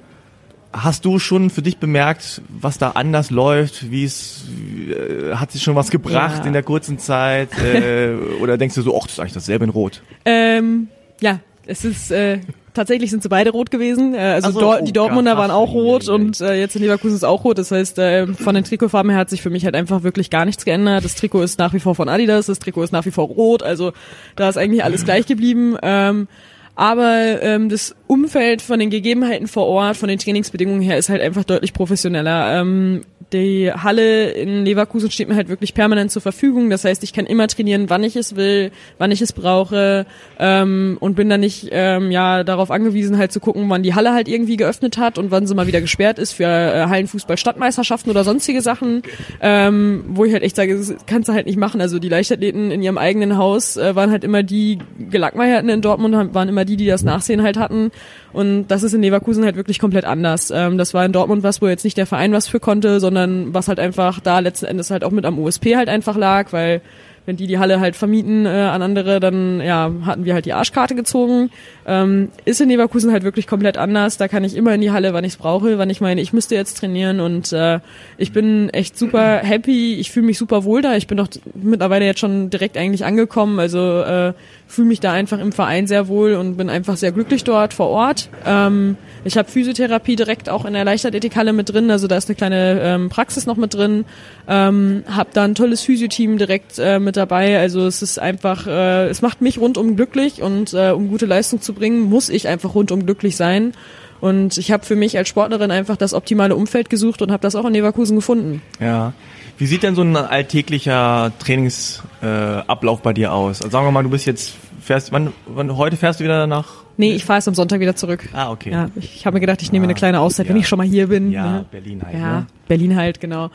Hast 0.72 1.06
du 1.06 1.18
schon 1.20 1.50
für 1.50 1.62
dich 1.64 1.78
bemerkt, 1.78 2.42
was 2.50 2.78
da 2.78 2.92
anders 2.92 3.32
läuft? 3.32 3.90
Wie 3.90 4.04
es 4.04 4.46
äh, 4.90 5.34
hat 5.36 5.52
sich 5.52 5.64
schon 5.64 5.74
was 5.74 5.90
gebracht 5.90 6.40
Ja. 6.42 6.46
in 6.46 6.54
der 6.54 6.64
kurzen 6.64 7.00
Zeit? 7.00 7.50
Äh, 7.58 8.14
oder 8.42 8.58
denkst 8.60 8.76
du 8.76 8.82
so, 8.84 8.96
ach, 8.96 9.04
das 9.04 9.14
ist 9.14 9.20
eigentlich 9.20 9.34
dasselbe 9.34 9.64
in 9.66 9.72
Rot? 9.72 10.04
Ähm, 10.26 10.90
ja, 11.22 11.40
es 11.66 11.86
ist 11.86 12.12
äh, 12.12 12.40
tatsächlich 12.76 13.10
sind 13.10 13.24
sie 13.24 13.30
beide 13.30 13.50
rot 13.50 13.72
gewesen. 13.72 14.14
Äh, 14.14 14.20
also 14.20 14.52
so, 14.52 14.60
Dor 14.60 14.80
oh, 14.82 14.86
die 14.86 14.94
Dortmunder 14.94 15.32
ja, 15.32 15.38
waren 15.38 15.52
auch 15.52 15.74
rot 15.74 16.04
je, 16.04 16.10
je. 16.10 16.16
und 16.16 16.42
äh, 16.42 16.54
jetzt 16.56 16.76
in 16.76 16.84
Leverkusen 16.84 17.16
ist 17.16 17.24
auch 17.24 17.44
rot. 17.44 17.58
Das 17.58 17.72
heißt, 17.72 17.98
äh, 17.98 18.28
von 18.28 18.54
den 18.54 18.64
Trikotfarben 18.64 19.10
her 19.10 19.20
hat 19.20 19.30
sich 19.30 19.42
für 19.42 19.50
mich 19.50 19.66
halt 19.66 19.76
einfach 19.76 20.04
wirklich 20.04 20.30
gar 20.30 20.46
nichts 20.46 20.66
geändert. 20.66 21.04
Das 21.04 21.16
Trikot 21.16 21.42
ist 21.42 21.58
nach 21.58 21.74
wie 21.74 21.80
vor 21.80 21.96
von 21.96 22.10
Adidas, 22.10 22.46
das 22.46 22.60
Trikot 22.60 22.84
ist 22.84 22.94
nach 22.94 23.06
wie 23.06 23.12
vor 23.12 23.26
rot. 23.28 23.64
Also 23.64 23.94
da 24.36 24.50
ist 24.50 24.58
eigentlich 24.58 24.84
alles 24.84 25.06
gleich 25.06 25.26
geblieben. 25.26 25.78
Ähm, 25.82 26.28
aber 26.76 27.42
ähm, 27.42 27.70
das 27.70 27.96
Umfeld 28.08 28.62
von 28.62 28.80
den 28.80 28.90
Gegebenheiten 28.90 29.48
vor 29.48 29.66
Ort, 29.66 29.98
von 29.98 30.10
den 30.10 30.20
Trainingsbedingungen 30.20 30.82
her, 30.82 30.98
ist 30.98 31.10
halt 31.10 31.22
einfach 31.22 31.44
deutlich 31.44 31.74
professioneller. 31.74 32.62
Ähm, 32.62 33.02
die 33.34 33.72
Halle 33.72 34.32
in 34.32 34.66
Leverkusen 34.66 35.10
steht 35.10 35.28
mir 35.28 35.36
halt 35.36 35.50
wirklich 35.50 35.74
permanent 35.74 36.12
zur 36.12 36.22
Verfügung. 36.22 36.70
Das 36.70 36.86
heißt, 36.86 37.04
ich 37.04 37.12
kann 37.12 37.26
immer 37.26 37.48
trainieren, 37.48 37.90
wann 37.90 38.04
ich 38.04 38.16
es 38.16 38.36
will, 38.36 38.72
wann 38.98 39.12
ich 39.12 39.22
es 39.22 39.34
brauche 39.34 40.06
ähm, 40.40 40.98
und 41.00 41.16
bin 41.16 41.30
dann 41.30 41.40
nicht 41.40 41.70
ähm, 41.72 42.12
ja 42.12 42.44
darauf 42.44 42.70
angewiesen, 42.72 43.18
halt 43.18 43.32
zu 43.32 43.40
gucken, 43.40 43.70
wann 43.70 43.84
die 43.84 43.96
Halle 43.96 44.14
halt 44.14 44.28
irgendwie 44.28 44.58
geöffnet 44.58 44.98
hat 44.98 45.18
und 45.18 45.32
wann 45.32 45.48
sie 45.48 45.56
mal 45.56 45.68
wieder 45.68 45.82
gesperrt 45.82 46.20
ist 46.20 46.34
für 46.34 46.46
äh, 46.46 46.86
Hallenfußball-Stadtmeisterschaften 46.88 48.12
oder 48.12 48.24
sonstige 48.24 48.62
Sachen, 48.62 49.02
ähm, 49.42 50.04
wo 50.10 50.26
ich 50.26 50.34
halt 50.34 50.44
echt 50.44 50.56
sage, 50.56 50.78
das 50.78 50.94
kannst 51.08 51.28
du 51.28 51.34
halt 51.34 51.48
nicht 51.48 51.58
machen. 51.58 51.82
Also 51.82 52.00
die 52.00 52.10
Leichtathleten 52.10 52.70
in 52.70 52.84
ihrem 52.84 52.98
eigenen 52.98 53.38
Haus 53.38 53.76
äh, 53.76 53.96
waren 53.96 54.12
halt 54.12 54.24
immer 54.24 54.44
die 54.44 54.78
Gelackmeierten 55.10 55.70
in 55.70 55.82
Dortmund, 55.82 56.34
waren 56.34 56.50
immer 56.50 56.64
die, 56.64 56.78
die 56.78 56.86
das 56.86 57.04
Nachsehen 57.04 57.42
halt 57.42 57.58
hatten. 57.58 57.92
Und 58.34 58.68
das 58.68 58.84
ist 58.84 58.94
in 58.94 59.02
Leverkusen 59.02 59.46
halt 59.46 59.56
wirklich 59.56 59.80
komplett 59.80 60.06
anders. 60.06 60.52
Ähm, 60.52 60.78
das 60.78 60.94
war 60.94 61.06
in 61.06 61.12
Dortmund 61.12 61.44
was, 61.44 61.62
wo 61.62 61.68
jetzt 61.68 61.84
nicht 61.84 61.98
der 61.98 62.06
Verein 62.06 62.34
was 62.34 62.48
für 62.48 62.60
konnte, 62.60 63.00
sondern 63.00 63.54
was 63.54 63.68
halt 63.68 63.80
einfach 63.80 64.20
da 64.20 64.40
letzten 64.40 64.66
Endes 64.66 64.92
halt 64.92 65.04
auch 65.04 65.12
mit 65.12 65.26
am 65.26 65.40
USP 65.40 65.76
halt 65.76 65.90
einfach 65.90 66.18
lag, 66.18 66.52
weil 66.52 66.82
wenn 67.26 67.38
die 67.38 67.48
die 67.48 67.58
Halle 67.58 67.80
halt 67.80 67.96
vermieten 67.96 68.46
äh, 68.46 68.50
an 68.50 68.82
andere, 68.82 69.20
dann 69.20 69.60
ja 69.62 69.92
hatten 70.06 70.26
wir 70.26 70.34
halt 70.34 70.46
die 70.46 70.54
Arschkarte 70.54 70.96
gezogen. 70.96 71.50
Ähm, 71.88 72.30
ist 72.46 72.62
in 72.62 72.70
Leverkusen 72.70 73.12
halt 73.12 73.24
wirklich 73.24 73.48
komplett 73.48 73.78
anders. 73.78 74.18
Da 74.18 74.28
kann 74.28 74.44
ich 74.44 74.56
immer 74.56 74.74
in 74.76 74.82
die 74.82 74.92
Halle, 74.92 75.14
wann 75.14 75.24
ich 75.24 75.34
es 75.34 75.38
brauche, 75.38 75.78
wann 75.78 75.90
ich 75.90 76.02
meine, 76.02 76.22
ich 76.22 76.34
müsste 76.34 76.56
jetzt 76.56 76.78
trainieren 76.78 77.20
und 77.20 77.52
äh, 77.52 77.80
ich 78.18 78.32
bin 78.32 78.70
echt 78.70 78.98
super 78.98 79.38
happy. 79.40 79.96
Ich 79.96 80.12
fühle 80.12 80.28
mich 80.28 80.38
super 80.38 80.64
wohl 80.64 80.82
da. 80.82 80.96
Ich 80.96 81.08
bin 81.08 81.18
doch 81.18 81.28
mittlerweile 81.56 82.06
jetzt 82.06 82.20
schon 82.20 82.50
direkt 82.50 82.78
eigentlich 82.78 83.06
angekommen. 83.06 83.60
Also 83.60 84.02
äh, 84.02 84.34
fühle 84.68 84.88
mich 84.88 85.00
da 85.00 85.12
einfach 85.12 85.40
im 85.40 85.52
Verein 85.52 85.88
sehr 85.88 86.08
wohl 86.08 86.34
und 86.34 86.58
bin 86.58 86.70
einfach 86.70 86.98
sehr 86.98 87.12
glücklich 87.12 87.44
dort 87.44 87.74
vor 87.74 87.88
Ort. 87.88 88.30
Ähm, 88.46 88.98
ich 89.24 89.38
habe 89.38 89.50
Physiotherapie 89.50 90.16
direkt 90.16 90.50
auch 90.50 90.66
in 90.66 90.74
der 90.74 90.86
Leichtathletikhalle 90.86 91.54
mit 91.54 91.74
drin, 91.74 91.90
also 91.90 92.08
da 92.08 92.18
ist 92.18 92.30
eine 92.30 92.36
kleine 92.36 92.80
ähm, 92.82 93.10
Praxis 93.10 93.46
noch 93.46 93.58
mit 93.58 93.74
drin. 93.74 94.06
Ähm, 94.48 95.04
habe 95.10 95.30
da 95.34 95.44
ein 95.44 95.56
tolles 95.56 95.82
Physioteam 95.82 96.38
direkt 96.38 96.78
äh, 96.78 97.00
mit 97.00 97.18
dabei. 97.18 97.60
Also 97.60 97.88
es 97.88 98.02
ist 98.02 98.20
einfach, 98.20 98.68
äh, 98.68 99.08
es 99.08 99.22
macht 99.22 99.42
mich 99.42 99.60
rundum 99.60 99.96
glücklich 99.96 100.42
und 100.42 100.74
äh, 100.74 100.92
um 100.92 101.10
gute 101.10 101.26
Leistung 101.26 101.62
zu 101.62 101.74
bringen, 101.74 102.02
muss 102.02 102.30
ich 102.30 102.48
einfach 102.48 102.76
rundum 102.76 103.06
glücklich 103.06 103.36
sein. 103.36 103.74
Und 104.22 104.58
ich 104.58 104.72
habe 104.72 104.86
für 104.86 104.96
mich 104.96 105.18
als 105.18 105.30
Sportlerin 105.30 105.72
einfach 105.72 105.98
das 105.98 106.14
optimale 106.14 106.56
Umfeld 106.56 106.90
gesucht 106.90 107.22
und 107.22 107.32
habe 107.32 107.42
das 107.42 107.56
auch 107.56 107.66
in 107.66 107.74
Leverkusen 107.74 108.16
gefunden. 108.16 108.62
Ja. 108.80 109.14
Wie 109.58 109.66
sieht 109.68 109.84
denn 109.84 109.96
so 109.96 110.02
ein 110.02 110.16
alltäglicher 110.18 111.32
Trainingsablauf 111.40 113.00
äh, 113.00 113.04
bei 113.04 113.14
dir 113.14 113.34
aus? 113.34 113.62
Also 113.62 113.72
sagen 113.72 113.86
wir 113.88 113.92
mal, 113.92 114.04
du 114.04 114.10
bist 114.10 114.26
jetzt, 114.26 114.54
fährst, 114.82 115.12
wann, 115.12 115.32
wann 115.48 115.76
heute 115.78 115.98
fährst 115.98 116.20
du 116.20 116.24
wieder 116.24 116.46
nach? 116.48 116.68
Nee, 116.98 117.14
ich 117.14 117.26
fahre 117.26 117.40
jetzt 117.40 117.48
am 117.48 117.56
Sonntag 117.56 117.80
wieder 117.82 117.96
zurück. 117.96 118.28
Ah, 118.34 118.52
okay. 118.52 118.72
Ja, 118.72 118.90
ich 118.96 119.26
habe 119.26 119.36
mir 119.36 119.42
gedacht, 119.42 119.62
ich 119.62 119.72
nehme 119.72 119.82
mir 119.86 119.88
eine 119.88 119.96
Ah, 119.96 120.00
kleine 120.00 120.20
Auszeit, 120.22 120.48
wenn 120.48 120.56
ja. 120.56 120.62
ich 120.62 120.68
schon 120.68 120.78
mal 120.78 120.88
hier 120.88 121.08
bin. 121.08 121.32
Ja, 121.32 121.52
ne? 121.52 121.66
Berlin 121.70 122.02
halt. 122.04 122.14
Ja, 122.14 122.40
Ne? 122.40 122.48
Berlin 122.68 122.96
halt, 122.96 123.20
genau. 123.20 123.50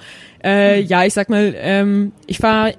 Äh, 0.44 0.82
ja, 0.82 1.04
ich 1.04 1.14
sag 1.14 1.30
mal, 1.30 1.54
ähm, 1.56 2.12
ich 2.26 2.38
fahre 2.38 2.74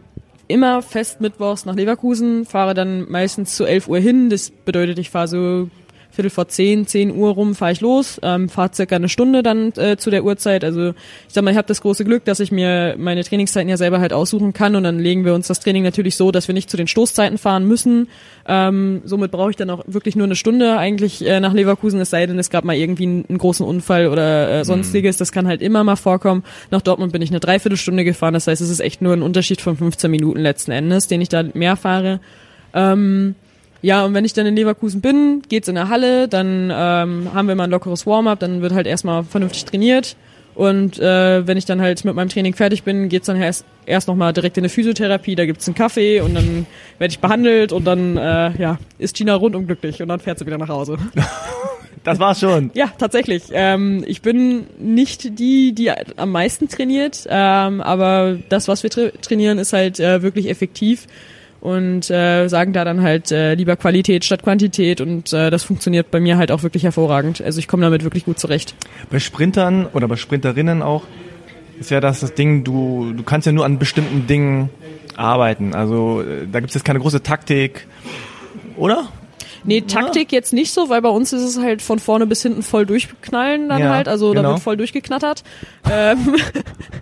immer 0.48 0.82
fest 0.82 1.22
mittwochs 1.22 1.66
nach 1.66 1.76
Leverkusen, 1.76 2.46
fahre 2.46 2.74
dann 2.74 3.10
meistens 3.10 3.56
zu 3.56 3.66
11 3.66 3.88
Uhr 3.88 4.00
hin. 4.00 4.30
Das 4.30 4.52
bedeutet, 4.52 5.00
ich 5.00 5.10
fahre 5.10 5.28
so 5.28 5.70
Viertel 6.12 6.30
vor 6.30 6.48
zehn, 6.50 6.86
zehn 6.88 7.16
Uhr 7.16 7.32
rum 7.32 7.56
fahre 7.56 7.72
ich 7.72 7.82
los, 7.82 8.20
ähm, 8.22 8.50
fahre 8.50 8.72
circa 8.74 8.98
eine 8.98 9.08
Stunde 9.08 9.44
dann 9.44 9.72
äh, 9.78 9.96
zu 9.98 10.10
der 10.10 10.26
Uhrzeit. 10.26 10.64
Also 10.64 10.90
ich 10.90 10.96
sag 11.34 11.44
mal, 11.44 11.52
ich 11.52 11.58
habe 11.58 11.68
das 11.68 11.82
große 11.82 12.04
Glück, 12.04 12.26
dass 12.26 12.40
ich 12.42 12.52
mir 12.52 12.96
meine 12.98 13.24
Trainingszeiten 13.24 13.70
ja 13.70 13.78
selber 13.78 14.00
halt 14.00 14.12
aussuchen 14.12 14.52
kann 14.52 14.76
und 14.76 14.84
dann 14.84 15.00
legen 15.00 15.24
wir 15.24 15.34
uns 15.34 15.48
das 15.48 15.62
Training 15.62 15.84
natürlich 15.84 16.18
so, 16.18 16.32
dass 16.32 16.48
wir 16.48 16.54
nicht 16.54 16.70
zu 16.70 16.76
den 16.76 16.88
Stoßzeiten 16.88 17.38
fahren 17.38 17.66
müssen. 17.66 18.10
Ähm, 18.46 19.02
somit 19.06 19.32
brauche 19.32 19.52
ich 19.52 19.56
dann 19.56 19.70
auch 19.70 19.84
wirklich 19.88 20.16
nur 20.16 20.26
eine 20.26 20.36
Stunde 20.36 20.78
eigentlich 20.78 21.26
äh, 21.26 21.40
nach 21.40 21.54
Leverkusen, 21.54 22.02
es 22.02 22.10
sei 22.10 22.26
denn, 22.26 22.38
es 22.40 22.50
gab 22.50 22.66
mal 22.66 22.76
irgendwie 22.76 23.04
einen, 23.04 23.26
einen 23.30 23.38
großen 23.38 23.66
Unfall 23.66 24.08
oder 24.08 24.60
äh, 24.60 24.66
sonstiges. 24.66 25.18
Das 25.18 25.32
kann 25.32 25.48
halt 25.48 25.62
immer 25.62 25.84
mal 25.84 25.96
vorkommen. 25.96 26.44
Nach 26.72 26.82
Dortmund 26.82 27.14
bin 27.14 27.22
ich 27.22 27.30
eine 27.30 27.40
Dreiviertelstunde 27.40 28.04
gefahren, 28.04 28.34
das 28.34 28.48
heißt, 28.48 28.62
es 28.62 28.70
ist 28.70 28.82
echt 28.82 29.02
nur 29.02 29.14
ein 29.14 29.22
Unterschied 29.22 29.62
von 29.62 29.78
15 29.78 30.12
Minuten 30.12 30.40
letzten 30.40 30.72
Endes, 30.72 31.08
den 31.08 31.22
ich 31.22 31.30
da 31.30 31.44
mehr 31.54 31.76
fahre. 31.78 32.20
Ähm, 32.74 33.36
ja, 33.82 34.06
und 34.06 34.14
wenn 34.14 34.26
ich 34.26 34.34
dann 34.34 34.46
in 34.46 34.56
Leverkusen 34.56 35.02
bin, 35.02 35.42
geht's 35.50 35.68
in 35.68 35.76
der 35.76 35.90
Halle, 35.90 36.28
dann 36.28 36.72
ähm, 36.74 37.30
haben 37.34 37.48
wir 37.48 37.56
mal 37.56 37.64
ein 37.64 37.72
lockeres 37.72 38.06
Warm-up, 38.06 38.40
dann 38.40 38.62
wird 38.62 38.74
halt 38.74 38.88
erstmal 38.88 39.24
vernünftig 39.24 39.66
trainiert. 39.66 40.16
Und 40.54 41.00
äh, 41.00 41.48
wenn 41.48 41.58
ich 41.58 41.66
dann 41.66 41.82
halt 41.82 42.04
mit 42.04 42.14
meinem 42.14 42.30
Training 42.30 42.54
fertig 42.54 42.84
bin, 42.84 43.10
geht's 43.10 43.28
dann 43.28 43.42
erst, 43.42 43.66
erst 43.86 44.08
nochmal 44.08 44.34
direkt 44.34 44.58
in 44.58 44.62
eine 44.62 44.70
Physiotherapie, 44.70 45.36
da 45.36 45.46
gibt's 45.46 45.68
einen 45.68 45.76
Kaffee 45.76 46.20
und 46.20 46.36
dann 46.36 46.68
werde 47.00 47.12
ich 47.12 47.20
behandelt 47.20 47.72
und 47.72 47.86
dann 47.86 48.18
äh, 48.18 48.52
ja, 48.58 48.78
ist 48.98 49.16
Gina 49.16 49.34
rundum 49.34 49.66
glücklich 49.66 50.02
und 50.02 50.10
dann 50.10 50.20
fährt 50.20 50.40
sie 50.40 50.46
wieder 50.46 50.58
nach 50.58 50.70
Hause. 50.70 50.98
Das 52.04 52.18
war's 52.18 52.40
schon. 52.40 52.72
Ja, 52.74 52.92
tatsächlich. 52.98 53.44
Ähm, 53.52 54.04
ich 54.08 54.24
bin 54.24 54.66
nicht 54.80 55.38
die, 55.38 55.74
die 55.74 55.92
am 55.92 56.32
meisten 56.32 56.68
trainiert, 56.68 57.28
ähm, 57.30 57.80
aber 57.80 58.40
das, 58.50 58.68
was 58.68 58.82
wir 58.82 58.90
tra 58.90 59.10
trainieren, 59.22 59.60
ist 59.60 59.72
halt 59.72 60.00
äh, 60.00 60.24
wirklich 60.24 60.50
effektiv 60.50 61.06
und 61.62 62.10
äh, 62.10 62.48
sagen 62.48 62.74
da 62.74 62.84
dann 62.84 63.02
halt 63.02 63.32
äh, 63.32 63.54
lieber 63.54 63.78
Qualität 63.78 64.26
statt 64.26 64.44
Quantität 64.44 65.00
und 65.00 65.32
äh, 65.32 65.52
das 65.52 65.64
funktioniert 65.64 66.12
bei 66.12 66.20
mir 66.20 66.38
halt 66.38 66.52
auch 66.52 66.64
wirklich 66.64 66.84
hervorragend. 66.84 67.40
Also 67.42 67.60
ich 67.60 67.68
komme 67.68 67.84
damit 67.84 68.04
wirklich 68.04 68.26
gut 68.26 68.40
zurecht. 68.40 68.76
Bei 69.10 69.20
Sprintern 69.20 69.86
oder 69.94 70.08
bei 70.08 70.16
Sprinterinnen 70.16 70.82
auch 70.82 71.04
ist 71.80 71.92
ja 71.92 72.00
das 72.00 72.20
das 72.20 72.34
Ding, 72.34 72.64
du, 72.64 73.14
du 73.16 73.24
kannst 73.24 73.46
ja 73.46 73.52
nur 73.52 73.66
an 73.66 73.78
bestimmten 73.78 74.26
Dingen 74.28 74.70
arbeiten. 75.16 75.76
Also 75.76 76.22
äh, 76.22 76.48
da 76.52 76.60
gibt's 76.60 76.74
jetzt 76.74 76.84
keine 76.84 77.00
große 77.00 77.22
Taktik, 77.22 77.88
oder? 78.76 79.08
Nee, 79.64 79.82
Taktik 79.82 80.32
jetzt 80.32 80.54
nicht 80.54 80.72
so, 80.72 80.90
weil 80.90 81.04
bei 81.04 81.10
uns 81.10 81.34
ist 81.34 81.44
es 81.44 81.60
halt 81.60 81.84
von 81.84 82.00
vorne 82.00 82.26
bis 82.26 82.42
hinten 82.42 82.64
voll 82.64 82.88
durchknallen 82.88 83.70
dann 83.70 83.80
Ja, 83.80 83.90
halt, 83.94 84.08
also 84.08 84.34
da 84.34 84.42
genau. 84.42 84.54
wird 84.54 84.62
voll 84.62 84.78
durchgeknattert. 84.78 85.44
Ähm, 85.90 86.36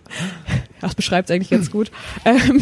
das 0.81 0.93
beschreibt 0.93 1.31
eigentlich 1.31 1.49
ganz 1.49 1.71
gut. 1.71 1.89
Ähm, 2.25 2.61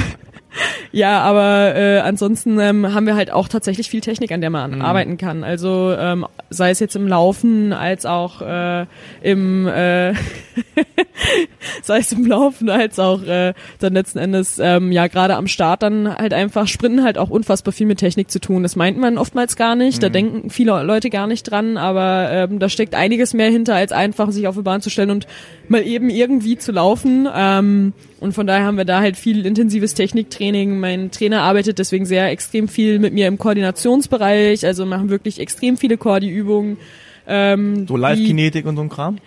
ja, 0.91 1.19
aber 1.21 1.75
äh, 1.75 1.99
ansonsten 1.99 2.59
ähm, 2.59 2.93
haben 2.93 3.05
wir 3.05 3.15
halt 3.15 3.31
auch 3.31 3.47
tatsächlich 3.47 3.89
viel 3.89 4.01
Technik, 4.01 4.31
an 4.31 4.41
der 4.41 4.49
man 4.49 4.75
Mhm. 4.75 4.81
arbeiten 4.81 5.17
kann. 5.17 5.43
Also 5.43 5.93
ähm, 5.97 6.25
sei 6.49 6.69
es 6.71 6.79
jetzt 6.79 6.95
im 6.95 7.07
Laufen 7.07 7.73
als 7.73 8.05
auch 8.05 8.41
äh, 8.41 8.85
im 9.21 9.67
äh, 9.67 10.13
sei 11.83 11.99
es 11.99 12.11
im 12.11 12.25
Laufen 12.25 12.69
als 12.69 12.99
auch 12.99 13.23
äh, 13.23 13.53
dann 13.79 13.93
letzten 13.93 14.19
Endes 14.19 14.59
ähm, 14.61 14.91
ja 14.91 15.07
gerade 15.07 15.35
am 15.35 15.47
Start 15.47 15.83
dann 15.83 16.15
halt 16.17 16.33
einfach 16.33 16.67
Sprinten 16.67 17.03
halt 17.03 17.17
auch 17.17 17.29
unfassbar 17.29 17.71
viel 17.73 17.87
mit 17.87 17.99
Technik 17.99 18.31
zu 18.31 18.39
tun. 18.39 18.63
Das 18.63 18.75
meint 18.75 18.97
man 18.97 19.17
oftmals 19.17 19.55
gar 19.55 19.75
nicht, 19.75 20.01
da 20.03 20.09
denken 20.09 20.49
viele 20.49 20.83
Leute 20.83 21.09
gar 21.09 21.27
nicht 21.27 21.43
dran, 21.43 21.77
aber 21.77 22.29
ähm, 22.31 22.59
da 22.59 22.69
steckt 22.69 22.95
einiges 22.95 23.33
mehr 23.33 23.49
hinter, 23.49 23.75
als 23.75 23.91
einfach 23.91 24.31
sich 24.31 24.47
auf 24.47 24.55
die 24.55 24.61
Bahn 24.61 24.81
zu 24.81 24.89
stellen 24.89 25.11
und 25.11 25.27
mal 25.67 25.81
eben 25.85 26.09
irgendwie 26.09 26.57
zu 26.57 26.71
laufen. 26.71 27.27
Ähm, 27.33 27.93
und 28.19 28.33
von 28.33 28.47
daher 28.47 28.65
haben 28.65 28.77
wir 28.77 28.85
da 28.85 28.99
halt 29.01 29.15
viel 29.15 29.45
intensives 29.45 29.93
Techniktraining. 29.93 30.79
Mein 30.79 31.11
Trainer 31.11 31.43
arbeitet 31.43 31.79
deswegen 31.79 32.05
sehr 32.05 32.29
extrem 32.29 32.67
viel 32.67 32.99
mit 32.99 33.13
mir 33.13 33.27
im 33.27 33.37
Koordinationsbereich, 33.37 34.65
also 34.65 34.85
machen 34.85 35.09
wirklich 35.09 35.39
extrem 35.39 35.77
viele 35.77 35.97
Koordi-Übungen. 35.97 36.77
Ähm, 37.27 37.87
So 37.87 37.97
Live-Kinetik 37.97 38.65
und 38.65 38.75
so 38.75 38.81
ein 38.81 38.89
Kram? 38.89 39.17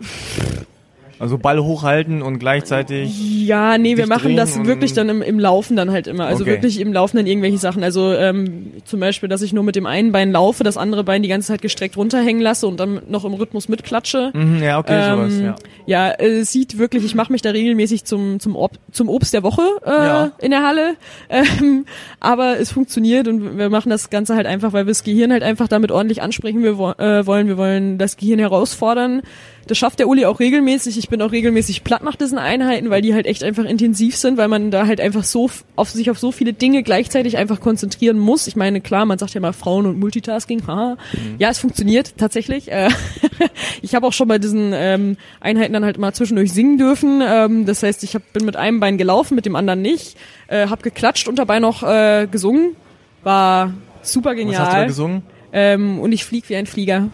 Also 1.18 1.38
Ball 1.38 1.58
hochhalten 1.62 2.20
und 2.22 2.38
gleichzeitig. 2.38 3.46
Ja, 3.46 3.78
nee, 3.78 3.96
wir 3.96 4.06
machen 4.06 4.36
das 4.36 4.62
wirklich 4.64 4.92
dann 4.92 5.08
im, 5.08 5.22
im 5.22 5.38
Laufen 5.38 5.76
dann 5.76 5.90
halt 5.90 6.06
immer. 6.06 6.26
Also 6.26 6.42
Okay. 6.44 6.52
wirklich 6.52 6.78
im 6.80 6.92
Laufen 6.92 7.16
dann 7.16 7.26
irgendwelche 7.26 7.58
Sachen. 7.58 7.82
Also 7.82 8.12
ähm, 8.12 8.72
zum 8.84 9.00
Beispiel, 9.00 9.28
dass 9.28 9.40
ich 9.42 9.52
nur 9.52 9.64
mit 9.64 9.76
dem 9.76 9.86
einen 9.86 10.12
Bein 10.12 10.30
laufe, 10.32 10.62
das 10.64 10.76
andere 10.76 11.04
Bein 11.04 11.22
die 11.22 11.28
ganze 11.28 11.48
Zeit 11.48 11.62
gestreckt 11.62 11.96
runterhängen 11.96 12.42
lasse 12.42 12.66
und 12.66 12.78
dann 12.80 13.00
noch 13.08 13.24
im 13.24 13.32
Rhythmus 13.34 13.68
mitklatsche. 13.68 14.30
Mhm, 14.34 14.62
ja, 14.62 14.78
okay, 14.78 15.02
sowas, 15.10 15.32
Ähm, 15.34 15.44
ja. 15.44 15.54
ja, 15.86 16.10
äh, 16.10 16.40
es 16.40 16.52
sieht 16.52 16.76
wirklich, 16.78 17.04
ich 17.04 17.14
mache 17.14 17.32
mich 17.32 17.40
da 17.42 17.50
regelmäßig 17.50 18.04
zum, 18.04 18.38
zum, 18.40 18.54
Ob 18.56 18.72
zum 18.92 19.08
Obst 19.08 19.32
der 19.32 19.42
Woche 19.42 19.62
äh, 19.84 19.90
Ja. 19.90 20.30
in 20.38 20.50
der 20.50 20.62
Halle. 20.66 20.94
Ähm, 21.30 21.86
aber 22.20 22.58
es 22.60 22.70
funktioniert 22.72 23.26
und 23.28 23.56
wir 23.58 23.70
machen 23.70 23.90
das 23.90 24.10
Ganze 24.10 24.36
halt 24.36 24.46
einfach, 24.46 24.72
weil 24.72 24.86
wir 24.86 24.90
das 24.90 25.02
Gehirn 25.04 25.32
halt 25.32 25.42
einfach 25.42 25.68
damit 25.68 25.90
ordentlich 25.90 26.20
ansprechen 26.22 26.62
wir 26.62 26.72
äh, 26.98 27.26
wollen. 27.26 27.48
Wir 27.48 27.56
wollen 27.56 27.98
das 27.98 28.16
Gehirn 28.16 28.38
herausfordern. 28.38 29.22
Das 29.66 29.78
schafft 29.78 29.98
der 29.98 30.08
Uli 30.08 30.24
auch 30.26 30.38
regelmäßig. 30.38 30.96
Ich 30.98 31.08
bin 31.08 31.20
auch 31.22 31.32
regelmäßig 31.32 31.82
platt 31.82 32.02
nach 32.02 32.16
diesen 32.16 32.38
Einheiten, 32.38 32.90
weil 32.90 33.02
die 33.02 33.14
halt 33.14 33.26
echt 33.26 33.42
einfach 33.42 33.64
intensiv 33.64 34.16
sind, 34.16 34.36
weil 34.36 34.48
man 34.48 34.70
da 34.70 34.86
halt 34.86 35.00
einfach 35.00 35.24
so 35.24 35.50
auf 35.74 35.90
sich 35.90 36.10
auf 36.10 36.18
so 36.18 36.30
viele 36.30 36.52
Dinge 36.52 36.82
gleichzeitig 36.82 37.36
einfach 37.36 37.60
konzentrieren 37.60 38.18
muss. 38.18 38.46
Ich 38.46 38.56
meine, 38.56 38.80
klar, 38.80 39.06
man 39.06 39.18
sagt 39.18 39.34
ja 39.34 39.40
mal 39.40 39.52
Frauen 39.52 39.86
und 39.86 39.98
Multitasking. 39.98 40.66
Haha. 40.66 40.96
Mhm. 41.12 41.36
Ja, 41.38 41.50
es 41.50 41.58
funktioniert 41.58 42.14
tatsächlich. 42.16 42.70
Äh, 42.70 42.90
ich 43.82 43.94
habe 43.94 44.06
auch 44.06 44.12
schon 44.12 44.28
bei 44.28 44.38
diesen 44.38 44.72
ähm, 44.72 45.16
Einheiten 45.40 45.72
dann 45.72 45.84
halt 45.84 45.98
mal 45.98 46.12
zwischendurch 46.12 46.52
singen 46.52 46.78
dürfen. 46.78 47.20
Ähm, 47.26 47.66
das 47.66 47.82
heißt, 47.82 48.04
ich 48.04 48.14
hab, 48.14 48.32
bin 48.32 48.44
mit 48.44 48.56
einem 48.56 48.78
Bein 48.78 48.98
gelaufen, 48.98 49.34
mit 49.34 49.46
dem 49.46 49.56
anderen 49.56 49.82
nicht. 49.82 50.16
Äh, 50.46 50.68
hab 50.68 50.82
geklatscht 50.82 51.26
und 51.28 51.38
dabei 51.38 51.58
noch 51.58 51.82
äh, 51.82 52.28
gesungen. 52.30 52.76
War 53.24 53.74
super 54.02 54.34
genial. 54.34 54.60
Was 54.60 54.66
hast 54.68 54.74
du 54.74 54.78
da 54.78 54.86
gesungen? 54.86 55.22
Ähm, 55.52 55.98
und 55.98 56.12
ich 56.12 56.24
flieg 56.24 56.48
wie 56.48 56.56
ein 56.56 56.66
Flieger. 56.66 57.08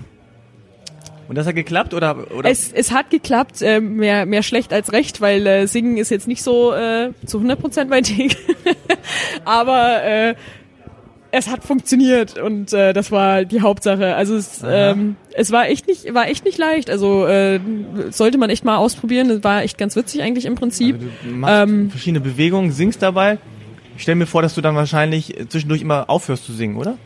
Und 1.33 1.37
das 1.37 1.47
hat 1.47 1.55
geklappt 1.55 1.95
oder? 1.95 2.31
oder? 2.37 2.51
Es, 2.51 2.71
es 2.71 2.93
hat 2.93 3.09
geklappt, 3.09 3.63
äh, 3.63 3.81
mehr, 3.81 4.27
mehr 4.27 4.43
schlecht 4.43 4.71
als 4.71 4.93
recht, 4.93 5.23
weil 5.23 5.47
äh, 5.47 5.67
Singen 5.67 5.97
ist 5.97 6.11
jetzt 6.11 6.29
nicht 6.29 6.43
so 6.43 6.75
äh, 6.75 7.13
zu 7.25 7.39
100% 7.39 7.87
mein 7.87 8.03
Ding. 8.03 8.35
Aber 9.47 10.03
äh, 10.05 10.35
es 11.31 11.49
hat 11.49 11.65
funktioniert 11.65 12.39
und 12.39 12.75
äh, 12.75 12.93
das 12.93 13.11
war 13.11 13.47
die 13.47 13.63
Hauptsache. 13.63 14.15
Also 14.15 14.37
es, 14.37 14.63
ähm, 14.63 15.17
es 15.33 15.51
war 15.51 15.71
echt 15.71 15.87
nicht, 15.87 16.13
war 16.13 16.29
echt 16.29 16.45
nicht 16.45 16.59
leicht. 16.59 16.91
Also 16.91 17.25
äh, 17.27 17.59
sollte 18.11 18.37
man 18.37 18.51
echt 18.51 18.67
mal 18.67 18.77
ausprobieren. 18.77 19.31
Es 19.31 19.43
war 19.43 19.63
echt 19.63 19.79
ganz 19.79 19.97
witzig 19.97 20.21
eigentlich 20.21 20.45
im 20.45 20.57
Prinzip. 20.57 20.97
Also 20.97 21.07
du 21.23 21.35
machst 21.35 21.63
ähm, 21.63 21.91
verschiedene 21.91 22.21
Bewegungen, 22.21 22.73
singst 22.73 23.01
dabei. 23.01 23.39
Ich 23.97 24.03
stelle 24.03 24.17
mir 24.17 24.27
vor, 24.27 24.43
dass 24.43 24.55
du 24.55 24.61
dann 24.61 24.77
wahrscheinlich 24.77 25.35
zwischendurch 25.49 25.81
immer 25.81 26.11
aufhörst 26.11 26.45
zu 26.45 26.53
singen, 26.53 26.77
oder? 26.77 26.99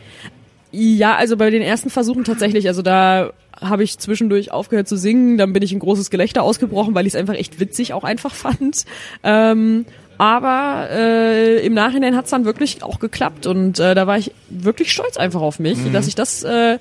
Ja, 0.72 1.14
also 1.14 1.36
bei 1.36 1.50
den 1.50 1.62
ersten 1.62 1.90
Versuchen 1.90 2.24
tatsächlich. 2.24 2.66
Also 2.66 2.82
da 2.82 3.30
habe 3.60 3.84
ich 3.84 3.98
zwischendurch 3.98 4.50
aufgehört 4.52 4.88
zu 4.88 4.96
singen, 4.96 5.38
dann 5.38 5.52
bin 5.52 5.62
ich 5.62 5.72
in 5.72 5.78
großes 5.78 6.10
Gelächter 6.10 6.42
ausgebrochen, 6.42 6.94
weil 6.94 7.06
ich 7.06 7.14
es 7.14 7.18
einfach 7.18 7.34
echt 7.34 7.60
witzig 7.60 7.92
auch 7.92 8.04
einfach 8.04 8.34
fand. 8.34 8.84
Ähm, 9.22 9.86
aber 10.18 10.88
äh, 10.90 11.66
im 11.66 11.74
Nachhinein 11.74 12.16
hat 12.16 12.24
es 12.24 12.30
dann 12.30 12.44
wirklich 12.44 12.82
auch 12.82 13.00
geklappt 13.00 13.46
und 13.46 13.78
äh, 13.78 13.94
da 13.94 14.06
war 14.06 14.16
ich 14.16 14.32
wirklich 14.48 14.92
stolz 14.92 15.16
einfach 15.18 15.42
auf 15.42 15.58
mich, 15.58 15.76
mhm. 15.76 15.92
dass 15.92 16.08
ich 16.08 16.14
das 16.14 16.42
äh, 16.42 16.78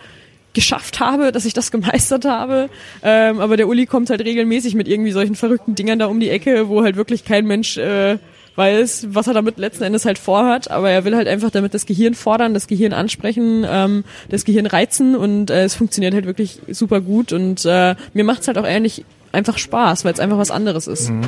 geschafft 0.54 1.02
habe, 1.02 1.32
dass 1.32 1.46
ich 1.46 1.54
das 1.54 1.70
gemeistert 1.70 2.26
habe. 2.26 2.70
Ähm, 3.04 3.40
aber 3.40 3.58
der 3.58 3.68
Uli 3.68 3.86
kommt 3.86 4.10
halt 4.10 4.22
regelmäßig 4.22 4.74
mit 4.74 4.88
irgendwie 4.88 5.12
solchen 5.12 5.36
verrückten 5.36 5.76
Dingern 5.76 6.00
da 6.00 6.06
um 6.06 6.20
die 6.20 6.30
Ecke, 6.30 6.70
wo 6.70 6.82
halt 6.82 6.96
wirklich 6.96 7.26
kein 7.26 7.46
Mensch 7.46 7.78
äh, 7.78 8.18
weiß, 8.56 9.08
was 9.10 9.28
er 9.28 9.34
damit 9.34 9.58
letzten 9.58 9.84
Endes 9.84 10.06
halt 10.06 10.18
vorhat, 10.18 10.72
aber 10.72 10.90
er 10.90 11.06
will 11.06 11.16
halt 11.16 11.28
einfach 11.28 11.52
damit 11.52 11.74
das 11.74 11.86
Gehirn 11.86 12.14
fordern, 12.14 12.54
das 12.54 12.68
Gehirn 12.68 12.94
ansprechen, 12.94 13.66
ähm, 13.68 14.04
das 14.30 14.46
Gehirn 14.46 14.66
reizen 14.66 15.16
und 15.16 15.50
äh, 15.50 15.64
es 15.64 15.76
funktioniert 15.76 16.14
halt 16.14 16.26
wirklich 16.26 16.60
super 16.70 17.02
gut 17.02 17.34
und 17.34 17.66
äh, 17.66 17.96
mir 18.14 18.24
macht's 18.24 18.48
halt 18.48 18.58
auch 18.58 18.66
ehrlich 18.66 19.04
einfach 19.32 19.58
Spaß, 19.58 20.06
weil 20.06 20.14
es 20.14 20.20
einfach 20.20 20.38
was 20.38 20.52
anderes 20.52 20.88
ist. 20.88 21.10
Mhm. 21.10 21.22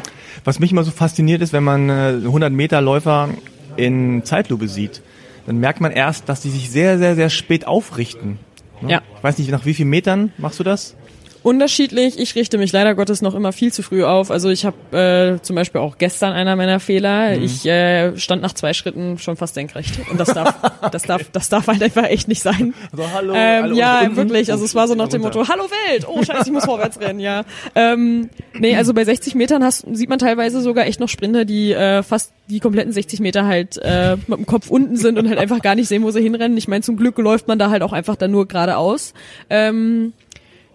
Was 0.43 0.59
mich 0.59 0.71
immer 0.71 0.83
so 0.83 0.91
fasziniert 0.91 1.41
ist, 1.41 1.53
wenn 1.53 1.63
man 1.63 1.89
äh, 1.89 2.13
100 2.23 2.51
Meter 2.51 2.81
Läufer 2.81 3.29
in 3.75 4.23
Zeitlupe 4.23 4.67
sieht, 4.67 5.01
dann 5.45 5.57
merkt 5.57 5.81
man 5.81 5.91
erst, 5.91 6.29
dass 6.29 6.41
die 6.41 6.49
sich 6.49 6.69
sehr, 6.69 6.97
sehr, 6.97 7.15
sehr 7.15 7.29
spät 7.29 7.67
aufrichten. 7.67 8.39
Ne? 8.81 8.93
Ja. 8.93 9.01
Ich 9.17 9.23
weiß 9.23 9.37
nicht, 9.37 9.51
nach 9.51 9.65
wie 9.65 9.73
vielen 9.73 9.89
Metern 9.89 10.31
machst 10.37 10.59
du 10.59 10.63
das? 10.63 10.95
Unterschiedlich. 11.43 12.19
Ich 12.19 12.35
richte 12.35 12.57
mich 12.57 12.71
leider 12.71 12.95
Gottes 12.95 13.21
noch 13.21 13.35
immer 13.35 13.51
viel 13.51 13.71
zu 13.71 13.83
früh 13.83 14.03
auf. 14.03 14.31
Also 14.31 14.49
ich 14.49 14.65
habe 14.65 15.37
äh, 15.37 15.41
zum 15.41 15.55
Beispiel 15.55 15.81
auch 15.81 15.97
gestern 15.97 16.33
einer 16.33 16.55
meiner 16.55 16.79
Fehler. 16.79 17.37
Mhm. 17.37 17.43
Ich 17.43 17.65
äh, 17.65 18.17
stand 18.17 18.41
nach 18.41 18.53
zwei 18.53 18.73
Schritten 18.73 19.17
schon 19.17 19.37
fast 19.37 19.55
senkrecht 19.55 19.99
und 20.09 20.19
das 20.19 20.33
darf, 20.33 20.55
das 20.91 21.03
darf, 21.03 21.21
das 21.31 21.49
darf 21.49 21.67
halt 21.67 21.81
einfach 21.81 22.05
echt 22.05 22.27
nicht 22.27 22.41
sein. 22.41 22.73
Also 22.91 23.11
hallo. 23.13 23.33
Ähm, 23.35 23.63
hallo 23.63 23.75
ja, 23.75 24.15
wirklich. 24.15 24.51
Also 24.51 24.65
es 24.65 24.75
war 24.75 24.87
so 24.87 24.95
nach 24.95 25.07
dem 25.09 25.21
Motto: 25.21 25.47
Hallo 25.47 25.63
Welt. 25.89 26.05
Oh 26.07 26.23
Scheiße, 26.23 26.47
ich 26.47 26.51
muss 26.51 26.65
vorwärts 26.65 26.99
rennen. 26.99 27.19
Ja. 27.19 27.43
Ähm, 27.75 28.29
nee, 28.53 28.75
also 28.75 28.93
bei 28.93 29.03
60 29.05 29.35
Metern 29.35 29.63
hast, 29.63 29.85
sieht 29.93 30.09
man 30.09 30.19
teilweise 30.19 30.61
sogar 30.61 30.85
echt 30.85 30.99
noch 30.99 31.09
Sprinter, 31.09 31.45
die 31.45 31.71
äh, 31.71 32.03
fast 32.03 32.31
die 32.49 32.59
kompletten 32.59 32.93
60 32.93 33.19
Meter 33.19 33.45
halt 33.45 33.77
äh, 33.77 34.15
mit 34.27 34.37
dem 34.37 34.45
Kopf 34.45 34.69
unten 34.69 34.95
sind 34.95 35.17
und 35.17 35.27
halt 35.27 35.37
einfach 35.39 35.61
gar 35.61 35.75
nicht 35.75 35.87
sehen, 35.87 36.03
wo 36.03 36.11
sie 36.11 36.21
hinrennen. 36.21 36.57
Ich 36.57 36.67
meine, 36.67 36.81
zum 36.81 36.97
Glück 36.97 37.17
läuft 37.17 37.47
man 37.47 37.59
da 37.59 37.69
halt 37.69 37.83
auch 37.83 37.93
einfach 37.93 38.15
dann 38.15 38.31
nur 38.31 38.47
geradeaus. 38.47 39.13
Ähm, 39.49 40.13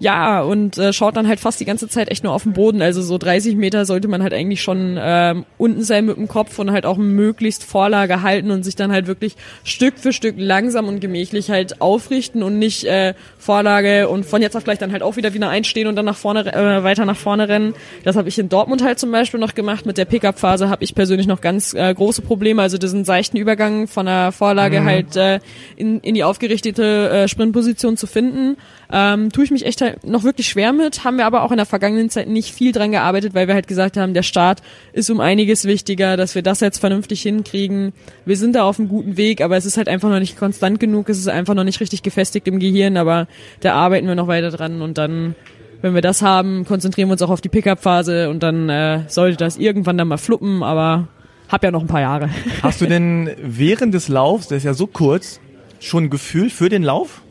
ja, 0.02 0.40
und 0.42 0.78
äh, 0.78 0.92
schaut 0.92 1.16
dann 1.16 1.28
halt 1.28 1.38
fast 1.38 1.60
die 1.60 1.64
ganze 1.64 1.86
Zeit 1.86 2.10
echt 2.10 2.24
nur 2.24 2.32
auf 2.32 2.42
den 2.42 2.54
Boden. 2.54 2.82
Also 2.82 3.02
so 3.02 3.18
30 3.18 3.54
Meter 3.54 3.84
sollte 3.84 4.08
man 4.08 4.20
halt 4.20 4.34
eigentlich 4.34 4.60
schon 4.60 4.98
ähm, 5.00 5.44
unten 5.58 5.84
sein 5.84 6.06
mit 6.06 6.16
dem 6.16 6.26
Kopf 6.26 6.58
und 6.58 6.72
halt 6.72 6.86
auch 6.86 6.96
möglichst 6.96 7.62
Vorlage 7.62 8.20
halten 8.22 8.50
und 8.50 8.64
sich 8.64 8.74
dann 8.74 8.90
halt 8.90 9.06
wirklich 9.06 9.36
Stück 9.62 10.00
für 10.00 10.12
Stück 10.12 10.34
langsam 10.38 10.88
und 10.88 10.98
gemächlich 10.98 11.50
halt 11.50 11.80
aufrichten 11.80 12.42
und 12.42 12.58
nicht 12.58 12.82
äh, 12.82 13.14
Vorlage 13.38 14.08
und 14.08 14.26
von 14.26 14.42
jetzt 14.42 14.56
auf 14.56 14.64
gleich 14.64 14.78
dann 14.78 14.90
halt 14.90 15.04
auch 15.04 15.14
wieder 15.14 15.34
wieder 15.34 15.48
einstehen 15.48 15.86
und 15.86 15.94
dann 15.94 16.06
nach 16.06 16.16
vorne 16.16 16.52
äh, 16.52 16.82
weiter 16.82 17.04
nach 17.04 17.16
vorne 17.16 17.48
rennen. 17.48 17.72
Das 18.02 18.16
habe 18.16 18.28
ich 18.28 18.36
in 18.40 18.48
Dortmund 18.48 18.82
halt 18.82 18.98
zum 18.98 19.12
Beispiel 19.12 19.38
noch 19.38 19.54
gemacht. 19.54 19.86
Mit 19.86 19.98
der 19.98 20.04
Pickup-Phase 20.04 20.68
habe 20.68 20.82
ich 20.82 20.96
persönlich 20.96 21.28
noch 21.28 21.40
ganz 21.40 21.74
äh, 21.74 21.94
große 21.94 22.22
Probleme. 22.22 22.60
Also 22.60 22.76
diesen 22.76 23.04
seichten 23.04 23.36
Übergang 23.36 23.86
von 23.86 24.06
der 24.06 24.32
Vorlage 24.32 24.80
mhm. 24.80 24.84
halt 24.84 25.16
äh, 25.16 25.38
in, 25.76 26.00
in 26.00 26.16
die 26.16 26.24
aufgerichtete 26.24 27.08
äh, 27.08 27.28
Sprintposition 27.28 27.96
zu 27.96 28.08
finden. 28.08 28.56
Ähm, 28.90 29.30
tue 29.30 29.44
ich 29.44 29.52
mich 29.52 29.64
echt 29.64 29.80
halt 29.80 29.91
noch 30.04 30.24
wirklich 30.24 30.48
schwer 30.48 30.72
mit, 30.72 31.04
haben 31.04 31.16
wir 31.16 31.26
aber 31.26 31.42
auch 31.42 31.50
in 31.50 31.56
der 31.56 31.66
vergangenen 31.66 32.10
Zeit 32.10 32.28
nicht 32.28 32.52
viel 32.52 32.72
dran 32.72 32.92
gearbeitet, 32.92 33.34
weil 33.34 33.48
wir 33.48 33.54
halt 33.54 33.68
gesagt 33.68 33.96
haben, 33.96 34.14
der 34.14 34.22
Start 34.22 34.62
ist 34.92 35.10
um 35.10 35.20
einiges 35.20 35.64
wichtiger, 35.64 36.16
dass 36.16 36.34
wir 36.34 36.42
das 36.42 36.60
jetzt 36.60 36.78
vernünftig 36.78 37.22
hinkriegen. 37.22 37.92
Wir 38.24 38.36
sind 38.36 38.54
da 38.54 38.64
auf 38.64 38.78
einem 38.78 38.88
guten 38.88 39.16
Weg, 39.16 39.40
aber 39.40 39.56
es 39.56 39.66
ist 39.66 39.76
halt 39.76 39.88
einfach 39.88 40.08
noch 40.08 40.18
nicht 40.18 40.36
konstant 40.38 40.80
genug, 40.80 41.08
es 41.08 41.18
ist 41.18 41.28
einfach 41.28 41.54
noch 41.54 41.64
nicht 41.64 41.80
richtig 41.80 42.02
gefestigt 42.02 42.48
im 42.48 42.58
Gehirn, 42.58 42.96
aber 42.96 43.28
da 43.60 43.74
arbeiten 43.74 44.06
wir 44.06 44.14
noch 44.14 44.28
weiter 44.28 44.50
dran 44.50 44.82
und 44.82 44.98
dann 44.98 45.34
wenn 45.82 45.94
wir 45.94 46.00
das 46.00 46.22
haben, 46.22 46.64
konzentrieren 46.64 47.08
wir 47.08 47.14
uns 47.14 47.22
auch 47.22 47.30
auf 47.30 47.40
die 47.40 47.48
Pickup-Phase 47.48 48.30
und 48.30 48.42
dann 48.42 48.68
äh, 48.68 49.00
sollte 49.08 49.36
das 49.36 49.56
irgendwann 49.56 49.98
dann 49.98 50.06
mal 50.06 50.16
fluppen, 50.16 50.62
aber 50.62 51.08
hab 51.48 51.64
ja 51.64 51.70
noch 51.70 51.80
ein 51.82 51.88
paar 51.88 52.00
Jahre. 52.00 52.30
Hast 52.62 52.80
du 52.80 52.86
denn 52.86 53.30
während 53.42 53.92
des 53.92 54.08
Laufs, 54.08 54.48
der 54.48 54.58
ist 54.58 54.64
ja 54.64 54.74
so 54.74 54.86
kurz, 54.86 55.40
schon 55.80 56.04
ein 56.04 56.10
Gefühl 56.10 56.50
für 56.50 56.68
den 56.68 56.84
Lauf? 56.84 57.22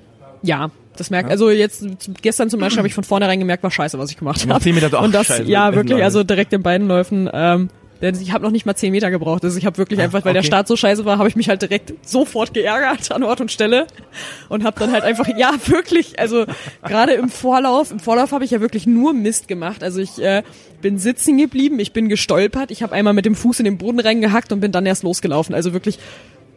Ja, 0.43 0.69
das 1.01 1.09
merkt, 1.09 1.29
ja. 1.29 1.31
also 1.31 1.49
jetzt 1.49 1.83
gestern 2.21 2.49
zum 2.49 2.59
Beispiel 2.59 2.77
habe 2.77 2.87
ich 2.87 2.93
von 2.93 3.03
vornherein 3.03 3.39
gemerkt, 3.39 3.63
war 3.63 3.71
scheiße, 3.71 3.97
was 3.97 4.11
ich 4.11 4.17
gemacht 4.17 4.41
habe. 4.41 4.53
Und 5.03 5.15
das, 5.15 5.27
scheiße, 5.27 5.43
ja 5.43 5.73
wirklich, 5.73 6.03
also 6.03 6.23
direkt 6.23 6.53
in 6.53 6.61
beiden 6.61 6.87
Läufen. 6.87 7.29
Ähm, 7.33 7.69
denn 8.01 8.19
ich 8.19 8.31
habe 8.33 8.43
noch 8.43 8.51
nicht 8.51 8.65
mal 8.65 8.75
zehn 8.75 8.91
Meter 8.91 9.11
gebraucht. 9.11 9.43
Also 9.43 9.57
ich 9.57 9.65
habe 9.65 9.77
wirklich 9.77 9.99
einfach, 9.99 10.25
weil 10.25 10.31
okay. 10.31 10.39
der 10.39 10.43
Start 10.43 10.67
so 10.67 10.75
scheiße 10.75 11.05
war, 11.05 11.17
habe 11.17 11.29
ich 11.29 11.35
mich 11.35 11.49
halt 11.49 11.61
direkt 11.61 11.93
sofort 12.01 12.53
geärgert 12.53 13.11
an 13.11 13.23
Ort 13.23 13.41
und 13.41 13.51
Stelle 13.51 13.85
und 14.49 14.63
habe 14.63 14.79
dann 14.79 14.91
halt 14.91 15.03
einfach, 15.03 15.27
ja 15.37 15.53
wirklich, 15.65 16.19
also 16.19 16.45
gerade 16.83 17.13
im 17.13 17.29
Vorlauf, 17.29 17.91
im 17.91 17.99
Vorlauf 17.99 18.31
habe 18.31 18.43
ich 18.43 18.51
ja 18.51 18.61
wirklich 18.61 18.87
nur 18.87 19.13
Mist 19.13 19.47
gemacht. 19.47 19.83
Also 19.83 20.01
ich 20.01 20.21
äh, 20.21 20.41
bin 20.81 20.97
sitzen 20.97 21.37
geblieben, 21.37 21.79
ich 21.79 21.93
bin 21.93 22.09
gestolpert, 22.09 22.71
ich 22.71 22.81
habe 22.81 22.93
einmal 22.93 23.13
mit 23.13 23.25
dem 23.25 23.35
Fuß 23.35 23.59
in 23.59 23.65
den 23.65 23.77
Boden 23.77 23.99
reingehackt 23.99 24.51
und 24.51 24.61
bin 24.61 24.71
dann 24.71 24.85
erst 24.85 25.03
losgelaufen. 25.03 25.53
Also 25.53 25.73
wirklich 25.73 25.99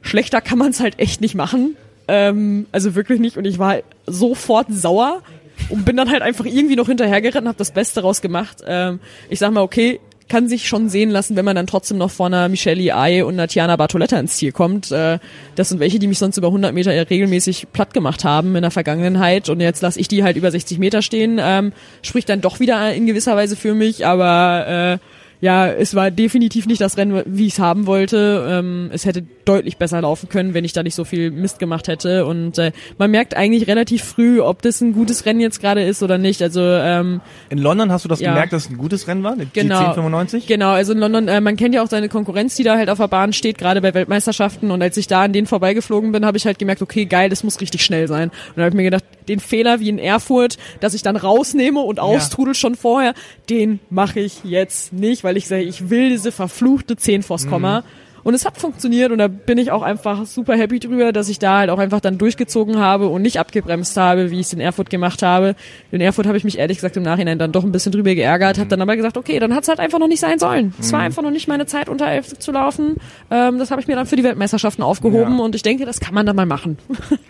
schlechter 0.01 0.41
kann 0.41 0.59
man 0.59 0.71
es 0.71 0.81
halt 0.81 0.99
echt 0.99 1.21
nicht 1.21 1.35
machen. 1.35 1.77
Ähm, 2.09 2.67
also 2.73 2.95
wirklich 2.95 3.21
nicht. 3.21 3.37
Und 3.37 3.47
ich 3.47 3.59
war 3.59 3.79
sofort 4.07 4.67
sauer 4.71 5.23
und 5.69 5.85
bin 5.85 5.97
dann 5.97 6.11
halt 6.11 6.23
einfach 6.23 6.45
irgendwie 6.45 6.77
noch 6.77 6.89
hinterhergerannt 6.89 7.47
habe 7.47 7.59
das 7.59 7.71
Beste 7.71 8.03
raus 8.03 8.21
gemacht. 8.21 8.59
Ähm, 8.67 9.01
ich 9.29 9.39
sag 9.39 9.53
mal, 9.53 9.63
okay, 9.63 10.01
kann 10.29 10.49
sich 10.49 10.67
schon 10.67 10.89
sehen 10.89 11.11
lassen, 11.11 11.37
wenn 11.37 11.45
man 11.45 11.55
dann 11.55 11.67
trotzdem 11.67 11.99
noch 11.99 12.11
vor 12.11 12.27
einer 12.27 12.49
Michelle 12.49 12.95
Ai 12.95 13.25
und 13.25 13.35
einer 13.35 13.47
Tiana 13.47 13.77
Bartoletta 13.77 14.19
ins 14.19 14.37
Ziel 14.37 14.53
kommt. 14.53 14.91
Äh, 14.91 15.19
das 15.55 15.69
sind 15.69 15.81
welche, 15.81 15.99
die 15.99 16.07
mich 16.07 16.19
sonst 16.19 16.37
über 16.39 16.49
100 16.49 16.73
Meter 16.73 16.93
regelmäßig 16.93 17.69
platt 17.73 17.93
gemacht 17.93 18.25
haben 18.25 18.57
in 18.57 18.63
der 18.63 18.71
Vergangenheit 18.71 19.49
und 19.49 19.61
jetzt 19.61 19.83
lasse 19.83 20.01
ich 20.01 20.09
die 20.09 20.25
halt 20.25 20.37
über 20.37 20.51
60 20.51 20.79
Meter 20.79 21.03
stehen. 21.03 21.39
Ähm, 21.41 21.73
spricht 22.03 22.29
dann 22.29 22.41
doch 22.41 22.59
wieder 22.59 22.95
in 22.95 23.07
gewisser 23.07 23.37
Weise 23.37 23.55
für 23.55 23.75
mich, 23.75 24.07
aber 24.07 24.99
äh, 25.03 25.14
ja, 25.45 25.69
es 25.69 25.95
war 25.95 26.11
definitiv 26.11 26.65
nicht 26.65 26.81
das 26.81 26.97
Rennen, 26.97 27.23
wie 27.27 27.47
ich 27.49 27.53
es 27.53 27.59
haben 27.59 27.87
wollte. 27.87 28.47
Ähm, 28.49 28.89
es 28.95 29.05
hätte 29.05 29.23
deutlich 29.45 29.77
besser 29.77 30.01
laufen 30.01 30.31
können, 30.31 30.55
wenn 30.55 30.65
ich 30.65 30.73
da 30.73 30.83
nicht 30.83 30.95
so 30.95 31.05
viel 31.05 31.31
Mist 31.31 31.59
gemacht 31.59 31.87
hätte. 31.87 32.25
Und 32.25 32.57
äh, 32.57 32.73
man 32.97 33.11
merkt 33.11 33.37
eigentlich 33.37 33.69
relativ 33.69 34.03
früh, 34.05 34.41
ob 34.41 34.63
das 34.63 34.81
ein 34.81 34.95
gutes 34.95 35.27
Rennen 35.27 35.41
jetzt 35.41 35.61
gerade 35.61 35.85
ist 35.85 36.03
oder 36.03 36.17
nicht. 36.17 36.41
Also 36.41 36.63
ähm, 36.63 37.21
in 37.51 37.59
London 37.59 37.93
hast 37.93 38.07
du 38.07 38.09
das 38.09 38.21
ja. 38.21 38.31
gemerkt, 38.31 38.55
dass 38.55 38.65
es 38.65 38.71
ein 38.71 38.79
gutes 38.79 39.07
Rennen 39.07 39.23
war, 39.23 39.37
die 39.37 39.47
genau, 39.53 39.81
1095? 39.81 40.47
Genau, 40.47 40.71
also 40.71 40.95
in 40.95 40.99
London, 40.99 41.29
äh, 41.29 41.43
man 41.43 41.59
kennt 41.59 41.75
ja 41.75 41.83
auch 41.83 41.91
seine 41.91 42.09
Konkurrenz, 42.09 42.57
die 42.57 42.63
da 42.63 42.79
halt 42.79 42.89
auf 42.89 42.97
der 42.97 43.09
Bahn 43.09 43.35
steht, 43.35 43.59
gerade 43.59 43.83
bei 43.83 43.93
Weltmeisterschaften. 43.93 44.71
Und 44.71 44.81
als 44.81 44.97
ich 44.97 45.09
da 45.09 45.25
an 45.25 45.35
denen 45.35 45.47
vorbeigeflogen 45.47 46.11
bin, 46.11 46.25
habe 46.25 46.39
ich 46.39 46.47
halt 46.47 46.59
gemerkt, 46.59 46.81
okay, 46.81 47.05
geil, 47.05 47.29
das 47.29 47.45
muss 47.45 47.61
richtig 47.61 47.85
schnell 47.85 48.09
sein. 48.09 48.31
Und 48.31 48.57
da 48.57 48.63
habe 48.63 48.71
ich 48.71 48.77
mir 48.77 48.85
gedacht, 48.85 49.05
den 49.29 49.41
Fehler 49.41 49.81
wie 49.81 49.89
in 49.89 49.99
Erfurt, 49.99 50.59
dass 50.81 50.95
ich 50.95 51.03
dann 51.03 51.17
rausnehme 51.17 51.81
und 51.81 52.01
austrudel 52.01 52.55
ja. 52.55 52.59
schon 52.59 52.75
vorher, 52.75 53.15
den 53.51 53.81
mache 53.91 54.21
ich 54.21 54.45
jetzt 54.45 54.93
nicht, 54.93 55.25
weil 55.25 55.37
ich 55.37 55.49
sage, 55.49 55.63
ich 55.63 55.91
will 55.91 56.11
diese 56.11 56.33
verfluchte 56.33 56.97
10 56.97 57.23
vors 57.23 57.47
Komma. 57.47 57.81
Mhm. 57.81 57.85
Und 58.25 58.33
es 58.33 58.47
hat 58.47 58.57
funktioniert 58.57 59.13
und 59.13 59.19
da 59.19 59.29
bin 59.29 59.59
ich 59.59 59.71
auch 59.71 59.83
einfach 59.83 60.25
super 60.25 60.57
happy 60.57 60.81
drüber, 60.81 61.13
dass 61.13 61.29
ich 61.29 61.39
da 61.39 61.59
halt 61.59 61.71
auch 61.71 61.79
einfach 61.79 62.01
dann 62.01 62.17
durchgezogen 62.17 62.79
habe 62.79 63.09
und 63.09 63.21
nicht 63.21 63.39
abgebremst 63.39 63.99
habe, 63.99 64.31
wie 64.31 64.41
ich 64.41 64.47
es 64.47 64.53
in 64.55 64.61
Erfurt 64.61 64.89
gemacht 64.89 65.23
habe. 65.23 65.55
In 65.93 66.01
Erfurt 66.01 66.27
habe 66.27 66.39
ich 66.39 66.43
mich 66.43 66.59
ehrlich 66.59 66.79
gesagt 66.79 66.97
im 66.97 67.03
Nachhinein 67.03 67.39
dann 67.39 67.53
doch 67.53 67.65
ein 67.65 67.71
bisschen 67.71 67.93
drüber 67.93 68.15
geärgert, 68.15 68.57
mhm. 68.57 68.61
habe 68.63 68.71
dann 68.71 68.81
aber 68.81 68.97
gesagt, 68.97 69.19
okay, 69.19 69.39
dann 69.39 69.55
hat 69.55 69.65
es 69.65 69.69
halt 69.69 69.79
einfach 69.79 69.99
noch 69.99 70.09
nicht 70.09 70.21
sein 70.21 70.39
sollen. 70.39 70.73
Es 70.81 70.91
war 70.91 71.01
mhm. 71.01 71.07
einfach 71.07 71.23
noch 71.23 71.31
nicht 71.31 71.49
meine 71.49 71.67
Zeit, 71.67 71.91
unter 71.91 72.07
11 72.07 72.39
zu 72.39 72.51
laufen. 72.51 72.97
Ähm, 73.31 73.59
das 73.59 73.71
habe 73.71 73.83
ich 73.83 73.87
mir 73.87 73.95
dann 73.95 74.07
für 74.07 74.17
die 74.17 74.25
Weltmeisterschaften 74.25 74.83
aufgehoben 74.83 75.37
ja. 75.37 75.45
und 75.45 75.55
ich 75.55 75.63
denke, 75.63 75.85
das 75.85 76.01
kann 76.01 76.15
man 76.15 76.25
dann 76.25 76.35
mal 76.35 76.47
machen. 76.47 76.79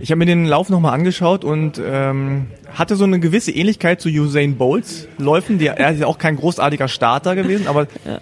Ich 0.00 0.10
habe 0.10 0.18
mir 0.18 0.26
den 0.26 0.44
Lauf 0.44 0.68
nochmal 0.68 0.94
angeschaut 0.94 1.44
und 1.44 1.80
ähm, 1.84 2.46
hatte 2.72 2.96
so 2.96 3.04
eine 3.04 3.18
gewisse 3.18 3.50
Ähnlichkeit 3.50 4.00
zu 4.00 4.08
Usain 4.08 4.56
Bolts 4.56 5.08
Läufen. 5.18 5.58
Die, 5.58 5.66
er 5.66 5.90
ist 5.90 6.00
ja 6.00 6.06
auch 6.06 6.18
kein 6.18 6.36
großartiger 6.36 6.88
Starter 6.88 7.34
gewesen, 7.34 7.66
aber 7.66 7.86
ja. 8.04 8.20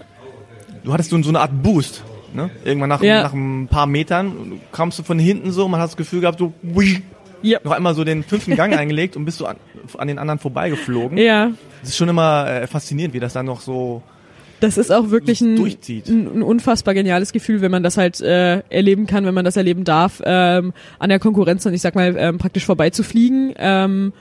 du 0.84 0.92
hattest 0.92 1.10
so, 1.10 1.22
so 1.22 1.28
eine 1.28 1.40
Art 1.40 1.62
Boost. 1.62 2.02
Ne? 2.32 2.50
Irgendwann 2.64 2.88
nach, 2.88 3.02
ja. 3.02 3.22
nach 3.22 3.32
ein 3.32 3.68
paar 3.68 3.86
Metern 3.86 4.60
kamst 4.72 4.98
du 4.98 5.02
von 5.02 5.18
hinten 5.18 5.52
so, 5.52 5.68
man 5.68 5.80
hat 5.80 5.88
das 5.88 5.96
Gefühl 5.96 6.20
gehabt, 6.20 6.38
so 6.38 6.52
wui, 6.62 7.02
ja. 7.42 7.58
noch 7.62 7.72
einmal 7.72 7.94
so 7.94 8.04
den 8.04 8.22
fünften 8.22 8.56
Gang 8.56 8.74
eingelegt 8.78 9.16
und 9.16 9.24
bist 9.24 9.40
du 9.40 9.46
an, 9.46 9.56
an 9.96 10.08
den 10.08 10.18
anderen 10.18 10.38
vorbeigeflogen. 10.38 11.18
Ja. 11.18 11.50
Das 11.80 11.90
ist 11.90 11.96
schon 11.96 12.08
immer 12.08 12.46
äh, 12.48 12.66
faszinierend, 12.66 13.14
wie 13.14 13.20
das 13.20 13.32
dann 13.32 13.46
noch 13.46 13.60
so 13.60 14.02
das 14.60 14.78
ist 14.78 14.90
auch 14.90 15.10
wirklich 15.10 15.40
ein, 15.40 15.56
ein, 15.58 16.08
ein, 16.08 16.42
unfassbar 16.42 16.94
geniales 16.94 17.32
Gefühl, 17.32 17.60
wenn 17.60 17.70
man 17.70 17.82
das 17.82 17.96
halt 17.96 18.20
äh, 18.20 18.60
erleben 18.70 19.06
kann, 19.06 19.26
wenn 19.26 19.34
man 19.34 19.44
das 19.44 19.56
erleben 19.56 19.84
darf, 19.84 20.22
ähm, 20.24 20.72
an 20.98 21.08
der 21.08 21.18
Konkurrenz 21.18 21.66
und 21.66 21.74
ich 21.74 21.82
sag 21.82 21.94
mal 21.94 22.14
ähm, 22.18 22.38
praktisch 22.38 22.64
vorbeizufliegen. 22.64 23.54
Ähm, 23.58 24.12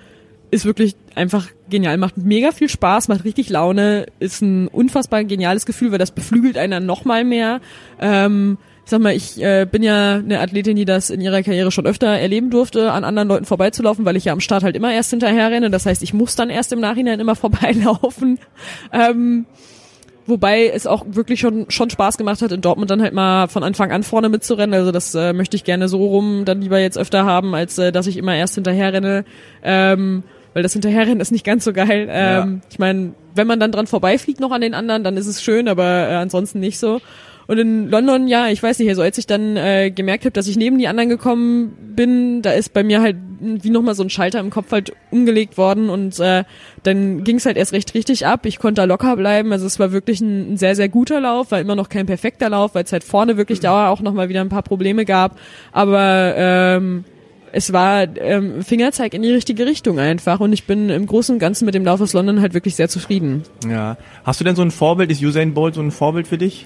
ist 0.51 0.65
wirklich 0.65 0.95
einfach 1.15 1.49
genial, 1.69 1.97
macht 1.97 2.17
mega 2.17 2.51
viel 2.51 2.69
Spaß, 2.69 3.07
macht 3.07 3.25
richtig 3.25 3.49
Laune, 3.49 4.05
ist 4.19 4.41
ein 4.41 4.67
unfassbar 4.67 5.23
geniales 5.23 5.65
Gefühl, 5.65 5.91
weil 5.91 5.97
das 5.97 6.11
beflügelt 6.11 6.57
einen 6.57 6.71
dann 6.71 6.85
noch 6.85 7.03
mal 7.03 7.23
mehr. 7.23 7.61
Ähm, 7.99 8.57
ich 8.85 8.91
sag 8.91 9.01
mal, 9.01 9.15
ich 9.15 9.41
äh, 9.41 9.65
bin 9.69 9.81
ja 9.81 10.15
eine 10.15 10.39
Athletin, 10.39 10.75
die 10.75 10.85
das 10.85 11.09
in 11.09 11.19
ihrer 11.19 11.41
Karriere 11.41 11.71
schon 11.71 11.87
öfter 11.87 12.07
erleben 12.07 12.51
durfte, 12.51 12.91
an 12.91 13.03
anderen 13.03 13.27
Leuten 13.27 13.45
vorbeizulaufen, 13.45 14.05
weil 14.05 14.15
ich 14.15 14.25
ja 14.25 14.33
am 14.33 14.39
Start 14.39 14.63
halt 14.63 14.75
immer 14.75 14.93
erst 14.93 15.09
hinterher 15.09 15.49
renne. 15.49 15.71
Das 15.71 15.87
heißt, 15.87 16.03
ich 16.03 16.13
muss 16.13 16.35
dann 16.35 16.51
erst 16.51 16.71
im 16.71 16.79
Nachhinein 16.79 17.19
immer 17.19 17.35
vorbeilaufen. 17.35 18.39
Ähm, 18.93 19.45
Wobei 20.27 20.67
es 20.67 20.87
auch 20.87 21.05
wirklich 21.07 21.39
schon, 21.39 21.65
schon 21.69 21.89
Spaß 21.89 22.17
gemacht 22.17 22.41
hat, 22.41 22.51
in 22.51 22.61
Dortmund 22.61 22.89
dann 22.89 23.01
halt 23.01 23.13
mal 23.13 23.47
von 23.47 23.63
Anfang 23.63 23.91
an 23.91 24.01
vorne 24.01 24.29
mitzurennen. 24.29 24.73
Also 24.73 24.91
das 24.91 25.13
äh, 25.13 25.33
möchte 25.33 25.55
ich 25.55 25.63
gerne 25.63 25.87
so 25.87 25.97
rum 25.97 26.45
dann 26.45 26.61
lieber 26.61 26.79
jetzt 26.79 26.97
öfter 26.97 27.25
haben, 27.25 27.53
als 27.53 27.77
äh, 27.77 27.91
dass 27.91 28.07
ich 28.07 28.17
immer 28.17 28.35
erst 28.35 28.55
hinterher 28.55 28.91
renne. 28.91 29.25
Ähm, 29.63 30.23
weil 30.55 30.63
das 30.63 30.73
Hinterherrennen 30.73 31.19
ist 31.19 31.31
nicht 31.31 31.45
ganz 31.45 31.65
so 31.65 31.73
geil. 31.73 32.07
Ähm, 32.09 32.09
ja. 32.09 32.67
Ich 32.71 32.79
meine, 32.79 33.13
wenn 33.35 33.45
man 33.45 33.59
dann 33.59 33.73
dran 33.73 33.87
vorbeifliegt 33.87 34.39
noch 34.39 34.51
an 34.51 34.61
den 34.61 34.73
anderen, 34.73 35.03
dann 35.03 35.17
ist 35.17 35.27
es 35.27 35.43
schön, 35.43 35.67
aber 35.67 36.07
äh, 36.09 36.15
ansonsten 36.15 36.59
nicht 36.59 36.79
so. 36.79 37.01
Und 37.47 37.57
in 37.57 37.89
London, 37.89 38.27
ja, 38.27 38.47
ich 38.47 38.61
weiß 38.61 38.79
nicht, 38.79 38.89
also 38.89 39.01
als 39.01 39.17
ich 39.17 39.27
dann 39.27 39.55
äh, 39.55 39.91
gemerkt 39.91 40.25
habe, 40.25 40.31
dass 40.31 40.47
ich 40.47 40.57
neben 40.57 40.77
die 40.79 40.87
anderen 40.87 41.09
gekommen 41.09 41.93
bin, 41.95 42.41
da 42.41 42.51
ist 42.51 42.73
bei 42.73 42.83
mir 42.83 43.01
halt 43.01 43.17
wie 43.39 43.69
nochmal 43.69 43.95
so 43.95 44.03
ein 44.03 44.09
Schalter 44.09 44.39
im 44.39 44.49
Kopf 44.49 44.71
halt 44.71 44.93
umgelegt 45.11 45.57
worden 45.57 45.89
und 45.89 46.19
äh, 46.19 46.43
dann 46.83 47.23
ging 47.23 47.37
es 47.37 47.45
halt 47.45 47.57
erst 47.57 47.73
recht 47.73 47.93
richtig 47.93 48.25
ab. 48.25 48.45
Ich 48.45 48.59
konnte 48.59 48.81
da 48.81 48.85
locker 48.85 49.15
bleiben. 49.15 49.51
Also 49.51 49.65
es 49.65 49.79
war 49.79 49.91
wirklich 49.91 50.21
ein, 50.21 50.53
ein 50.53 50.57
sehr, 50.57 50.75
sehr 50.75 50.89
guter 50.89 51.21
Lauf, 51.21 51.51
war 51.51 51.59
immer 51.59 51.75
noch 51.75 51.89
kein 51.89 52.05
perfekter 52.05 52.49
Lauf, 52.49 52.75
weil 52.75 52.83
es 52.83 52.91
halt 52.91 53.03
vorne 53.03 53.37
wirklich 53.37 53.59
dauer 53.59 53.89
auch 53.89 54.01
nochmal 54.01 54.29
wieder 54.29 54.41
ein 54.41 54.49
paar 54.49 54.63
Probleme 54.63 55.05
gab. 55.05 55.37
Aber 55.71 56.33
ähm, 56.35 57.03
es 57.51 57.71
war 57.71 58.05
ähm, 58.17 58.63
Fingerzeig 58.63 59.13
in 59.13 59.21
die 59.21 59.31
richtige 59.31 59.65
Richtung 59.65 59.99
einfach 59.99 60.39
und 60.39 60.51
ich 60.51 60.65
bin 60.65 60.89
im 60.89 61.05
Großen 61.05 61.33
und 61.33 61.39
Ganzen 61.39 61.65
mit 61.65 61.73
dem 61.73 61.85
Lauf 61.85 62.01
aus 62.01 62.13
London 62.13 62.41
halt 62.41 62.53
wirklich 62.53 62.75
sehr 62.75 62.89
zufrieden. 62.89 63.43
Ja. 63.69 63.97
Hast 64.23 64.39
du 64.39 64.43
denn 64.43 64.55
so 64.55 64.61
ein 64.61 64.71
Vorbild, 64.71 65.09
ist 65.11 65.23
Usain 65.23 65.53
Bolt 65.53 65.75
so 65.75 65.81
ein 65.81 65.91
Vorbild 65.91 66.27
für 66.27 66.37
dich? 66.37 66.65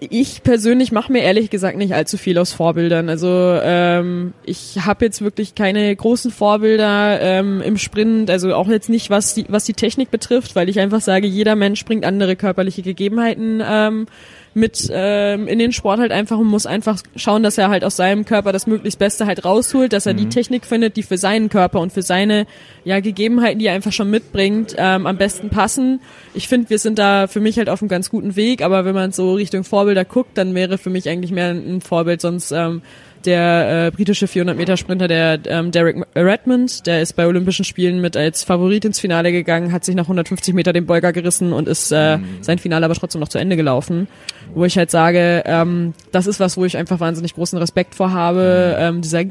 Ich 0.00 0.42
persönlich 0.42 0.92
mache 0.92 1.12
mir 1.12 1.22
ehrlich 1.22 1.50
gesagt 1.50 1.76
nicht 1.76 1.94
allzu 1.94 2.16
viel 2.16 2.38
aus 2.38 2.52
Vorbildern. 2.52 3.08
Also 3.08 3.28
ähm, 3.28 4.34
ich 4.44 4.80
habe 4.84 5.04
jetzt 5.04 5.22
wirklich 5.22 5.54
keine 5.54 5.94
großen 5.94 6.30
Vorbilder 6.30 7.20
ähm, 7.20 7.60
im 7.62 7.76
Sprint, 7.78 8.30
also 8.30 8.54
auch 8.54 8.68
jetzt 8.68 8.88
nicht, 8.88 9.10
was 9.10 9.34
die, 9.34 9.46
was 9.48 9.64
die 9.64 9.74
Technik 9.74 10.10
betrifft, 10.10 10.56
weil 10.56 10.68
ich 10.68 10.80
einfach 10.80 11.00
sage, 11.00 11.26
jeder 11.26 11.56
Mensch 11.56 11.84
bringt 11.84 12.04
andere 12.04 12.36
körperliche 12.36 12.82
Gegebenheiten 12.82 13.62
ähm, 13.66 14.06
mit 14.54 14.88
ähm, 14.92 15.48
in 15.48 15.58
den 15.58 15.72
Sport 15.72 15.98
halt 16.00 16.12
einfach 16.12 16.38
und 16.38 16.46
muss 16.46 16.66
einfach 16.66 17.00
schauen, 17.16 17.42
dass 17.42 17.58
er 17.58 17.68
halt 17.68 17.84
aus 17.84 17.96
seinem 17.96 18.24
Körper 18.24 18.52
das 18.52 18.66
möglichst 18.66 18.98
Beste 18.98 19.26
halt 19.26 19.44
rausholt, 19.44 19.92
dass 19.92 20.06
er 20.06 20.12
mhm. 20.12 20.18
die 20.18 20.28
Technik 20.28 20.64
findet, 20.64 20.96
die 20.96 21.02
für 21.02 21.18
seinen 21.18 21.48
Körper 21.48 21.80
und 21.80 21.92
für 21.92 22.02
seine 22.02 22.46
ja 22.84 23.00
Gegebenheiten, 23.00 23.58
die 23.58 23.66
er 23.66 23.74
einfach 23.74 23.92
schon 23.92 24.10
mitbringt, 24.10 24.74
ähm, 24.78 25.06
am 25.06 25.16
besten 25.16 25.50
passen. 25.50 26.00
Ich 26.34 26.48
finde, 26.48 26.70
wir 26.70 26.78
sind 26.78 26.98
da 26.98 27.26
für 27.26 27.40
mich 27.40 27.58
halt 27.58 27.68
auf 27.68 27.82
einem 27.82 27.88
ganz 27.88 28.10
guten 28.10 28.36
Weg, 28.36 28.62
aber 28.62 28.84
wenn 28.84 28.94
man 28.94 29.12
so 29.12 29.34
Richtung 29.34 29.64
Vorbilder 29.64 30.04
guckt, 30.04 30.38
dann 30.38 30.54
wäre 30.54 30.78
für 30.78 30.90
mich 30.90 31.08
eigentlich 31.08 31.32
mehr 31.32 31.50
ein 31.50 31.80
Vorbild 31.80 32.20
sonst 32.20 32.52
ähm, 32.52 32.82
der 33.26 33.86
äh, 33.86 33.90
britische 33.90 34.26
400 34.26 34.56
Meter 34.56 34.76
Sprinter, 34.76 35.08
der 35.08 35.38
ähm, 35.46 35.70
Derek 35.70 36.04
Redmond, 36.14 36.86
der 36.86 37.02
ist 37.02 37.14
bei 37.14 37.26
Olympischen 37.26 37.64
Spielen 37.64 38.00
mit 38.00 38.16
als 38.16 38.44
Favorit 38.44 38.84
ins 38.84 39.00
Finale 39.00 39.32
gegangen, 39.32 39.72
hat 39.72 39.84
sich 39.84 39.94
nach 39.94 40.04
150 40.04 40.54
Meter 40.54 40.72
den 40.72 40.86
Beuger 40.86 41.12
gerissen 41.12 41.52
und 41.52 41.68
ist 41.68 41.90
äh, 41.92 42.18
mhm. 42.18 42.42
sein 42.42 42.58
Finale 42.58 42.84
aber 42.84 42.94
trotzdem 42.94 43.20
noch 43.20 43.28
zu 43.28 43.38
Ende 43.38 43.56
gelaufen. 43.56 44.08
Wo 44.54 44.64
ich 44.64 44.76
halt 44.78 44.90
sage, 44.90 45.42
ähm, 45.46 45.94
das 46.12 46.26
ist 46.26 46.40
was, 46.40 46.56
wo 46.56 46.64
ich 46.64 46.76
einfach 46.76 47.00
wahnsinnig 47.00 47.34
großen 47.34 47.58
Respekt 47.58 47.94
vor 47.94 48.12
habe, 48.12 48.76
mhm. 48.76 48.84
ähm, 48.84 49.00
dieser 49.02 49.24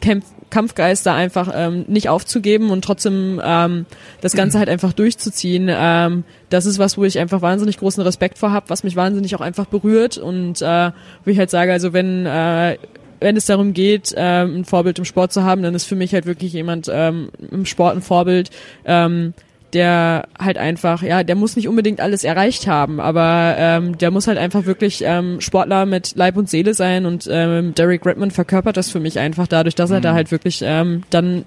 Kämpf 0.00 0.26
Kampfgeist 0.50 1.06
da 1.06 1.14
einfach 1.14 1.50
ähm, 1.54 1.84
nicht 1.88 2.08
aufzugeben 2.08 2.70
und 2.70 2.84
trotzdem 2.84 3.40
ähm, 3.42 3.86
das 4.20 4.32
Ganze 4.32 4.58
halt 4.58 4.68
einfach 4.68 4.92
durchzuziehen. 4.92 5.68
Ähm, 5.70 6.24
das 6.50 6.66
ist 6.66 6.78
was, 6.78 6.98
wo 6.98 7.04
ich 7.04 7.18
einfach 7.18 7.40
wahnsinnig 7.40 7.78
großen 7.78 8.02
Respekt 8.02 8.36
vor 8.36 8.50
habe, 8.50 8.68
was 8.68 8.84
mich 8.84 8.96
wahnsinnig 8.96 9.34
auch 9.36 9.40
einfach 9.40 9.66
berührt 9.66 10.18
und 10.18 10.60
äh, 10.60 10.90
wo 11.24 11.30
ich 11.30 11.38
halt 11.38 11.50
sage, 11.50 11.72
also 11.72 11.92
wenn 11.92 12.26
äh, 12.26 12.76
wenn 13.20 13.36
es 13.36 13.46
darum 13.46 13.72
geht, 13.72 14.14
ähm, 14.16 14.56
ein 14.56 14.64
Vorbild 14.64 14.98
im 14.98 15.04
Sport 15.04 15.32
zu 15.32 15.44
haben, 15.44 15.62
dann 15.62 15.74
ist 15.74 15.84
für 15.84 15.96
mich 15.96 16.12
halt 16.12 16.26
wirklich 16.26 16.52
jemand 16.52 16.90
ähm, 16.92 17.30
im 17.50 17.66
Sport 17.66 17.96
ein 17.96 18.02
Vorbild, 18.02 18.50
ähm, 18.84 19.34
der 19.72 20.26
halt 20.38 20.58
einfach, 20.58 21.02
ja, 21.02 21.22
der 21.22 21.36
muss 21.36 21.56
nicht 21.56 21.68
unbedingt 21.68 22.00
alles 22.00 22.24
erreicht 22.24 22.66
haben, 22.66 23.00
aber 23.00 23.54
ähm, 23.56 23.98
der 23.98 24.10
muss 24.10 24.26
halt 24.26 24.38
einfach 24.38 24.66
wirklich 24.66 25.02
ähm, 25.04 25.40
Sportler 25.40 25.86
mit 25.86 26.16
Leib 26.16 26.36
und 26.36 26.50
Seele 26.50 26.74
sein 26.74 27.06
und 27.06 27.28
ähm, 27.30 27.74
Derek 27.74 28.04
Redmond 28.04 28.32
verkörpert 28.32 28.76
das 28.76 28.90
für 28.90 29.00
mich 29.00 29.18
einfach 29.18 29.46
dadurch, 29.46 29.74
dass 29.74 29.90
er 29.90 29.98
mhm. 29.98 30.02
da 30.02 30.14
halt 30.14 30.32
wirklich 30.32 30.62
ähm, 30.64 31.02
dann 31.10 31.44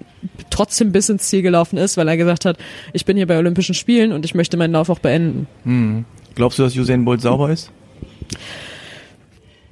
trotzdem 0.50 0.92
bis 0.92 1.08
ins 1.08 1.28
Ziel 1.28 1.42
gelaufen 1.42 1.76
ist, 1.76 1.96
weil 1.96 2.08
er 2.08 2.16
gesagt 2.16 2.44
hat, 2.44 2.56
ich 2.92 3.04
bin 3.04 3.16
hier 3.16 3.26
bei 3.26 3.36
Olympischen 3.36 3.74
Spielen 3.74 4.12
und 4.12 4.24
ich 4.24 4.34
möchte 4.34 4.56
meinen 4.56 4.72
Lauf 4.72 4.88
auch 4.88 5.00
beenden. 5.00 5.46
Mhm. 5.64 6.04
Glaubst 6.34 6.58
du, 6.58 6.62
dass 6.62 6.76
Usain 6.76 7.04
Bolt 7.04 7.20
sauber 7.20 7.50
ist? 7.50 7.70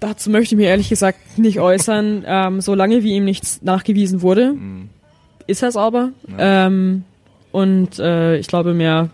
Dazu 0.03 0.31
möchte 0.31 0.57
ich 0.57 0.59
mir 0.59 0.67
ehrlich 0.67 0.89
gesagt 0.89 1.39
nicht 1.39 1.61
äußern. 1.61 2.25
Ähm, 2.27 2.61
solange 2.61 3.05
wie 3.05 3.13
ihm 3.13 3.25
nichts 3.25 3.63
nachgewiesen 3.63 4.21
wurde, 4.21 4.55
mhm. 4.55 4.89
ist 5.47 5.63
er 5.63 5.71
sauber. 5.71 6.09
Ja. 6.29 6.67
Ähm, 6.67 7.05
und 7.53 8.01
äh, 8.01 8.37
ich 8.39 8.49
glaube, 8.49 8.75
mehr, 8.75 9.11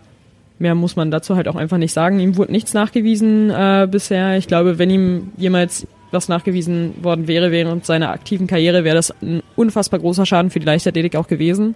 mehr 0.57 0.73
muss 0.73 0.95
man 0.95 1.11
dazu 1.11 1.35
halt 1.35 1.47
auch 1.47 1.55
einfach 1.55 1.77
nicht 1.77 1.93
sagen. 1.93 2.19
Ihm 2.19 2.37
wurde 2.37 2.51
nichts 2.51 2.73
nachgewiesen 2.73 3.51
äh, 3.51 3.87
bisher. 3.89 4.35
Ich 4.37 4.47
glaube, 4.47 4.79
wenn 4.79 4.89
ihm 4.89 5.31
jemals 5.37 5.85
was 6.09 6.27
nachgewiesen 6.27 6.95
worden 7.03 7.27
wäre 7.27 7.51
während 7.51 7.85
seiner 7.85 8.09
aktiven 8.09 8.47
Karriere, 8.47 8.83
wäre 8.83 8.95
das 8.95 9.13
ein 9.21 9.43
unfassbar 9.55 9.99
großer 9.99 10.25
Schaden 10.25 10.49
für 10.49 10.59
die 10.59 10.65
Leichtathletik 10.65 11.15
auch 11.15 11.27
gewesen. 11.27 11.67
Mhm. 11.67 11.73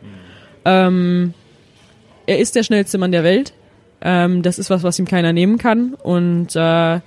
Ähm, 0.66 1.34
er 2.26 2.40
ist 2.40 2.56
der 2.56 2.64
schnellste 2.64 2.98
Mann 2.98 3.12
der 3.12 3.24
Welt. 3.24 3.54
Ähm, 4.02 4.42
das 4.42 4.58
ist 4.58 4.72
was, 4.72 4.82
was 4.82 4.98
ihm 4.98 5.06
keiner 5.06 5.34
nehmen 5.34 5.60
kann. 5.60 5.94
Und 6.02 6.56
äh, 6.56 7.00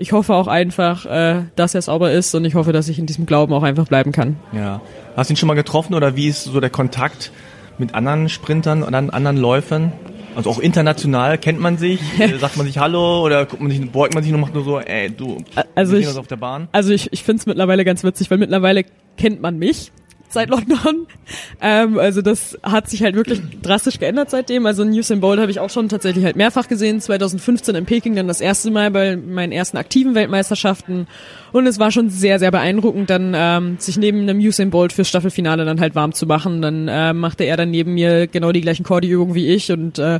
ich 0.00 0.12
hoffe 0.12 0.34
auch 0.34 0.46
einfach, 0.46 1.04
äh, 1.04 1.42
dass 1.56 1.74
er 1.74 1.82
sauber 1.82 2.10
ist 2.10 2.34
und 2.34 2.44
ich 2.44 2.54
hoffe, 2.54 2.72
dass 2.72 2.88
ich 2.88 2.98
in 2.98 3.06
diesem 3.06 3.26
Glauben 3.26 3.52
auch 3.52 3.62
einfach 3.62 3.86
bleiben 3.86 4.12
kann. 4.12 4.36
Ja. 4.52 4.80
Hast 5.14 5.28
du 5.28 5.34
ihn 5.34 5.36
schon 5.36 5.46
mal 5.46 5.54
getroffen 5.54 5.94
oder 5.94 6.16
wie 6.16 6.28
ist 6.28 6.44
so 6.44 6.58
der 6.58 6.70
Kontakt 6.70 7.30
mit 7.76 7.94
anderen 7.94 8.28
Sprintern 8.30 8.82
und 8.82 8.94
anderen 8.94 9.36
Läufern? 9.36 9.92
Also 10.34 10.48
auch 10.50 10.58
international 10.58 11.36
kennt 11.36 11.60
man 11.60 11.76
sich, 11.76 12.00
äh, 12.18 12.38
sagt 12.38 12.56
man 12.56 12.66
sich 12.66 12.78
Hallo 12.78 13.22
oder 13.24 13.44
guckt 13.44 13.60
man 13.60 13.70
sich, 13.70 13.90
beugt 13.90 14.14
man 14.14 14.22
sich 14.22 14.32
und 14.32 14.40
macht 14.40 14.54
nur 14.54 14.64
so, 14.64 14.80
ey, 14.80 15.10
du, 15.10 15.44
also 15.74 15.96
ich, 15.96 16.08
auf 16.08 16.26
der 16.26 16.36
Bahn. 16.36 16.68
Also 16.72 16.92
ich, 16.92 17.12
ich 17.12 17.22
finde 17.22 17.40
es 17.40 17.46
mittlerweile 17.46 17.84
ganz 17.84 18.02
witzig, 18.02 18.30
weil 18.30 18.38
mittlerweile 18.38 18.84
kennt 19.18 19.42
man 19.42 19.58
mich 19.58 19.92
seit 20.32 20.48
London. 20.50 21.06
Ähm, 21.62 21.98
also 21.98 22.22
das 22.22 22.58
hat 22.62 22.88
sich 22.88 23.02
halt 23.02 23.14
wirklich 23.14 23.40
drastisch 23.62 23.98
geändert 23.98 24.30
seitdem. 24.30 24.66
Also 24.66 24.82
Usain 24.82 25.20
Bolt 25.20 25.38
habe 25.38 25.50
ich 25.50 25.60
auch 25.60 25.70
schon 25.70 25.88
tatsächlich 25.88 26.24
halt 26.24 26.34
mehrfach 26.34 26.66
gesehen. 26.66 27.00
2015 27.00 27.74
in 27.74 27.84
Peking 27.84 28.16
dann 28.16 28.26
das 28.26 28.40
erste 28.40 28.70
Mal 28.70 28.90
bei 28.90 29.16
meinen 29.16 29.52
ersten 29.52 29.76
aktiven 29.76 30.14
Weltmeisterschaften. 30.14 31.06
Und 31.52 31.66
es 31.66 31.78
war 31.78 31.92
schon 31.92 32.08
sehr, 32.08 32.38
sehr 32.38 32.50
beeindruckend, 32.50 33.10
dann 33.10 33.34
ähm, 33.36 33.76
sich 33.78 33.96
neben 33.96 34.22
einem 34.22 34.40
Usain 34.40 34.70
Bolt 34.70 34.92
fürs 34.92 35.08
Staffelfinale 35.08 35.64
dann 35.64 35.80
halt 35.80 35.94
warm 35.94 36.12
zu 36.12 36.26
machen. 36.26 36.62
Dann 36.62 36.88
äh, 36.88 37.12
machte 37.12 37.44
er 37.44 37.56
dann 37.56 37.70
neben 37.70 37.94
mir 37.94 38.26
genau 38.26 38.50
die 38.50 38.62
gleichen 38.62 38.84
Cardio-Übungen 38.84 39.34
wie 39.34 39.48
ich 39.48 39.70
und 39.70 39.98
äh, 39.98 40.18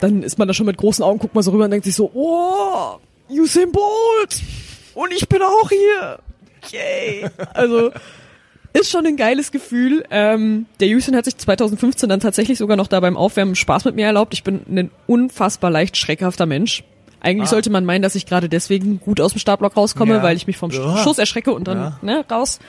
dann 0.00 0.22
ist 0.22 0.38
man 0.38 0.48
da 0.48 0.54
schon 0.54 0.66
mit 0.66 0.76
großen 0.76 1.04
Augen, 1.04 1.18
guckt 1.18 1.34
mal 1.34 1.42
so 1.42 1.50
rüber 1.50 1.64
und 1.64 1.70
denkt 1.70 1.84
sich 1.84 1.94
so, 1.94 2.10
oh, 2.14 2.98
Usain 3.28 3.72
Bolt! 3.72 4.42
Und 4.94 5.12
ich 5.12 5.28
bin 5.28 5.42
auch 5.42 5.68
hier! 5.68 6.18
Yay! 6.70 7.28
Also 7.54 7.90
ist 8.80 8.90
schon 8.90 9.06
ein 9.06 9.16
geiles 9.16 9.52
Gefühl. 9.52 10.04
Ähm, 10.10 10.66
der 10.80 10.88
Houston 10.88 11.16
hat 11.16 11.24
sich 11.24 11.36
2015 11.36 12.08
dann 12.08 12.20
tatsächlich 12.20 12.58
sogar 12.58 12.76
noch 12.76 12.86
da 12.86 13.00
beim 13.00 13.16
Aufwärmen 13.16 13.54
Spaß 13.54 13.84
mit 13.84 13.96
mir 13.96 14.06
erlaubt. 14.06 14.34
Ich 14.34 14.44
bin 14.44 14.60
ein 14.68 14.90
unfassbar 15.06 15.70
leicht 15.70 15.96
schreckhafter 15.96 16.46
Mensch. 16.46 16.84
Eigentlich 17.20 17.48
ah. 17.48 17.50
sollte 17.50 17.70
man 17.70 17.84
meinen, 17.84 18.02
dass 18.02 18.14
ich 18.14 18.26
gerade 18.26 18.48
deswegen 18.48 19.00
gut 19.00 19.20
aus 19.20 19.32
dem 19.32 19.38
Startblock 19.38 19.76
rauskomme, 19.76 20.16
ja. 20.16 20.22
weil 20.22 20.36
ich 20.36 20.46
mich 20.46 20.56
vom 20.56 20.70
ja. 20.70 20.98
Schuss 20.98 21.18
erschrecke 21.18 21.52
und 21.52 21.66
dann 21.66 21.78
ja. 21.78 21.98
ne, 22.02 22.24
raus. 22.30 22.60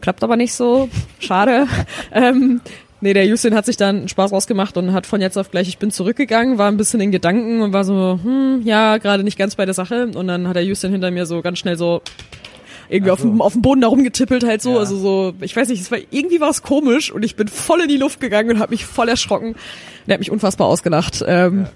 Klappt 0.00 0.24
aber 0.24 0.36
nicht 0.36 0.54
so. 0.54 0.88
Schade. 1.18 1.66
ähm, 2.12 2.60
nee, 3.00 3.12
der 3.12 3.26
Houston 3.26 3.54
hat 3.54 3.66
sich 3.66 3.76
dann 3.76 4.08
Spaß 4.08 4.32
rausgemacht 4.32 4.76
und 4.76 4.92
hat 4.92 5.06
von 5.06 5.20
jetzt 5.20 5.36
auf 5.36 5.50
gleich, 5.50 5.68
ich 5.68 5.78
bin 5.78 5.90
zurückgegangen, 5.90 6.58
war 6.58 6.68
ein 6.68 6.76
bisschen 6.76 7.00
in 7.00 7.12
Gedanken 7.12 7.60
und 7.60 7.72
war 7.72 7.84
so, 7.84 8.18
hm, 8.22 8.62
ja, 8.64 8.98
gerade 8.98 9.22
nicht 9.22 9.38
ganz 9.38 9.54
bei 9.54 9.64
der 9.64 9.74
Sache. 9.74 10.08
Und 10.14 10.26
dann 10.26 10.48
hat 10.48 10.56
der 10.56 10.64
Houston 10.64 10.92
hinter 10.92 11.10
mir 11.10 11.26
so 11.26 11.42
ganz 11.42 11.58
schnell 11.58 11.76
so 11.76 12.02
irgendwie 12.88 13.10
auf, 13.10 13.20
so. 13.20 13.28
dem, 13.28 13.40
auf 13.42 13.52
dem 13.52 13.62
Boden 13.62 13.80
da 13.80 13.88
rumgetippelt 13.88 14.44
halt 14.44 14.62
so, 14.62 14.72
Ja. 14.74 14.78
also 14.80 14.96
so, 14.96 15.34
ich 15.40 15.54
weiß 15.56 15.68
nicht, 15.68 15.80
es 15.80 15.90
war 15.90 15.98
irgendwie 16.10 16.40
war 16.40 16.50
es 16.50 16.62
komisch 16.62 17.10
und 17.12 17.24
ich 17.24 17.36
bin 17.36 17.48
voll 17.48 17.80
in 17.82 17.88
die 17.88 17.96
Luft 17.96 18.20
gegangen 18.20 18.50
und 18.50 18.58
habe 18.58 18.70
mich 18.70 18.84
voll 18.84 19.08
erschrocken. 19.08 19.54
Der 20.06 20.14
hat 20.14 20.20
mich 20.20 20.30
unfassbar 20.30 20.66
ausgelacht. 20.68 21.24
Ähm, 21.26 21.66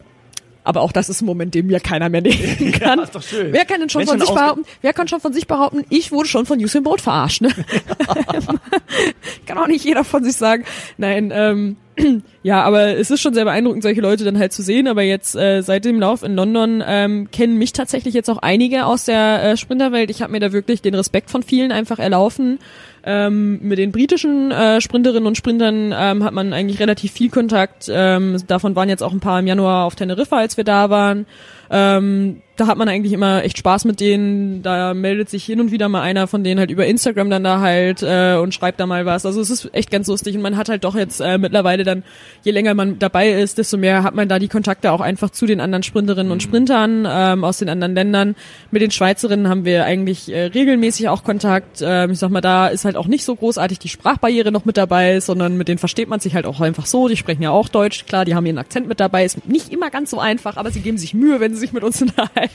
Aber 0.63 0.83
auch 0.83 0.93
das 0.93 1.09
ist 1.09 1.23
ein 1.23 1.27
Moment, 1.27 1.55
den 1.55 1.67
mir 1.67 1.81
keiner 1.81 2.09
mehr 2.11 2.21
nehmen 2.23 2.73
kann. 2.73 2.99
ist 3.01 3.15
doch 3.15 3.23
schön. 3.23 3.53
Wer 3.53 3.65
kann 3.65 3.81
denn 3.81 3.89
schon 3.89 4.03
Wenn 4.03 4.09
von 4.09 4.21
sich 4.21 4.31
behaupten, 4.31 4.65
wer 4.83 4.93
kann 4.93 5.09
schon 5.09 5.21
von 5.21 5.33
sich 5.33 5.47
behaupten, 5.47 5.85
ich 5.89 6.13
wurde 6.13 6.29
schon 6.29 6.45
von 6.47 6.59
Usain 6.63 6.83
Bolt 6.83 7.01
verarscht, 7.01 7.41
ne? 7.41 7.49
kann 9.47 9.59
auch 9.59 9.67
nicht 9.67 9.85
jeder 9.85 10.05
von 10.05 10.23
sich 10.25 10.37
sagen. 10.37 10.65
Nein, 10.99 11.33
ähm, 11.35 11.77
ja, 12.43 12.63
aber 12.63 12.97
es 12.97 13.11
ist 13.11 13.21
schon 13.21 13.35
sehr 13.35 13.45
beeindruckend, 13.45 13.83
solche 13.83 14.01
Leute 14.01 14.25
dann 14.25 14.39
halt 14.39 14.53
zu 14.53 14.63
sehen. 14.63 14.89
Aber 14.89 15.03
jetzt 15.03 15.35
äh, 15.35 15.63
seit 15.63 15.85
dem 15.85 16.01
Lauf 16.01 16.23
in 16.23 16.35
London 16.35 16.83
ähm, 16.87 17.31
kennen 17.31 17.57
mich 17.57 17.73
tatsächlich 17.73 18.15
jetzt 18.15 18.29
auch 18.31 18.39
einige 18.39 18.87
aus 18.87 19.05
der 19.05 19.43
äh, 19.43 19.57
Sprinterwelt. 19.57 20.11
Ich 20.11 20.23
habe 20.23 20.33
mir 20.33 20.41
da 20.41 20.53
wirklich 20.53 20.83
den 20.83 20.95
Respekt 20.95 21.31
von 21.31 21.43
vielen 21.43 21.73
einfach 21.73 21.99
erlaufen. 21.99 22.59
Ähm, 23.03 23.61
mit 23.63 23.79
den 23.79 23.93
britischen 23.93 24.51
äh, 24.51 24.81
Sprinterinnen 24.81 25.27
und 25.27 25.37
Sprintern 25.37 25.95
ähm, 25.97 26.23
hat 26.23 26.35
man 26.35 26.53
eigentlich 26.53 26.81
relativ 26.81 27.13
viel 27.13 27.31
Kontakt. 27.31 27.91
Ähm, 27.91 28.37
davon 28.47 28.77
waren 28.77 28.89
jetzt 28.89 29.03
auch 29.03 29.13
ein 29.13 29.21
paar 29.21 29.41
im 29.41 29.47
Januar 29.47 29.87
auf 29.87 29.95
Teneriffa, 29.95 30.37
als 30.37 30.57
wir 30.57 30.65
da 30.65 30.91
waren. 30.91 31.27
Ähm, 31.71 32.43
da 32.61 32.67
hat 32.67 32.77
man 32.77 32.91
eigentlich 32.91 33.15
immer 33.15 33.43
echt 33.43 33.57
Spaß 33.57 33.87
mit 33.87 34.01
denen. 34.01 34.63
Da 34.63 34.93
meldet 34.93 35.31
sich 35.31 35.47
hin 35.47 35.61
und 35.61 35.73
wieder 35.73 35.89
mal 35.89 36.03
einer 36.03 36.27
von 36.27 36.45
denen 36.45 36.61
halt 36.61 36.71
über 36.71 36.87
Instagram 36.87 37.31
dann 37.31 37.43
da 37.43 37.61
halt 37.61 38.03
äh, 38.03 38.35
und 38.37 38.53
schreibt 38.53 38.79
da 38.79 38.87
mal 38.87 39.07
was. 39.07 39.25
Also 39.25 39.41
es 39.41 39.49
ist 39.49 39.71
echt 39.73 39.91
ganz 39.91 40.09
lustig 40.09 40.37
und 40.37 40.43
man 40.43 40.59
hat 40.59 40.69
halt 40.69 40.85
doch 40.85 40.95
jetzt 40.95 41.21
äh, 41.21 41.39
mittlerweile 41.39 41.85
dann, 41.85 42.03
je 42.45 42.53
länger 42.53 42.75
man 42.75 42.99
dabei 42.99 43.31
ist, 43.31 43.57
desto 43.57 43.79
mehr 43.79 44.03
hat 44.03 44.15
man 44.15 44.29
da 44.29 44.39
die 44.39 44.49
Kontakte 44.49 44.93
auch 44.93 45.01
einfach 45.01 45.31
zu 45.31 45.47
den 45.47 45.59
anderen 45.59 45.83
Sprinterinnen 45.83 46.31
und 46.31 46.43
Sprintern 46.43 47.07
ähm, 47.09 47.45
aus 47.45 47.59
den 47.59 47.71
anderen 47.71 47.95
Ländern. 47.95 48.37
Mit 48.71 48.83
den 48.83 48.91
Schweizerinnen 48.91 49.49
haben 49.49 49.65
wir 49.65 49.87
eigentlich 49.87 50.31
äh, 50.31 50.45
regelmäßig 50.45 51.09
auch 51.09 51.25
Kontakt. 51.25 51.81
Ähm, 51.83 52.11
ich 52.11 52.19
sag 52.19 52.31
mal, 52.31 52.43
da 52.43 52.69
ist 52.69 52.85
halt 52.85 52.97
auch 52.97 53.07
nicht 53.07 53.25
so 53.25 53.35
großartig 53.35 53.79
die 53.79 53.89
Sprachbarriere 53.89 54.53
noch 54.53 54.67
mit 54.67 54.77
dabei, 54.77 55.21
sondern 55.21 55.57
mit 55.57 55.69
denen 55.69 55.79
versteht 55.79 56.11
man 56.11 56.21
sich 56.21 56.35
halt 56.35 56.45
auch 56.45 56.61
einfach 56.61 56.85
so. 56.85 57.09
Die 57.09 57.17
sprechen 57.17 57.43
ja 57.43 57.53
auch 57.53 57.71
Deutsch. 57.71 58.05
Klar, 58.05 58.27
die 58.27 58.35
haben 58.35 58.45
ihren 58.45 58.59
Akzent 58.59 58.87
mit 58.87 59.01
dabei. 59.01 59.25
Ist 59.25 59.49
nicht 59.49 59.73
immer 59.73 59.89
ganz 59.89 60.11
so 60.11 60.21
einfach, 60.21 60.59
aber 60.59 60.71
sie 60.71 60.81
geben 60.81 60.99
sich 60.99 61.15
Mühe, 61.15 61.41
wenn 61.41 61.55
sie 61.55 61.61
sich 61.61 61.73
mit 61.73 61.83
uns 61.83 62.03
unterhalten. 62.03 62.50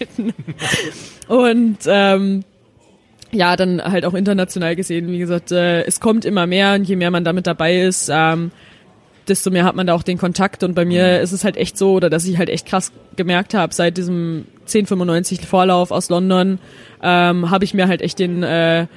Und 1.27 1.77
ähm, 1.87 2.43
ja, 3.31 3.55
dann 3.55 3.81
halt 3.83 4.05
auch 4.05 4.13
international 4.13 4.75
gesehen, 4.75 5.11
wie 5.11 5.19
gesagt, 5.19 5.51
äh, 5.51 5.83
es 5.83 5.99
kommt 5.99 6.25
immer 6.25 6.47
mehr 6.47 6.73
und 6.73 6.83
je 6.85 6.95
mehr 6.95 7.11
man 7.11 7.23
damit 7.23 7.47
dabei 7.47 7.81
ist, 7.81 8.09
ähm, 8.11 8.51
desto 9.27 9.49
mehr 9.49 9.65
hat 9.65 9.75
man 9.75 9.87
da 9.87 9.93
auch 9.93 10.03
den 10.03 10.17
Kontakt. 10.17 10.63
Und 10.63 10.73
bei 10.73 10.85
mir 10.85 11.21
ist 11.21 11.31
es 11.31 11.43
halt 11.43 11.57
echt 11.57 11.77
so, 11.77 11.93
oder 11.93 12.09
dass 12.09 12.25
ich 12.25 12.37
halt 12.37 12.49
echt 12.49 12.67
krass 12.67 12.91
gemerkt 13.15 13.53
habe, 13.53 13.73
seit 13.73 13.97
diesem 13.97 14.45
1095 14.61 15.41
Vorlauf 15.45 15.91
aus 15.91 16.09
London, 16.09 16.59
ähm, 17.01 17.49
habe 17.49 17.65
ich 17.65 17.73
mir 17.73 17.87
halt 17.87 18.01
echt 18.01 18.19
den 18.19 18.43
äh, 18.43 18.87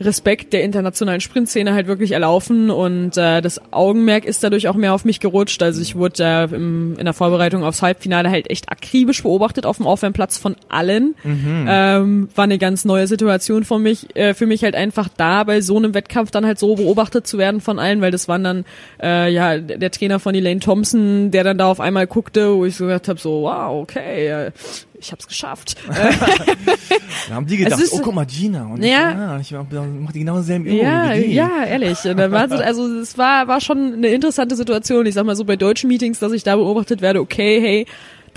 Respekt 0.00 0.52
der 0.52 0.62
internationalen 0.62 1.20
Sprintszene 1.20 1.74
halt 1.74 1.86
wirklich 1.88 2.12
erlaufen 2.12 2.70
und 2.70 3.16
äh, 3.16 3.40
das 3.40 3.60
Augenmerk 3.72 4.24
ist 4.24 4.44
dadurch 4.44 4.68
auch 4.68 4.74
mehr 4.74 4.94
auf 4.94 5.04
mich 5.04 5.18
gerutscht. 5.18 5.62
Also 5.62 5.80
ich 5.80 5.96
wurde 5.96 6.22
äh, 6.22 6.54
im, 6.54 6.96
in 6.98 7.04
der 7.04 7.14
Vorbereitung 7.14 7.64
aufs 7.64 7.82
Halbfinale 7.82 8.30
halt 8.30 8.48
echt 8.50 8.70
akribisch 8.70 9.22
beobachtet 9.24 9.66
auf 9.66 9.78
dem 9.78 9.86
Aufwärmplatz 9.86 10.38
von 10.38 10.54
allen. 10.68 11.14
Ähm, 11.68 12.28
war 12.34 12.44
eine 12.44 12.58
ganz 12.58 12.84
neue 12.84 13.08
Situation 13.08 13.64
für 13.64 13.78
mich, 13.78 14.14
äh, 14.14 14.34
für 14.34 14.46
mich 14.46 14.62
halt 14.62 14.76
einfach 14.76 15.08
da 15.16 15.42
bei 15.44 15.60
so 15.60 15.76
einem 15.76 15.94
Wettkampf 15.94 16.30
dann 16.30 16.46
halt 16.46 16.58
so 16.58 16.76
beobachtet 16.76 17.26
zu 17.26 17.38
werden 17.38 17.60
von 17.60 17.78
allen, 17.78 18.00
weil 18.00 18.12
das 18.12 18.28
waren 18.28 18.44
dann 18.44 18.64
äh, 19.02 19.32
ja 19.32 19.58
der 19.58 19.88
der 19.88 19.90
Trainer 19.90 20.20
von 20.20 20.34
Elaine 20.34 20.60
Thompson, 20.60 21.30
der 21.30 21.44
dann 21.44 21.58
da 21.58 21.66
auf 21.66 21.80
einmal 21.80 22.06
guckte, 22.06 22.54
wo 22.54 22.64
ich 22.66 22.76
so 22.76 22.84
gedacht 22.86 23.08
habe, 23.08 23.18
so 23.18 23.42
wow, 23.42 23.82
okay, 23.82 24.50
ich 25.00 25.12
hab's 25.12 25.26
geschafft. 25.26 25.76
Da 27.28 27.34
haben 27.34 27.46
die 27.46 27.56
gedacht, 27.58 27.80
ist- 27.80 27.92
oh 27.92 28.00
guck 28.02 28.14
mal, 28.14 28.24
Gina. 28.26 28.64
Und 28.66 28.82
Ja. 28.82 29.38
ich, 29.38 29.50
ja, 29.50 29.60
ich 29.60 29.76
mach 30.00 30.12
die 30.12 30.20
genau 30.20 30.38
dieselben 30.38 30.64
Übungen 30.66 30.82
Ja, 30.82 31.14
wie 31.14 31.24
die. 31.24 31.34
ja, 31.34 31.64
ehrlich. 31.64 31.98
Und 32.04 32.16
dann 32.16 32.32
also 32.34 32.86
es 33.00 33.18
war, 33.18 33.48
war 33.48 33.60
schon 33.60 33.94
eine 33.94 34.08
interessante 34.08 34.56
Situation. 34.56 35.04
Ich 35.06 35.14
sag 35.14 35.24
mal 35.26 35.36
so 35.36 35.44
bei 35.44 35.56
deutschen 35.56 35.88
Meetings, 35.88 36.18
dass 36.20 36.32
ich 36.32 36.42
da 36.42 36.56
beobachtet 36.56 37.00
werde, 37.02 37.20
okay, 37.20 37.60
hey, 37.60 37.86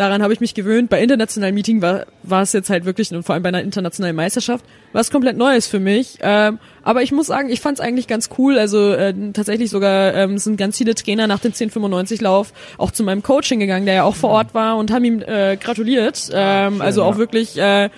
daran 0.02 0.24
habe 0.24 0.34
ich 0.34 0.40
mich 0.40 0.56
gewöhnt. 0.56 0.90
Bei 0.90 1.02
internationalen 1.02 1.54
Meetings 1.54 1.82
war, 1.82 2.08
war 2.24 2.42
es 2.42 2.54
jetzt 2.54 2.72
halt 2.72 2.86
wirklich, 2.86 3.14
und 3.14 3.24
vor 3.24 3.34
allem 3.34 3.44
bei 3.44 3.50
einer 3.50 3.62
internationalen 3.62 4.16
Meisterschaft, 4.16 4.66
was 4.94 5.12
komplett 5.12 5.38
Neues 5.38 5.68
für 5.68 5.80
mich. 5.80 6.18
Ähm, 6.22 6.58
aber 6.82 7.04
ich 7.04 7.12
muss 7.12 7.28
sagen, 7.28 7.50
ich 7.50 7.62
fand 7.62 7.78
es 7.78 7.86
eigentlich 7.86 8.08
ganz 8.08 8.30
cool. 8.38 8.58
Also 8.58 8.94
äh, 8.94 9.14
tatsächlich 9.34 9.70
sogar 9.70 10.16
ähm, 10.16 10.40
sind 10.40 10.58
ganz 10.58 10.78
viele 10.78 10.96
Trainer 10.96 11.28
nach 11.28 11.40
dem 11.40 11.52
1095-Lauf 11.52 12.52
auch 12.80 12.90
zu 12.90 13.04
meinem 13.04 13.22
Coaching 13.22 13.60
gegangen, 13.60 13.86
der 13.86 13.94
ja 13.94 14.04
auch 14.04 14.16
vor 14.16 14.32
Ort 14.32 14.56
war 14.56 14.78
und 14.78 14.92
haben 14.92 15.06
ihm 15.06 15.22
äh, 15.22 15.56
gratuliert. 15.58 16.30
Ähm, 16.34 16.82
also 16.82 17.04
auch 17.04 17.14
ja. 17.14 17.18
wirklich 17.20 17.58
äh, 17.58 17.90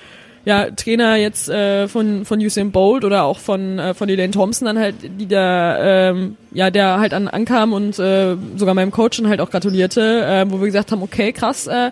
ja, 0.46 0.70
Trainer 0.72 1.16
jetzt 1.16 1.50
äh, 1.50 1.88
von 1.88 2.26
von 2.26 2.40
Usain 2.40 2.72
Bolt 2.72 3.06
oder 3.06 3.24
auch 3.24 3.40
von 3.40 3.80
äh, 3.80 3.94
von 3.94 4.10
Elaine 4.10 4.34
Thompson 4.34 4.66
dann 4.66 4.78
halt, 4.78 4.96
die 5.02 5.28
da 5.28 6.10
ähm, 6.10 6.38
ja 6.52 6.70
der 6.70 7.00
halt 7.00 7.14
an 7.14 7.28
ankam 7.28 7.74
und 7.74 7.98
äh, 7.98 8.36
sogar 8.58 8.74
meinem 8.76 8.92
Coach 8.92 9.18
dann 9.18 9.30
halt 9.30 9.40
auch 9.40 9.50
gratulierte, 9.50 10.26
äh, 10.26 10.52
wo 10.52 10.60
wir 10.60 10.66
gesagt 10.66 10.92
haben, 10.92 11.02
okay, 11.02 11.32
krass, 11.32 11.68
äh, 11.68 11.92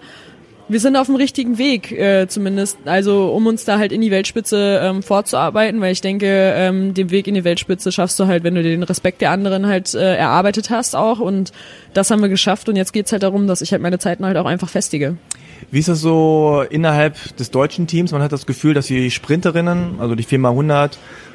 wir 0.71 0.79
sind 0.79 0.95
auf 0.95 1.07
dem 1.07 1.17
richtigen 1.17 1.57
Weg 1.57 1.91
äh, 1.91 2.27
zumindest, 2.29 2.77
also 2.85 3.33
um 3.33 3.45
uns 3.45 3.65
da 3.65 3.77
halt 3.77 3.91
in 3.91 3.99
die 3.99 4.09
Weltspitze 4.09 4.79
ähm, 4.81 5.03
vorzuarbeiten, 5.03 5.81
weil 5.81 5.91
ich 5.91 5.99
denke, 5.99 6.27
ähm, 6.55 6.93
den 6.93 7.11
Weg 7.11 7.27
in 7.27 7.35
die 7.35 7.43
Weltspitze 7.43 7.91
schaffst 7.91 8.17
du 8.21 8.27
halt, 8.27 8.45
wenn 8.45 8.55
du 8.55 8.63
den 8.63 8.81
Respekt 8.83 9.19
der 9.19 9.31
anderen 9.31 9.67
halt 9.67 9.93
äh, 9.93 10.15
erarbeitet 10.15 10.69
hast 10.69 10.95
auch 10.95 11.19
und 11.19 11.51
das 11.93 12.09
haben 12.09 12.21
wir 12.21 12.29
geschafft 12.29 12.69
und 12.69 12.77
jetzt 12.77 12.93
geht's 12.93 13.11
halt 13.11 13.23
darum, 13.23 13.47
dass 13.47 13.61
ich 13.61 13.73
halt 13.73 13.81
meine 13.81 13.99
Zeiten 13.99 14.25
halt 14.25 14.37
auch 14.37 14.45
einfach 14.45 14.69
festige. 14.69 15.17
Wie 15.71 15.79
ist 15.79 15.89
das 15.89 15.99
so 15.99 16.63
innerhalb 16.69 17.35
des 17.35 17.51
deutschen 17.51 17.85
Teams? 17.87 18.13
Man 18.13 18.21
hat 18.21 18.31
das 18.31 18.45
Gefühl, 18.45 18.73
dass 18.73 18.87
die 18.87 19.11
Sprinterinnen, 19.11 19.99
also 19.99 20.15
die 20.15 20.23
4x100, 20.23 20.91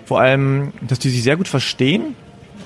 vor 0.06 0.18
allem, 0.18 0.72
dass 0.80 0.98
die 0.98 1.10
sich 1.10 1.22
sehr 1.22 1.36
gut 1.36 1.48
verstehen. 1.48 2.16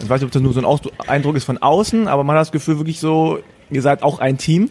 Ich 0.01 0.09
weiß 0.09 0.21
nicht, 0.21 0.27
ob 0.27 0.33
das 0.33 0.41
nur 0.41 0.53
so 0.53 0.61
ein 0.61 1.09
Eindruck 1.09 1.37
ist 1.37 1.45
von 1.45 1.59
außen, 1.59 2.07
aber 2.07 2.23
man 2.23 2.37
hat 2.37 2.43
das 2.43 2.53
Gefühl 2.53 2.79
wirklich 2.79 3.01
so, 3.01 3.41
ihr 3.71 3.83
seid 3.83 4.05
auch 4.05 4.21
ein 4.21 4.39
Team. 4.39 4.71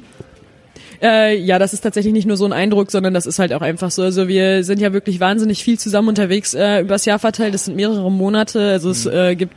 Äh, 1.02 1.38
ja, 1.38 1.60
das 1.60 1.74
ist 1.74 1.82
tatsächlich 1.82 2.14
nicht 2.14 2.28
nur 2.28 2.38
so 2.38 2.46
ein 2.46 2.54
Eindruck, 2.54 2.92
sondern 2.92 3.14
das 3.14 3.26
ist 3.26 3.40
halt 3.40 3.54
auch 3.54 3.62
einfach 3.62 3.92
so. 3.92 4.04
Also 4.04 4.28
wir 4.28 4.64
sind 4.64 4.82
ja 4.82 4.92
wirklich 4.92 5.20
wahnsinnig 5.20 5.64
viel 5.64 5.80
zusammen 5.80 6.10
unterwegs 6.10 6.54
äh, 6.54 6.82
übers 6.82 7.06
Jahr 7.06 7.20
verteilt. 7.20 7.54
Das 7.54 7.66
sind 7.66 7.76
mehrere 7.76 8.12
Monate. 8.12 8.72
Also 8.72 8.90
es 8.90 9.06
äh, 9.06 9.36
gibt 9.36 9.54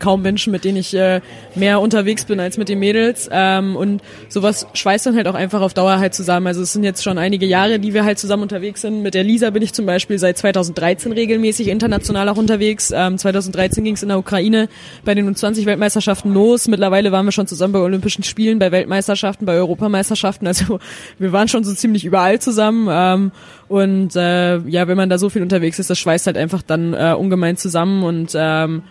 kaum 0.00 0.22
Menschen, 0.22 0.50
mit 0.50 0.64
denen 0.64 0.78
ich 0.78 0.94
äh, 0.94 1.20
mehr 1.54 1.80
unterwegs 1.80 2.24
bin 2.24 2.40
als 2.40 2.58
mit 2.58 2.68
den 2.68 2.78
Mädels. 2.78 3.28
Ähm, 3.30 3.76
und 3.76 4.02
sowas 4.28 4.66
schweißt 4.74 5.06
dann 5.06 5.16
halt 5.16 5.28
auch 5.28 5.34
einfach 5.34 5.60
auf 5.60 5.74
Dauer 5.74 5.98
halt 5.98 6.14
zusammen. 6.14 6.46
Also 6.46 6.62
es 6.62 6.72
sind 6.72 6.82
jetzt 6.82 7.04
schon 7.04 7.18
einige 7.18 7.46
Jahre, 7.46 7.78
die 7.78 7.94
wir 7.94 8.04
halt 8.04 8.18
zusammen 8.18 8.42
unterwegs 8.42 8.80
sind. 8.80 9.02
Mit 9.02 9.14
der 9.14 9.22
Lisa 9.22 9.50
bin 9.50 9.62
ich 9.62 9.72
zum 9.72 9.86
Beispiel 9.86 10.18
seit 10.18 10.38
2013 10.38 11.12
regelmäßig 11.12 11.68
international 11.68 12.28
auch 12.28 12.36
unterwegs. 12.36 12.92
Ähm, 12.94 13.18
2013 13.18 13.84
ging 13.84 13.94
es 13.94 14.02
in 14.02 14.08
der 14.08 14.18
Ukraine 14.18 14.68
bei 15.04 15.14
den 15.14 15.32
U20-Weltmeisterschaften 15.32 16.32
los. 16.32 16.66
Mittlerweile 16.66 17.12
waren 17.12 17.26
wir 17.26 17.32
schon 17.32 17.46
zusammen 17.46 17.72
bei 17.72 17.80
Olympischen 17.80 18.24
Spielen, 18.24 18.58
bei 18.58 18.72
Weltmeisterschaften, 18.72 19.46
bei 19.46 19.54
Europameisterschaften. 19.54 20.46
Also 20.46 20.80
wir 21.18 21.32
waren 21.32 21.48
schon 21.48 21.62
so 21.62 21.74
ziemlich 21.74 22.04
überall 22.04 22.40
zusammen. 22.40 22.88
Ähm, 22.90 23.32
und 23.68 24.16
äh, 24.16 24.58
ja, 24.58 24.88
wenn 24.88 24.96
man 24.96 25.10
da 25.10 25.18
so 25.18 25.28
viel 25.28 25.42
unterwegs 25.42 25.78
ist, 25.78 25.90
das 25.90 25.98
schweißt 25.98 26.26
halt 26.26 26.36
einfach 26.36 26.62
dann 26.62 26.94
äh, 26.94 27.14
ungemein 27.16 27.56
zusammen 27.56 28.02
und 28.02 28.32
ähm, 28.34 28.82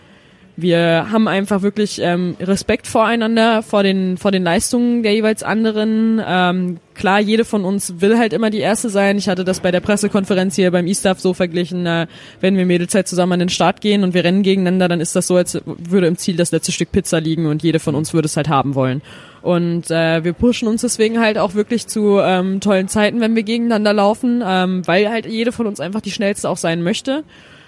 wir 0.60 1.06
haben 1.10 1.28
einfach 1.28 1.62
wirklich 1.62 2.00
ähm, 2.00 2.36
Respekt 2.40 2.86
voreinander, 2.86 3.62
vor 3.62 3.82
den, 3.82 4.16
vor 4.16 4.30
den 4.30 4.42
Leistungen 4.42 5.02
der 5.02 5.14
jeweils 5.14 5.42
anderen. 5.42 6.20
Ähm, 6.24 6.78
klar, 6.94 7.20
jede 7.20 7.44
von 7.44 7.64
uns 7.64 8.00
will 8.00 8.18
halt 8.18 8.32
immer 8.32 8.50
die 8.50 8.58
Erste 8.58 8.88
sein. 8.90 9.18
Ich 9.18 9.28
hatte 9.28 9.44
das 9.44 9.60
bei 9.60 9.70
der 9.70 9.80
Pressekonferenz 9.80 10.56
hier 10.56 10.70
beim 10.70 10.86
E-Staff 10.86 11.20
so 11.20 11.34
verglichen, 11.34 11.86
äh, 11.86 12.06
wenn 12.40 12.56
wir 12.56 12.66
Mädels 12.66 12.94
halt 12.94 13.08
zusammen 13.08 13.34
an 13.34 13.38
den 13.40 13.48
Start 13.48 13.80
gehen 13.80 14.04
und 14.04 14.14
wir 14.14 14.24
rennen 14.24 14.42
gegeneinander, 14.42 14.88
dann 14.88 15.00
ist 15.00 15.16
das 15.16 15.26
so, 15.26 15.36
als 15.36 15.60
würde 15.64 16.06
im 16.06 16.16
Ziel 16.16 16.36
das 16.36 16.52
letzte 16.52 16.72
Stück 16.72 16.92
Pizza 16.92 17.20
liegen 17.20 17.46
und 17.46 17.62
jede 17.62 17.78
von 17.78 17.94
uns 17.94 18.12
würde 18.12 18.26
es 18.26 18.36
halt 18.36 18.48
haben 18.48 18.74
wollen. 18.74 19.02
Und 19.42 19.90
äh, 19.90 20.22
wir 20.22 20.32
pushen 20.32 20.68
uns 20.68 20.82
deswegen 20.82 21.20
halt 21.20 21.38
auch 21.38 21.54
wirklich 21.54 21.86
zu 21.86 22.18
ähm, 22.20 22.60
tollen 22.60 22.88
Zeiten, 22.88 23.20
wenn 23.20 23.34
wir 23.34 23.42
gegeneinander 23.42 23.92
laufen, 23.92 24.42
ähm, 24.46 24.86
weil 24.86 25.08
halt 25.08 25.26
jede 25.26 25.52
von 25.52 25.66
uns 25.66 25.80
einfach 25.80 26.00
die 26.00 26.10
schnellste 26.10 26.48
auch 26.48 26.58
sein 26.58 26.82
möchte. 26.82 27.24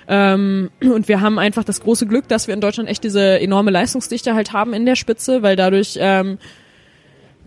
Ähm, 0.09 0.71
und 0.81 1.09
wir 1.09 1.21
haben 1.21 1.38
einfach 1.38 1.65
das 1.65 1.81
große 1.81 2.07
Glück, 2.07 2.29
dass 2.29 2.47
wir 2.47 2.55
in 2.55 2.61
Deutschland 2.61 2.88
echt 2.88 3.05
diese 3.05 3.41
enorme 3.41 3.71
Leistungsdichte 3.71 4.35
halt 4.35 4.53
haben 4.53 4.75
in 4.75 4.87
der 4.87 4.97
Spitze, 4.97 5.43
weil 5.43 5.57
dadurch 5.57 5.97
ähm, 6.01 6.38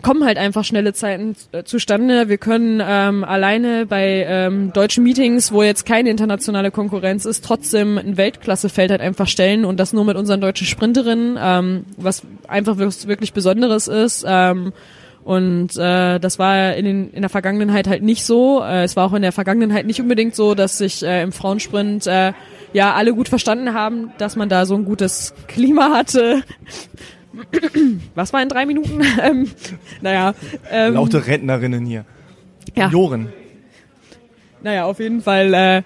kommen 0.02 0.24
halt 0.24 0.38
einfach 0.38 0.64
schnelle 0.64 0.94
Zeiten 0.94 1.36
äh, 1.52 1.64
zustande. 1.64 2.30
Wir 2.30 2.38
können 2.38 2.82
ähm, 2.86 3.24
alleine 3.24 3.86
bei 3.88 4.26
ähm, 4.28 4.72
deutschen 4.72 5.04
Meetings, 5.04 5.52
wo 5.52 5.64
jetzt 5.64 5.86
keine 5.86 6.12
internationale 6.12 6.70
Konkurrenz 6.70 7.26
ist, 7.26 7.44
trotzdem 7.44 7.98
ein 7.98 8.16
Weltklassefeld 8.16 8.92
halt 8.92 9.02
einfach 9.02 9.28
stellen 9.28 9.66
und 9.66 9.80
das 9.80 9.94
nur 9.94 10.06
mit 10.06 10.16
unseren 10.16 10.42
deutschen 10.42 10.68
Sprinterinnen, 10.68 11.40
ähm, 11.42 11.86
was 11.98 12.22
einfach 12.48 12.78
wirklich, 12.78 13.08
wirklich 13.08 13.34
Besonderes 13.34 13.88
ist. 13.88 14.24
Ähm, 14.28 14.74
und 15.26 15.76
äh, 15.76 16.20
das 16.20 16.38
war 16.38 16.76
in, 16.76 16.86
den, 16.86 17.10
in 17.10 17.22
der 17.22 17.32
Vergangenheit 17.32 17.88
halt 17.88 18.04
nicht 18.04 18.24
so. 18.24 18.62
Äh, 18.64 18.84
es 18.84 18.96
war 18.96 19.08
auch 19.08 19.14
in 19.14 19.24
der 19.24 19.32
Vergangenheit 19.32 19.88
nicht 19.88 20.00
unbedingt 20.00 20.36
so, 20.36 20.54
dass 20.54 20.78
sich 20.78 21.02
äh, 21.02 21.24
im 21.24 21.32
Frauensprint 21.32 22.06
äh, 22.06 22.34
ja 22.74 22.94
alle 22.94 23.12
gut 23.16 23.28
verstanden 23.28 23.74
haben, 23.74 24.12
dass 24.20 24.36
man 24.36 24.50
da 24.50 24.68
so 24.68 24.76
ein 24.76 24.86
gutes 24.86 25.34
Klima 25.48 25.90
hatte. 25.96 26.44
Was 28.14 28.34
war 28.34 28.44
in 28.44 28.50
drei 28.50 28.68
Minuten? 28.68 29.02
ähm, 29.24 29.50
naja, 30.02 30.36
ähm, 30.70 30.94
Laute 30.94 31.26
Rentnerinnen 31.26 31.88
hier. 31.88 32.06
ja. 32.76 32.90
Joren. 32.90 33.34
Naja, 34.62 34.86
auf 34.86 35.00
jeden 35.00 35.24
Fall 35.24 35.54
äh, 35.56 35.82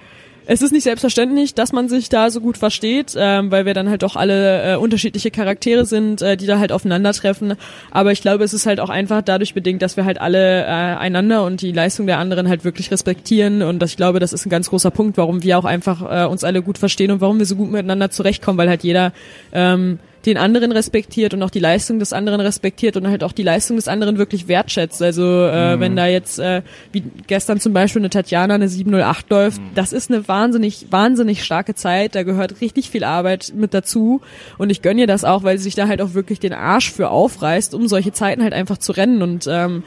es 0.52 0.64
ist 0.64 0.72
nicht 0.72 0.82
selbstverständlich, 0.82 1.54
dass 1.54 1.74
man 1.74 1.90
sich 1.90 2.10
da 2.10 2.32
so 2.32 2.42
gut 2.42 2.58
versteht, 2.58 3.14
ähm, 3.16 3.52
weil 3.52 3.68
wir 3.68 3.76
dann 3.76 3.88
halt 3.88 4.02
doch 4.02 4.16
alle 4.16 4.74
äh, 4.74 4.76
unterschiedliche 4.78 5.30
Charaktere 5.30 5.86
sind, 5.86 6.24
äh, 6.24 6.38
die 6.38 6.48
da 6.48 6.58
halt 6.58 6.72
aufeinandertreffen. 6.72 7.54
Aber 7.92 8.12
ich 8.12 8.22
glaube, 8.22 8.44
es 8.44 8.56
ist 8.56 8.66
halt 8.66 8.80
auch 8.80 8.90
einfach 8.90 9.22
dadurch 9.22 9.54
bedingt, 9.54 9.84
dass 9.84 9.96
wir 9.96 10.06
halt 10.06 10.20
alle 10.20 10.64
äh, 10.64 10.66
einander 10.66 11.46
und 11.46 11.62
die 11.62 11.72
Leistung 11.72 12.08
der 12.08 12.18
anderen 12.18 12.50
halt 12.50 12.64
wirklich 12.64 12.90
respektieren. 12.90 13.62
Und 13.62 13.84
ich 13.84 13.96
glaube, 13.96 14.20
das 14.20 14.34
ist 14.34 14.48
ein 14.48 14.50
ganz 14.50 14.72
großer 14.72 14.90
Punkt, 14.90 15.18
warum 15.18 15.44
wir 15.44 15.60
auch 15.60 15.66
einfach 15.66 16.02
äh, 16.02 16.26
uns 16.26 16.44
alle 16.44 16.64
gut 16.64 16.80
verstehen 16.80 17.12
und 17.12 17.22
warum 17.22 17.38
wir 17.38 17.46
so 17.46 17.56
gut 17.56 17.70
miteinander 17.70 18.10
zurechtkommen, 18.10 18.58
weil 18.58 18.70
halt 18.70 18.84
jeder 18.84 19.14
ähm, 19.54 20.00
den 20.30 20.38
anderen 20.38 20.72
respektiert 20.72 21.34
und 21.34 21.44
auch 21.44 21.50
die 21.50 21.60
Leistung 21.60 22.00
des 22.00 22.14
anderen 22.14 22.40
respektiert 22.40 22.96
und 22.98 23.08
halt 23.08 23.24
auch 23.24 23.32
die 23.32 23.44
Leistung 23.44 23.76
des 23.76 23.88
anderen 23.88 24.18
wirklich 24.18 24.48
wertschätzt. 24.48 25.02
Also 25.02 25.24
äh, 25.24 25.76
mhm. 25.76 25.80
wenn 25.80 25.96
da 25.96 26.08
jetzt 26.08 26.40
äh, 26.40 26.62
wie 26.92 27.04
gestern 27.28 27.60
zum 27.60 27.74
Beispiel 27.74 28.02
eine 28.02 28.10
Tatjana 28.10 28.56
eine 28.56 28.70
708 28.70 29.30
läuft, 29.30 29.62
mhm. 29.62 29.72
das 29.76 29.92
ist 29.92 30.12
eine 30.12 30.28
wahnsinnig, 30.28 30.88
wahnsinnig 30.92 31.44
starke 31.44 31.76
Zeit. 31.76 32.16
Da 32.16 32.24
gehört 32.24 32.62
richtig 32.62 32.90
viel 32.90 33.04
Arbeit 33.04 33.54
mit 33.56 33.74
dazu 33.74 34.22
und 34.58 34.70
ich 34.70 34.82
gönne 34.82 35.02
ihr 35.02 35.08
das 35.08 35.26
auch, 35.26 35.44
weil 35.44 35.58
sie 35.58 35.66
sich 35.66 35.76
da 35.76 35.88
halt 35.88 36.02
auch 36.02 36.14
wirklich 36.14 36.40
den 36.40 36.54
Arsch 36.54 36.92
für 36.92 37.10
aufreißt, 37.10 37.74
um 37.74 37.88
solche 37.88 38.12
Zeiten 38.14 38.44
halt 38.44 38.54
einfach 38.54 38.78
zu 38.78 38.92
rennen 38.92 39.22
und 39.22 39.48
ähm, 39.50 39.84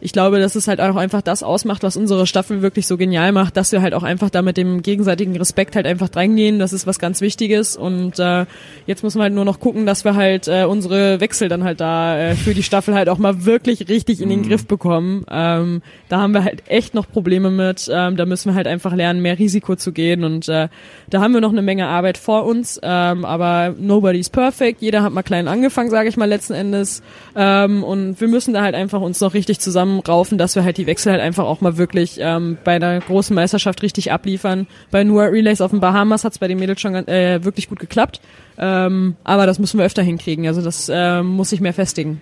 ich 0.00 0.12
glaube, 0.12 0.40
dass 0.40 0.54
es 0.54 0.66
halt 0.66 0.80
auch 0.80 0.96
einfach 0.96 1.20
das 1.20 1.42
ausmacht, 1.42 1.82
was 1.82 1.96
unsere 1.96 2.26
Staffel 2.26 2.62
wirklich 2.62 2.86
so 2.86 2.96
genial 2.96 3.32
macht, 3.32 3.56
dass 3.56 3.70
wir 3.70 3.82
halt 3.82 3.92
auch 3.92 4.02
einfach 4.02 4.30
da 4.30 4.40
mit 4.40 4.56
dem 4.56 4.80
gegenseitigen 4.80 5.36
Respekt 5.36 5.76
halt 5.76 5.86
einfach 5.86 6.08
reingehen. 6.14 6.58
Das 6.58 6.72
ist 6.72 6.86
was 6.86 6.98
ganz 6.98 7.20
Wichtiges. 7.20 7.76
Und 7.76 8.18
äh, 8.18 8.46
jetzt 8.86 9.02
müssen 9.02 9.18
wir 9.18 9.24
halt 9.24 9.34
nur 9.34 9.44
noch 9.44 9.60
gucken, 9.60 9.84
dass 9.84 10.04
wir 10.04 10.14
halt 10.14 10.48
äh, 10.48 10.64
unsere 10.64 11.20
Wechsel 11.20 11.48
dann 11.48 11.64
halt 11.64 11.80
da 11.80 12.18
äh, 12.18 12.34
für 12.34 12.54
die 12.54 12.62
Staffel 12.62 12.94
halt 12.94 13.10
auch 13.10 13.18
mal 13.18 13.44
wirklich 13.44 13.88
richtig 13.88 14.22
in 14.22 14.30
den 14.30 14.40
mhm. 14.40 14.48
Griff 14.48 14.66
bekommen. 14.66 15.26
Ähm, 15.30 15.82
da 16.08 16.20
haben 16.20 16.32
wir 16.32 16.44
halt 16.44 16.62
echt 16.68 16.94
noch 16.94 17.06
Probleme 17.06 17.50
mit. 17.50 17.90
Ähm, 17.92 18.16
da 18.16 18.24
müssen 18.24 18.50
wir 18.50 18.54
halt 18.54 18.66
einfach 18.66 18.94
lernen, 18.94 19.20
mehr 19.20 19.38
Risiko 19.38 19.76
zu 19.76 19.92
gehen. 19.92 20.24
Und 20.24 20.48
äh, 20.48 20.68
da 21.10 21.20
haben 21.20 21.34
wir 21.34 21.42
noch 21.42 21.52
eine 21.52 21.62
Menge 21.62 21.86
Arbeit 21.86 22.16
vor 22.16 22.46
uns. 22.46 22.80
Ähm, 22.82 23.26
aber 23.26 23.74
nobody's 23.78 24.30
perfect. 24.30 24.80
Jeder 24.80 25.02
hat 25.02 25.12
mal 25.12 25.22
klein 25.22 25.46
angefangen, 25.46 25.90
sage 25.90 26.08
ich 26.08 26.16
mal 26.16 26.24
letzten 26.24 26.54
Endes. 26.54 27.02
Ähm, 27.36 27.84
und 27.84 28.18
wir 28.18 28.28
müssen 28.28 28.54
da 28.54 28.62
halt 28.62 28.74
einfach 28.74 29.02
uns 29.02 29.20
noch 29.20 29.34
richtig 29.34 29.60
zusammen 29.60 29.89
zusammenraufen, 29.90 30.38
dass 30.38 30.54
wir 30.56 30.64
halt 30.64 30.78
die 30.78 30.86
Wechsel 30.86 31.12
halt 31.12 31.20
einfach 31.20 31.44
auch 31.44 31.60
mal 31.60 31.76
wirklich 31.76 32.18
ähm, 32.20 32.58
bei 32.64 32.76
einer 32.76 33.00
großen 33.00 33.34
Meisterschaft 33.34 33.82
richtig 33.82 34.12
abliefern. 34.12 34.66
Bei 34.90 35.04
Nua 35.04 35.24
Relays 35.24 35.60
auf 35.60 35.70
den 35.70 35.80
Bahamas 35.80 36.24
hat 36.24 36.32
es 36.32 36.38
bei 36.38 36.48
den 36.48 36.58
Mädels 36.58 36.80
schon 36.80 36.94
äh, 36.94 37.40
wirklich 37.42 37.68
gut 37.68 37.78
geklappt. 37.78 38.20
Ähm, 38.58 39.16
aber 39.24 39.46
das 39.46 39.58
müssen 39.58 39.78
wir 39.78 39.86
öfter 39.86 40.02
hinkriegen. 40.02 40.46
Also 40.46 40.62
das 40.62 40.88
äh, 40.88 41.22
muss 41.22 41.52
ich 41.52 41.60
mehr 41.60 41.74
festigen. 41.74 42.20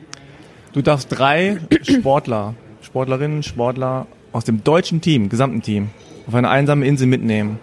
Du 0.73 0.83
darfst 0.83 1.09
drei 1.11 1.59
Sportler, 1.83 2.55
Sportlerinnen, 2.83 3.43
Sportler 3.43 4.07
aus 4.33 4.45
dem 4.45 4.63
deutschen 4.63 5.01
Team, 5.01 5.29
gesamten 5.29 5.63
Team, 5.63 5.91
auf 6.27 6.35
eine 6.35 6.51
einsame 6.51 6.87
Insel 6.87 7.07
mitnehmen. 7.07 7.59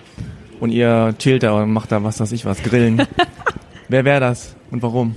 Und 0.59 0.71
ihr 0.71 1.13
chillt 1.19 1.43
da 1.43 1.61
und 1.61 1.71
macht 1.71 1.91
da 1.91 2.03
was 2.03 2.19
weiß 2.19 2.31
ich 2.31 2.45
was, 2.45 2.63
grillen. 2.63 3.05
Wer 3.89 4.05
wäre 4.05 4.19
das 4.19 4.55
und 4.71 4.81
warum? 4.81 5.13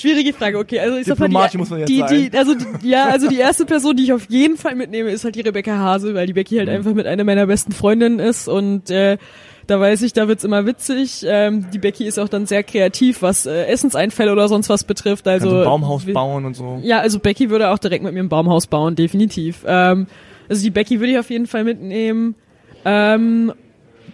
Schwierige 0.00 0.32
Frage, 0.32 0.58
okay. 0.58 0.80
Also 0.80 0.96
ich 0.96 1.06
sag 1.06 1.18
mal, 1.18 1.48
die, 1.48 1.58
muss 1.58 1.70
man 1.70 1.80
jetzt 1.80 1.88
die, 1.88 2.02
die, 2.08 2.36
also 2.36 2.54
die, 2.54 2.88
ja, 2.88 3.06
also 3.06 3.28
die 3.28 3.38
erste 3.38 3.64
Person, 3.64 3.96
die 3.96 4.04
ich 4.04 4.12
auf 4.12 4.26
jeden 4.28 4.56
Fall 4.56 4.74
mitnehme, 4.74 5.10
ist 5.10 5.24
halt 5.24 5.34
die 5.34 5.40
Rebecca 5.40 5.76
Hase, 5.76 6.14
weil 6.14 6.26
die 6.26 6.32
Becky 6.32 6.56
halt 6.56 6.68
mhm. 6.68 6.74
einfach 6.74 6.94
mit 6.94 7.06
einer 7.06 7.24
meiner 7.24 7.46
besten 7.46 7.72
Freundinnen 7.72 8.18
ist 8.18 8.48
und 8.48 8.90
äh, 8.90 9.18
da 9.66 9.80
weiß 9.80 10.02
ich, 10.02 10.12
da 10.12 10.28
wird's 10.28 10.44
immer 10.44 10.64
witzig. 10.64 11.24
Ähm, 11.26 11.66
die 11.72 11.78
Becky 11.78 12.04
ist 12.04 12.18
auch 12.18 12.28
dann 12.28 12.46
sehr 12.46 12.62
kreativ, 12.62 13.22
was 13.22 13.46
äh, 13.46 13.64
Essenseinfälle 13.66 14.30
oder 14.30 14.48
sonst 14.48 14.68
was 14.68 14.84
betrifft. 14.84 15.26
Also 15.26 15.58
ein 15.58 15.64
Baumhaus 15.64 16.04
bauen 16.04 16.44
und 16.44 16.54
so. 16.54 16.80
Ja, 16.82 17.00
also 17.00 17.18
Becky 17.18 17.50
würde 17.50 17.70
auch 17.70 17.78
direkt 17.78 18.04
mit 18.04 18.14
mir 18.14 18.20
ein 18.20 18.28
Baumhaus 18.28 18.68
bauen, 18.68 18.94
definitiv. 18.94 19.64
Ähm, 19.66 20.06
also 20.48 20.62
die 20.62 20.70
Becky 20.70 21.00
würde 21.00 21.12
ich 21.12 21.18
auf 21.18 21.30
jeden 21.30 21.46
Fall 21.46 21.64
mitnehmen. 21.64 22.36
Ähm, 22.84 23.52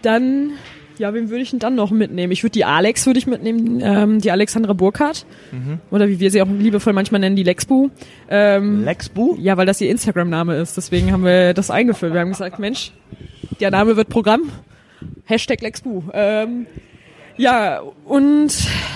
dann 0.01 0.51
ja, 0.97 1.13
wen 1.13 1.29
würde 1.29 1.41
ich 1.41 1.49
denn 1.49 1.59
dann 1.59 1.75
noch 1.75 1.91
mitnehmen? 1.91 2.31
Ich 2.31 2.43
würde 2.43 2.51
die 2.51 2.65
Alex 2.65 3.05
würde 3.05 3.19
ich 3.19 3.27
mitnehmen, 3.27 3.81
ähm, 3.83 4.19
die 4.19 4.31
Alexandra 4.31 4.73
Burkhardt. 4.73 5.25
Mhm. 5.51 5.79
Oder 5.91 6.07
wie 6.07 6.19
wir 6.19 6.31
sie 6.31 6.41
auch 6.41 6.47
liebevoll 6.47 6.93
manchmal 6.93 7.19
nennen, 7.19 7.35
die 7.35 7.43
Lexbu. 7.43 7.89
Ähm, 8.29 8.83
Lexbu? 8.83 9.35
Ja, 9.39 9.57
weil 9.57 9.65
das 9.65 9.81
ihr 9.81 9.89
Instagram-Name 9.89 10.55
ist. 10.57 10.77
Deswegen 10.77 11.11
haben 11.11 11.23
wir 11.23 11.53
das 11.53 11.71
eingefüllt. 11.71 12.13
Wir 12.13 12.21
haben 12.21 12.29
gesagt, 12.29 12.59
Mensch, 12.59 12.91
der 13.59 13.71
Name 13.71 13.95
wird 13.97 14.09
Programm. 14.09 14.51
Hashtag 15.25 15.61
Lexbu. 15.61 16.03
Ähm, 16.13 16.67
ja, 17.37 17.81
und 18.05 18.53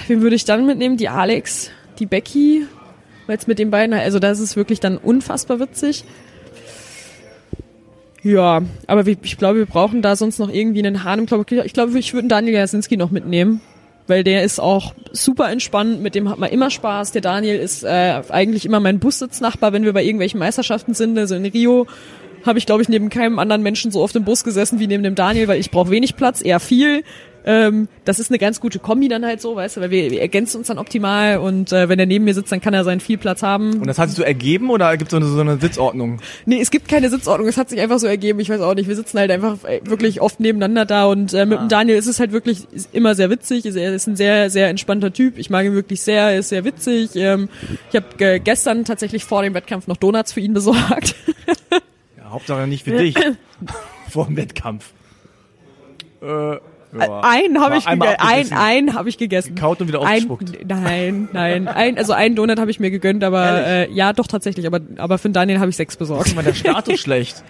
wen 0.08 0.22
würde 0.22 0.36
ich 0.36 0.46
dann 0.46 0.66
mitnehmen? 0.66 0.98
Die 0.98 1.10
Alex, 1.10 1.72
die 2.00 2.06
Becky. 2.06 2.66
Weil 3.26 3.38
es 3.38 3.48
mit 3.48 3.60
den 3.60 3.72
beiden, 3.72 3.94
also 3.94 4.20
da 4.20 4.32
ist 4.32 4.56
wirklich 4.56 4.80
dann 4.80 4.98
unfassbar 4.98 5.60
witzig. 5.60 6.06
Ja, 8.28 8.62
aber 8.88 9.08
ich 9.08 9.38
glaube, 9.38 9.60
wir 9.60 9.66
brauchen 9.66 10.02
da 10.02 10.18
sonst 10.18 10.38
noch 10.38 10.50
irgendwie 10.50 10.86
einen 10.86 11.06
Hahn 11.06 11.20
im 11.20 11.26
Club. 11.28 11.50
Ich 11.50 11.72
glaube, 11.72 11.98
ich 11.98 12.14
würde 12.14 12.28
Daniel 12.28 12.56
Jasinski 12.56 12.98
noch 12.98 13.10
mitnehmen, 13.10 13.62
weil 14.06 14.26
der 14.26 14.44
ist 14.44 14.60
auch 14.60 14.94
super 15.14 15.50
entspannt, 15.50 16.02
mit 16.02 16.14
dem 16.14 16.28
hat 16.28 16.38
man 16.38 16.50
immer 16.50 16.70
Spaß. 16.70 17.14
Der 17.14 17.22
Daniel 17.22 17.58
ist 17.58 17.86
äh, 17.86 18.22
eigentlich 18.28 18.66
immer 18.66 18.82
mein 18.82 19.00
Bussitznachbar, 19.00 19.72
wenn 19.72 19.86
wir 19.86 19.94
bei 19.94 20.04
irgendwelchen 20.04 20.42
Meisterschaften 20.42 20.94
sind. 20.94 21.18
Also 21.18 21.36
in 21.36 21.46
Rio 21.46 21.88
habe 22.46 22.60
ich, 22.60 22.66
glaube 22.66 22.82
ich, 22.82 22.90
neben 22.90 23.10
keinem 23.10 23.40
anderen 23.40 23.64
Menschen 23.64 23.92
so 23.92 24.04
auf 24.04 24.12
dem 24.12 24.26
Bus 24.26 24.44
gesessen 24.44 24.78
wie 24.78 24.88
neben 24.88 25.04
dem 25.04 25.16
Daniel, 25.16 25.48
weil 25.48 25.62
ich 25.62 25.72
brauche 25.72 25.90
wenig 25.90 26.18
Platz, 26.18 26.44
eher 26.44 26.60
viel. 26.60 27.06
Ähm, 27.48 27.88
das 28.04 28.20
ist 28.20 28.30
eine 28.30 28.40
ganz 28.40 28.60
gute 28.60 28.78
Kombi 28.78 29.08
dann 29.08 29.26
halt 29.26 29.40
so, 29.40 29.56
weißt 29.56 29.78
du, 29.78 29.82
weil 29.82 29.90
wir, 29.90 30.12
wir 30.12 30.20
ergänzen 30.20 30.58
uns 30.58 30.68
dann 30.68 30.78
optimal 30.78 31.38
und 31.38 31.72
äh, 31.72 31.88
wenn 31.88 31.98
er 31.98 32.06
neben 32.06 32.26
mir 32.26 32.34
sitzt, 32.34 32.52
dann 32.52 32.60
kann 32.60 32.74
er 32.74 32.84
seinen 32.84 33.00
viel 33.00 33.18
Platz 33.18 33.42
haben. 33.42 33.80
Und 33.80 33.88
das 33.88 33.98
hat 33.98 34.10
sich 34.10 34.18
so 34.18 34.24
ergeben 34.24 34.70
oder 34.70 34.98
gibt 34.98 35.08
es 35.08 35.12
so 35.12 35.18
eine, 35.18 35.26
so 35.26 35.40
eine 35.40 35.58
Sitzordnung? 35.58 36.20
Nee, 36.46 36.60
es 36.60 36.72
gibt 36.72 36.90
keine 36.90 37.10
Sitzordnung, 37.10 37.48
es 37.48 37.56
hat 37.56 37.70
sich 37.70 37.80
einfach 37.80 38.00
so 38.00 38.08
ergeben, 38.08 38.42
ich 38.42 38.50
weiß 38.50 38.60
auch 38.60 38.76
nicht. 38.76 38.90
Wir 38.90 38.98
sitzen 38.98 39.18
halt 39.18 39.32
einfach 39.32 39.64
äh, 39.64 39.80
wirklich 39.86 40.20
oft 40.20 40.42
nebeneinander 40.42 40.86
da 40.86 41.06
und 41.06 41.34
äh, 41.34 41.46
mit 41.46 41.58
ah. 41.58 41.62
dem 41.62 41.70
Daniel 41.70 41.98
ist 41.98 42.08
es 42.08 42.20
halt 42.20 42.34
wirklich 42.34 42.68
immer 42.92 43.16
sehr 43.16 43.30
witzig. 43.30 43.66
Er 43.66 43.94
ist 43.94 44.08
ein 44.08 44.18
sehr, 44.18 44.50
sehr 44.50 44.68
entspannter 44.68 45.14
Typ. 45.14 45.38
Ich 45.38 45.50
mag 45.50 45.66
ihn 45.66 45.74
wirklich 45.74 46.02
sehr, 46.02 46.24
er 46.24 46.40
ist 46.40 46.50
sehr 46.50 46.66
witzig. 46.66 47.16
Ähm, 47.16 47.48
ich 47.90 47.96
habe 47.96 48.42
gestern 48.42 48.84
tatsächlich 48.84 49.24
vor 49.24 49.42
dem 49.42 49.54
Wettkampf 49.54 49.88
noch 49.88 49.96
Donuts 49.96 50.34
für 50.34 50.42
ihn 50.42 50.54
besorgt. 50.54 51.16
ja, 52.18 52.30
Hauptsache 52.30 52.68
nicht 52.68 52.84
für 52.84 52.98
dich. 52.98 53.16
vor 54.10 54.26
dem 54.26 54.36
Wettkampf. 54.36 54.92
Äh, 56.22 56.58
ja. 57.00 57.22
Einen 57.22 57.62
habe 57.62 57.78
ich 57.78 57.86
gegessen. 57.86 58.18
Ein, 58.20 58.54
ein 58.54 58.94
habe 58.94 59.10
ich 59.10 59.18
gegessen. 59.18 59.56
Kaut 59.56 59.82
und 59.82 59.88
wieder 59.88 60.00
ausgespuckt. 60.00 60.66
nein, 60.68 61.30
nein. 61.34 61.68
Ein, 61.68 61.98
also 61.98 62.14
einen 62.14 62.36
Donut 62.36 62.60
habe 62.60 62.72
ich 62.72 62.80
mir 62.80 62.92
gegönnt, 62.92 63.24
aber 63.24 63.66
äh, 63.66 63.92
ja, 63.92 64.14
doch 64.14 64.28
tatsächlich. 64.28 64.68
Aber 64.68 64.80
aber 64.98 65.18
für 65.18 65.30
Daniel 65.30 65.60
habe 65.60 65.70
ich 65.70 65.76
sechs 65.76 65.96
besorgt. 65.98 66.28
Ist 66.28 66.36
mal 66.36 66.44
der 66.44 66.54
Status 66.54 67.00
schlecht. 67.00 67.44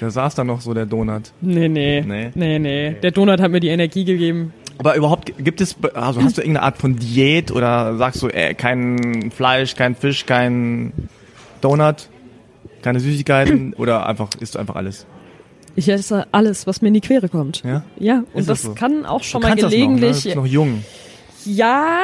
Da 0.00 0.10
saß 0.10 0.34
da 0.34 0.44
noch 0.44 0.60
so 0.60 0.74
der 0.74 0.86
Donut. 0.86 1.32
Nee, 1.40 1.68
nee, 1.68 2.02
nee, 2.06 2.30
nee, 2.34 2.58
nee. 2.58 2.96
Der 3.02 3.10
Donut 3.10 3.40
hat 3.40 3.50
mir 3.50 3.60
die 3.60 3.68
Energie 3.68 4.04
gegeben. 4.04 4.52
Aber 4.78 4.96
überhaupt 4.96 5.32
gibt 5.38 5.60
es, 5.60 5.76
also 5.94 6.22
hast 6.22 6.38
du 6.38 6.40
irgendeine 6.40 6.66
Art 6.66 6.78
von 6.78 6.96
Diät 6.96 7.50
oder 7.52 7.96
sagst 7.96 8.22
du, 8.22 8.28
ey, 8.28 8.54
kein 8.54 9.30
Fleisch, 9.30 9.76
kein 9.76 9.94
Fisch, 9.94 10.26
kein 10.26 10.92
Donut, 11.60 12.08
keine 12.82 12.98
Süßigkeiten 12.98 13.74
oder 13.74 14.06
einfach 14.06 14.30
isst 14.40 14.54
du 14.54 14.58
einfach 14.58 14.74
alles? 14.74 15.06
Ich 15.74 15.88
esse 15.88 16.26
alles, 16.32 16.66
was 16.66 16.82
mir 16.82 16.88
in 16.88 16.94
die 16.94 17.00
Quere 17.00 17.28
kommt. 17.28 17.62
Ja? 17.64 17.82
Ja, 17.98 18.18
und 18.18 18.26
das, 18.34 18.46
das 18.46 18.62
so? 18.62 18.74
kann 18.74 19.06
auch 19.06 19.22
schon 19.22 19.40
du 19.40 19.48
mal 19.48 19.56
gelegentlich. 19.56 20.24
Das 20.24 20.24
noch, 20.24 20.24
ne? 20.24 20.34
Du 20.34 20.42
bist 20.42 20.46
noch 20.46 20.46
jung. 20.46 20.84
Ja, 21.44 21.98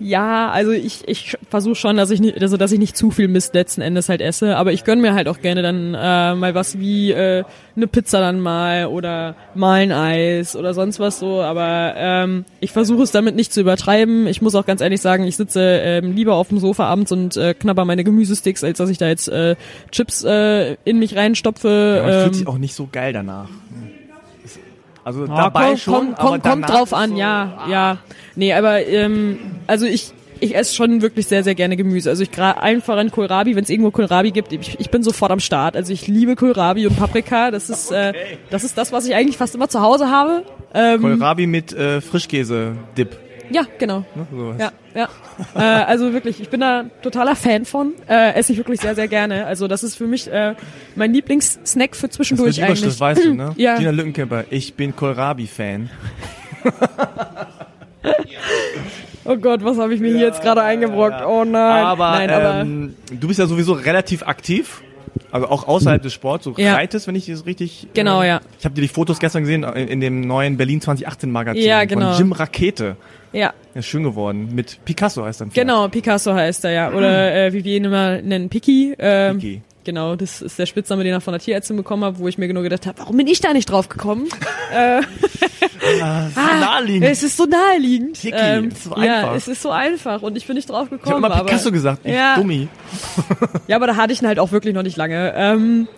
ja, 0.00 0.50
also 0.50 0.70
ich, 0.70 1.06
ich 1.08 1.36
versuche 1.48 1.74
schon, 1.74 1.96
dass 1.96 2.10
ich 2.10 2.20
nicht, 2.20 2.40
also 2.40 2.56
dass 2.56 2.72
ich 2.72 2.78
nicht 2.78 2.96
zu 2.96 3.10
viel 3.10 3.28
Mist 3.28 3.54
letzten 3.54 3.80
Endes 3.80 4.08
halt 4.08 4.20
esse, 4.20 4.56
aber 4.56 4.72
ich 4.72 4.84
gönn 4.84 5.00
mir 5.00 5.14
halt 5.14 5.28
auch 5.28 5.40
gerne 5.40 5.62
dann 5.62 5.94
äh, 5.94 6.34
mal 6.34 6.54
was 6.54 6.78
wie 6.78 7.10
äh, 7.10 7.44
eine 7.76 7.86
Pizza 7.86 8.20
dann 8.20 8.40
mal 8.40 8.86
oder 8.86 9.34
mal 9.54 9.80
ein 9.80 9.92
Eis 9.92 10.56
oder 10.56 10.74
sonst 10.74 11.00
was 11.00 11.18
so, 11.18 11.42
aber 11.42 11.94
ähm, 11.96 12.44
ich 12.60 12.72
versuche 12.72 13.02
es 13.02 13.10
damit 13.10 13.34
nicht 13.34 13.52
zu 13.52 13.60
übertreiben. 13.60 14.26
Ich 14.26 14.40
muss 14.40 14.54
auch 14.54 14.66
ganz 14.66 14.80
ehrlich 14.80 15.00
sagen, 15.00 15.24
ich 15.24 15.36
sitze 15.36 15.60
ähm, 15.62 16.14
lieber 16.14 16.34
auf 16.34 16.48
dem 16.48 16.58
Sofa 16.58 16.86
abends 16.86 17.10
und 17.10 17.36
äh, 17.36 17.54
knabber 17.54 17.84
meine 17.84 18.04
Gemüsesticks, 18.04 18.62
als 18.62 18.78
dass 18.78 18.90
ich 18.90 18.98
da 18.98 19.08
jetzt 19.08 19.28
äh, 19.28 19.56
Chips 19.90 20.22
äh, 20.24 20.76
in 20.84 20.98
mich 20.98 21.16
reinstopfe. 21.16 21.94
Ja, 21.96 22.02
man 22.02 22.12
ähm, 22.12 22.22
fühlt 22.22 22.34
sich 22.36 22.46
auch 22.46 22.58
nicht 22.58 22.74
so 22.74 22.88
geil 22.90 23.12
danach. 23.12 23.48
Also 25.08 25.24
ja, 25.24 25.34
dabei 25.34 25.68
komm, 25.68 25.76
schon, 25.78 26.14
komm, 26.18 26.26
aber 26.34 26.38
kommt 26.38 26.68
drauf 26.68 26.92
an, 26.92 27.12
so, 27.12 27.16
ja, 27.16 27.64
ah. 27.64 27.70
ja. 27.70 27.98
Nee, 28.36 28.52
aber 28.52 28.86
ähm, 28.86 29.38
also 29.66 29.86
ich 29.86 30.12
ich 30.38 30.54
esse 30.54 30.74
schon 30.74 31.00
wirklich 31.00 31.26
sehr, 31.26 31.42
sehr 31.42 31.54
gerne 31.54 31.78
Gemüse. 31.78 32.10
Also 32.10 32.22
ich 32.22 32.30
gerade 32.30 32.60
einfach 32.60 32.98
an 32.98 33.10
Kohlrabi, 33.10 33.56
wenn 33.56 33.64
es 33.64 33.70
irgendwo 33.70 33.90
Kohlrabi 33.90 34.32
gibt, 34.32 34.52
ich, 34.52 34.78
ich 34.78 34.90
bin 34.90 35.02
sofort 35.02 35.32
am 35.32 35.40
Start. 35.40 35.76
Also 35.76 35.94
ich 35.94 36.06
liebe 36.08 36.36
Kohlrabi 36.36 36.86
und 36.86 36.94
Paprika. 36.96 37.50
Das 37.50 37.70
ist, 37.70 37.90
äh, 37.90 38.10
okay. 38.10 38.18
äh, 38.34 38.36
das 38.50 38.64
ist 38.64 38.76
das, 38.76 38.92
was 38.92 39.06
ich 39.06 39.14
eigentlich 39.14 39.38
fast 39.38 39.54
immer 39.54 39.70
zu 39.70 39.80
Hause 39.80 40.10
habe. 40.10 40.44
Ähm, 40.74 41.00
Kohlrabi 41.00 41.46
mit 41.46 41.72
äh, 41.72 42.02
Frischkäse-Dip. 42.02 43.18
Ja, 43.50 43.62
genau. 43.78 44.04
Ne, 44.14 44.56
ja, 44.58 44.72
ja. 44.94 45.08
äh, 45.54 45.84
also 45.84 46.12
wirklich, 46.12 46.40
ich 46.40 46.48
bin 46.48 46.60
da 46.60 46.84
totaler 47.02 47.36
Fan 47.36 47.64
von. 47.64 47.94
Äh, 48.08 48.34
esse 48.34 48.52
ich 48.52 48.58
wirklich 48.58 48.80
sehr, 48.80 48.94
sehr 48.94 49.08
gerne. 49.08 49.46
Also 49.46 49.68
das 49.68 49.82
ist 49.82 49.96
für 49.96 50.06
mich 50.06 50.30
äh, 50.30 50.54
mein 50.94 51.12
Lieblingssnack 51.12 51.96
für 51.96 52.10
zwischendurch 52.10 52.56
das 52.56 52.64
eigentlich. 52.64 52.82
Das 52.82 53.00
weißt 53.00 53.24
du, 53.24 53.34
ne? 53.34 53.52
ja. 53.56 53.78
Dina 53.78 53.90
Lückenkämper, 53.90 54.44
ich 54.50 54.74
bin 54.74 54.94
Kohlrabi-Fan. 54.94 55.90
oh 59.24 59.36
Gott, 59.36 59.64
was 59.64 59.78
habe 59.78 59.94
ich 59.94 60.00
mir 60.00 60.10
ja, 60.10 60.16
hier 60.16 60.26
jetzt 60.26 60.42
gerade 60.42 60.62
eingebrockt? 60.62 61.22
Oh 61.24 61.44
nein. 61.44 61.84
Aber, 61.84 62.10
nein, 62.10 62.30
aber 62.30 62.60
ähm, 62.60 62.94
du 63.12 63.28
bist 63.28 63.38
ja 63.38 63.46
sowieso 63.46 63.72
relativ 63.72 64.22
aktiv 64.24 64.82
Also 65.30 65.48
auch 65.48 65.66
außerhalb 65.68 66.02
des 66.02 66.12
Sports, 66.12 66.44
so 66.44 66.54
Ja. 66.56 66.74
reitest, 66.74 67.06
wenn 67.06 67.14
ich 67.14 67.26
das 67.26 67.46
richtig... 67.46 67.88
Genau, 67.94 68.22
äh, 68.22 68.28
ja. 68.28 68.40
Ich 68.58 68.64
habe 68.64 68.74
dir 68.74 68.82
die 68.82 68.88
Fotos 68.88 69.18
gestern 69.18 69.42
gesehen 69.42 69.62
in, 69.64 69.88
in 69.88 70.00
dem 70.00 70.20
neuen 70.22 70.56
Berlin 70.56 70.80
2018 70.80 71.30
Magazin 71.30 71.62
Ja, 71.62 71.84
genau. 71.84 72.12
von 72.12 72.18
Jim 72.18 72.32
Rakete. 72.32 72.96
Ja, 73.32 73.52
ist 73.74 73.86
schön 73.86 74.04
geworden. 74.04 74.54
Mit 74.54 74.78
Picasso 74.84 75.24
heißt 75.24 75.42
dann. 75.42 75.50
genau, 75.50 75.88
Picasso 75.88 76.32
heißt 76.32 76.64
er 76.64 76.70
ja. 76.70 76.92
Oder 76.92 77.34
äh, 77.46 77.52
wie 77.52 77.62
wir 77.64 77.76
ihn 77.76 77.84
immer 77.84 78.22
nennen, 78.22 78.48
Piki. 78.48 78.94
Ähm, 78.98 79.38
Piki. 79.38 79.62
Genau, 79.84 80.16
das 80.16 80.42
ist 80.42 80.58
der 80.58 80.66
Spitzname, 80.66 81.02
den 81.04 81.12
er 81.14 81.20
von 81.20 81.32
der 81.32 81.40
Tierärztin 81.40 81.76
bekommen 81.76 82.04
hat, 82.04 82.18
wo 82.18 82.28
ich 82.28 82.36
mir 82.38 82.46
genau 82.48 82.62
gedacht 82.62 82.86
habe, 82.86 82.98
warum 82.98 83.16
bin 83.16 83.26
ich 83.26 83.40
da 83.40 83.52
nicht 83.54 83.70
drauf 83.70 83.88
gekommen? 83.88 84.28
äh, 84.74 85.00
Ah, 86.02 86.28
so 86.34 86.40
ah, 86.40 86.60
naheliegend. 86.60 87.04
Es 87.10 87.22
ist 87.22 87.36
so 87.36 87.44
naheliegend. 87.46 88.20
Piki, 88.20 88.34
ähm, 88.36 88.68
ist 88.68 88.84
so 88.84 88.96
ja, 88.96 89.34
es 89.34 89.48
ist 89.48 89.62
so 89.62 89.70
einfach 89.70 90.22
und 90.22 90.36
ich 90.36 90.46
bin 90.46 90.56
nicht 90.56 90.68
drauf 90.68 90.86
Ich 90.86 90.92
habe 90.92 90.98
gekommen. 91.02 91.24
immer 91.24 91.44
Picasso 91.44 91.68
aber, 91.68 91.72
gesagt, 91.72 92.00
ich 92.04 92.12
Ja. 92.14 92.36
Dummi. 92.36 92.68
Ja, 93.66 93.76
aber 93.76 93.86
da 93.86 93.96
hatte 93.96 94.12
ich 94.12 94.22
ihn 94.22 94.28
halt 94.28 94.38
auch 94.38 94.52
wirklich 94.52 94.74
noch 94.74 94.82
nicht 94.82 94.96
lange. 94.96 95.32
Ähm, 95.36 95.88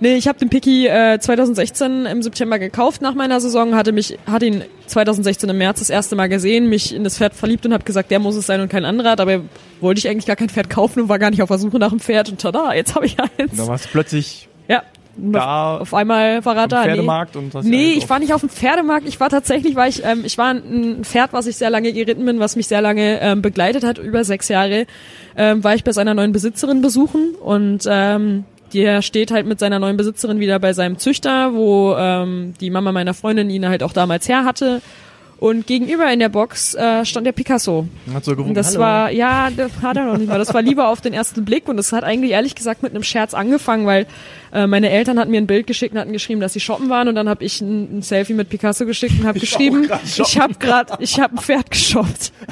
nee, 0.00 0.14
ich 0.16 0.28
habe 0.28 0.38
den 0.38 0.48
Piki 0.48 0.86
äh, 0.86 1.18
2016 1.18 2.06
im 2.06 2.22
September 2.22 2.58
gekauft 2.58 3.02
nach 3.02 3.14
meiner 3.14 3.40
Saison, 3.40 3.74
hatte 3.74 3.92
mich, 3.92 4.18
hatte 4.26 4.46
ihn 4.46 4.64
2016 4.86 5.48
im 5.48 5.58
März 5.58 5.80
das 5.80 5.90
erste 5.90 6.16
Mal 6.16 6.28
gesehen, 6.28 6.68
mich 6.68 6.94
in 6.94 7.04
das 7.04 7.18
Pferd 7.18 7.34
verliebt 7.34 7.66
und 7.66 7.72
habe 7.72 7.84
gesagt, 7.84 8.10
der 8.10 8.18
muss 8.18 8.36
es 8.36 8.46
sein 8.46 8.60
und 8.60 8.68
kein 8.68 8.84
anderer. 8.84 9.16
Dabei 9.16 9.40
wollte 9.80 9.98
ich 9.98 10.08
eigentlich 10.08 10.26
gar 10.26 10.36
kein 10.36 10.48
Pferd 10.48 10.70
kaufen 10.70 11.02
und 11.02 11.08
war 11.08 11.18
gar 11.18 11.30
nicht 11.30 11.42
auf 11.42 11.48
der 11.48 11.58
Suche 11.58 11.78
nach 11.78 11.90
einem 11.90 12.00
Pferd 12.00 12.28
und 12.30 12.40
tada, 12.40 12.74
jetzt 12.74 12.94
habe 12.94 13.06
ich 13.06 13.16
eins. 13.18 13.56
Da 13.56 13.66
warst 13.66 13.86
du 13.86 13.88
plötzlich 13.90 14.48
Ja. 14.68 14.82
Da 15.16 15.78
Auf 15.78 15.94
einmal 15.94 16.44
war 16.44 16.56
er 16.56 16.68
da. 16.68 16.82
Nee. 16.82 16.88
Pferdemarkt 16.88 17.36
und 17.36 17.54
hast 17.54 17.64
Nee, 17.64 17.92
ich 17.92 18.08
war 18.08 18.18
nicht 18.18 18.34
auf 18.34 18.40
dem 18.40 18.50
Pferdemarkt. 18.50 19.08
Ich 19.08 19.18
war 19.18 19.30
tatsächlich, 19.30 19.74
war 19.74 19.88
ich, 19.88 20.04
ähm, 20.04 20.22
ich 20.24 20.36
war 20.36 20.50
ein 20.50 21.04
Pferd, 21.04 21.32
was 21.32 21.46
ich 21.46 21.56
sehr 21.56 21.70
lange 21.70 21.92
geritten 21.92 22.24
bin, 22.24 22.38
was 22.38 22.56
mich 22.56 22.68
sehr 22.68 22.82
lange 22.82 23.20
ähm, 23.20 23.42
begleitet 23.42 23.84
hat, 23.84 23.98
über 23.98 24.24
sechs 24.24 24.48
Jahre, 24.48 24.86
ähm, 25.36 25.64
war 25.64 25.74
ich 25.74 25.84
bei 25.84 25.92
seiner 25.92 26.14
neuen 26.14 26.32
Besitzerin 26.32 26.82
besuchen 26.82 27.34
und 27.34 27.84
ähm, 27.88 28.44
der 28.74 29.00
steht 29.02 29.30
halt 29.30 29.46
mit 29.46 29.58
seiner 29.58 29.78
neuen 29.78 29.96
Besitzerin 29.96 30.40
wieder 30.40 30.58
bei 30.58 30.72
seinem 30.72 30.98
Züchter, 30.98 31.54
wo 31.54 31.94
ähm, 31.96 32.54
die 32.60 32.70
Mama 32.70 32.92
meiner 32.92 33.14
Freundin 33.14 33.48
ihn 33.48 33.68
halt 33.68 33.82
auch 33.82 33.92
damals 33.92 34.28
her 34.28 34.44
hatte. 34.44 34.82
Und 35.38 35.66
gegenüber 35.66 36.10
in 36.10 36.18
der 36.18 36.30
Box 36.30 36.74
äh, 36.74 37.04
stand 37.04 37.26
der 37.26 37.32
Picasso. 37.32 37.86
Hat 38.14 38.24
so 38.24 38.30
gewunken, 38.32 38.50
Und 38.50 38.54
das 38.54 38.68
Hallo. 38.70 38.80
war, 38.80 39.10
ja, 39.10 39.50
das 39.54 39.70
hat 39.82 39.98
er 39.98 40.06
noch 40.06 40.16
nicht 40.16 40.28
mal. 40.28 40.38
Das 40.38 40.54
war 40.54 40.62
lieber 40.62 40.88
auf 40.88 41.02
den 41.02 41.12
ersten 41.12 41.44
Blick 41.44 41.68
und 41.68 41.76
das 41.76 41.92
hat 41.92 42.04
eigentlich 42.04 42.30
ehrlich 42.30 42.54
gesagt 42.54 42.82
mit 42.82 42.92
einem 42.92 43.02
Scherz 43.02 43.34
angefangen, 43.34 43.84
weil 43.86 44.06
äh, 44.54 44.66
meine 44.66 44.88
Eltern 44.88 45.18
hatten 45.18 45.30
mir 45.30 45.36
ein 45.36 45.46
Bild 45.46 45.66
geschickt 45.66 45.92
und 45.94 46.00
hatten 46.00 46.12
geschrieben, 46.14 46.40
dass 46.40 46.54
sie 46.54 46.60
shoppen 46.60 46.88
waren 46.88 47.08
und 47.08 47.16
dann 47.16 47.28
habe 47.28 47.44
ich 47.44 47.60
ein, 47.60 47.98
ein 47.98 48.02
Selfie 48.02 48.32
mit 48.32 48.48
Picasso 48.48 48.86
geschickt 48.86 49.20
und 49.20 49.26
habe 49.26 49.38
geschrieben, 49.38 49.90
ich 50.04 50.40
habe 50.40 50.54
gerade, 50.54 50.94
ich 51.00 51.20
habe 51.20 51.34
ein 51.34 51.38
Pferd 51.38 51.70
geshoppt. 51.70 52.32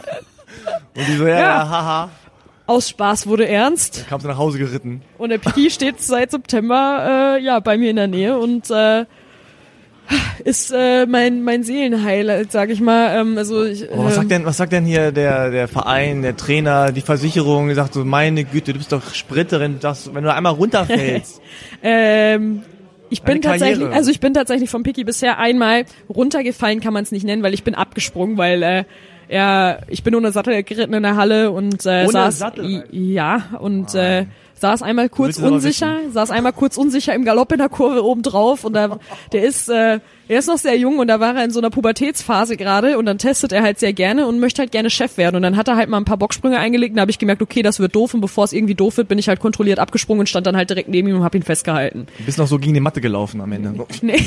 Und 0.96 1.08
die 1.08 1.16
so, 1.16 1.26
ja, 1.26 1.34
Ja. 1.34 1.40
ja, 1.40 1.68
haha. 1.68 2.10
Aus 2.66 2.88
Spaß 2.88 3.26
wurde 3.26 3.46
ernst 3.46 4.06
Kam 4.08 4.20
sie 4.20 4.28
nach 4.28 4.38
Hause 4.38 4.58
geritten. 4.58 5.02
und 5.18 5.28
der 5.30 5.36
Piki 5.38 5.68
steht 5.70 6.00
seit 6.00 6.30
September 6.30 7.36
äh, 7.38 7.42
ja 7.44 7.60
bei 7.60 7.76
mir 7.76 7.90
in 7.90 7.96
der 7.96 8.06
Nähe 8.08 8.38
und 8.38 8.70
äh, 8.70 9.04
ist 10.44 10.72
äh, 10.74 11.06
mein 11.06 11.42
mein 11.42 11.62
Seelenheil, 11.62 12.46
sage 12.50 12.72
ich 12.72 12.80
mal. 12.80 13.18
Ähm, 13.18 13.38
also 13.38 13.64
ich, 13.64 13.90
Aber 13.90 14.04
was 14.04 14.12
ähm, 14.12 14.20
sagt 14.20 14.30
denn, 14.30 14.44
was 14.44 14.56
sagt 14.56 14.72
denn 14.72 14.84
hier 14.84 15.12
der, 15.12 15.50
der 15.50 15.68
Verein, 15.68 16.22
der 16.22 16.36
Trainer, 16.36 16.92
die 16.92 17.00
Versicherung? 17.00 17.68
Die 17.68 17.74
sagt 17.74 17.94
so, 17.94 18.04
meine 18.04 18.44
Güte, 18.44 18.72
du 18.72 18.78
bist 18.78 18.92
doch 18.92 19.14
Sprinterin, 19.14 19.78
das, 19.80 20.14
wenn 20.14 20.24
du 20.24 20.32
einmal 20.32 20.52
runterfällst. 20.52 21.40
Ähm, 21.86 22.62
ich 23.10 23.22
bin 23.22 23.42
tatsächlich, 23.42 23.86
also 23.88 24.10
ich 24.10 24.18
bin 24.18 24.32
tatsächlich 24.32 24.70
vom 24.70 24.82
Piki 24.82 25.04
bisher 25.04 25.38
einmal 25.38 25.84
runtergefallen, 26.08 26.80
kann 26.80 26.94
man 26.94 27.04
es 27.04 27.12
nicht 27.12 27.24
nennen, 27.24 27.42
weil 27.42 27.52
ich 27.52 27.62
bin 27.62 27.74
abgesprungen, 27.74 28.38
weil 28.38 28.62
äh, 28.62 28.84
er, 29.28 29.82
ich 29.88 30.02
bin 30.02 30.14
ohne 30.14 30.32
Sattel 30.32 30.62
geritten 30.62 30.94
in 30.94 31.02
der 31.02 31.16
Halle 31.16 31.50
und 31.50 31.86
äh, 31.86 32.04
Ohne 32.04 32.12
saß, 32.12 32.38
Sattel? 32.38 32.84
ja 32.90 33.50
und 33.60 33.94
äh, 33.94 34.26
saß 34.64 34.80
einmal 34.80 35.10
kurz 35.10 35.36
unsicher, 35.36 35.98
saß 36.10 36.30
einmal 36.30 36.54
kurz 36.54 36.78
unsicher 36.78 37.14
im 37.14 37.26
Galopp 37.26 37.52
in 37.52 37.58
der 37.58 37.68
Kurve 37.68 38.02
oben 38.02 38.22
drauf 38.22 38.64
und 38.64 38.72
da, 38.72 38.98
der 39.32 39.44
ist, 39.44 39.68
äh, 39.68 40.00
er 40.28 40.38
ist 40.38 40.48
noch 40.48 40.58
sehr 40.58 40.76
jung 40.76 40.98
und 40.98 41.08
da 41.08 41.20
war 41.20 41.36
er 41.36 41.44
in 41.44 41.50
so 41.50 41.60
einer 41.60 41.70
Pubertätsphase 41.70 42.56
gerade 42.56 42.98
und 42.98 43.06
dann 43.06 43.18
testet 43.18 43.52
er 43.52 43.62
halt 43.62 43.78
sehr 43.78 43.92
gerne 43.92 44.26
und 44.26 44.40
möchte 44.40 44.62
halt 44.62 44.72
gerne 44.72 44.90
Chef 44.90 45.16
werden 45.18 45.36
und 45.36 45.42
dann 45.42 45.56
hat 45.56 45.68
er 45.68 45.76
halt 45.76 45.88
mal 45.88 45.98
ein 45.98 46.04
paar 46.04 46.16
Bocksprünge 46.16 46.58
eingelegt 46.58 46.92
und 46.92 46.96
da 46.96 47.02
habe 47.02 47.10
ich 47.10 47.18
gemerkt, 47.18 47.42
okay, 47.42 47.62
das 47.62 47.78
wird 47.78 47.94
doof 47.94 48.14
und 48.14 48.20
bevor 48.20 48.44
es 48.44 48.52
irgendwie 48.52 48.74
doof 48.74 48.96
wird, 48.96 49.08
bin 49.08 49.18
ich 49.18 49.28
halt 49.28 49.40
kontrolliert 49.40 49.78
abgesprungen 49.78 50.20
und 50.20 50.28
stand 50.28 50.46
dann 50.46 50.56
halt 50.56 50.70
direkt 50.70 50.88
neben 50.88 51.08
ihm 51.08 51.16
und 51.16 51.24
habe 51.24 51.36
ihn 51.36 51.42
festgehalten. 51.42 52.06
Du 52.18 52.24
bist 52.24 52.38
noch 52.38 52.46
so 52.46 52.58
gegen 52.58 52.74
die 52.74 52.80
Matte 52.80 53.00
gelaufen 53.00 53.40
am 53.40 53.52
Ende. 53.52 53.74
Nee, 54.02 54.20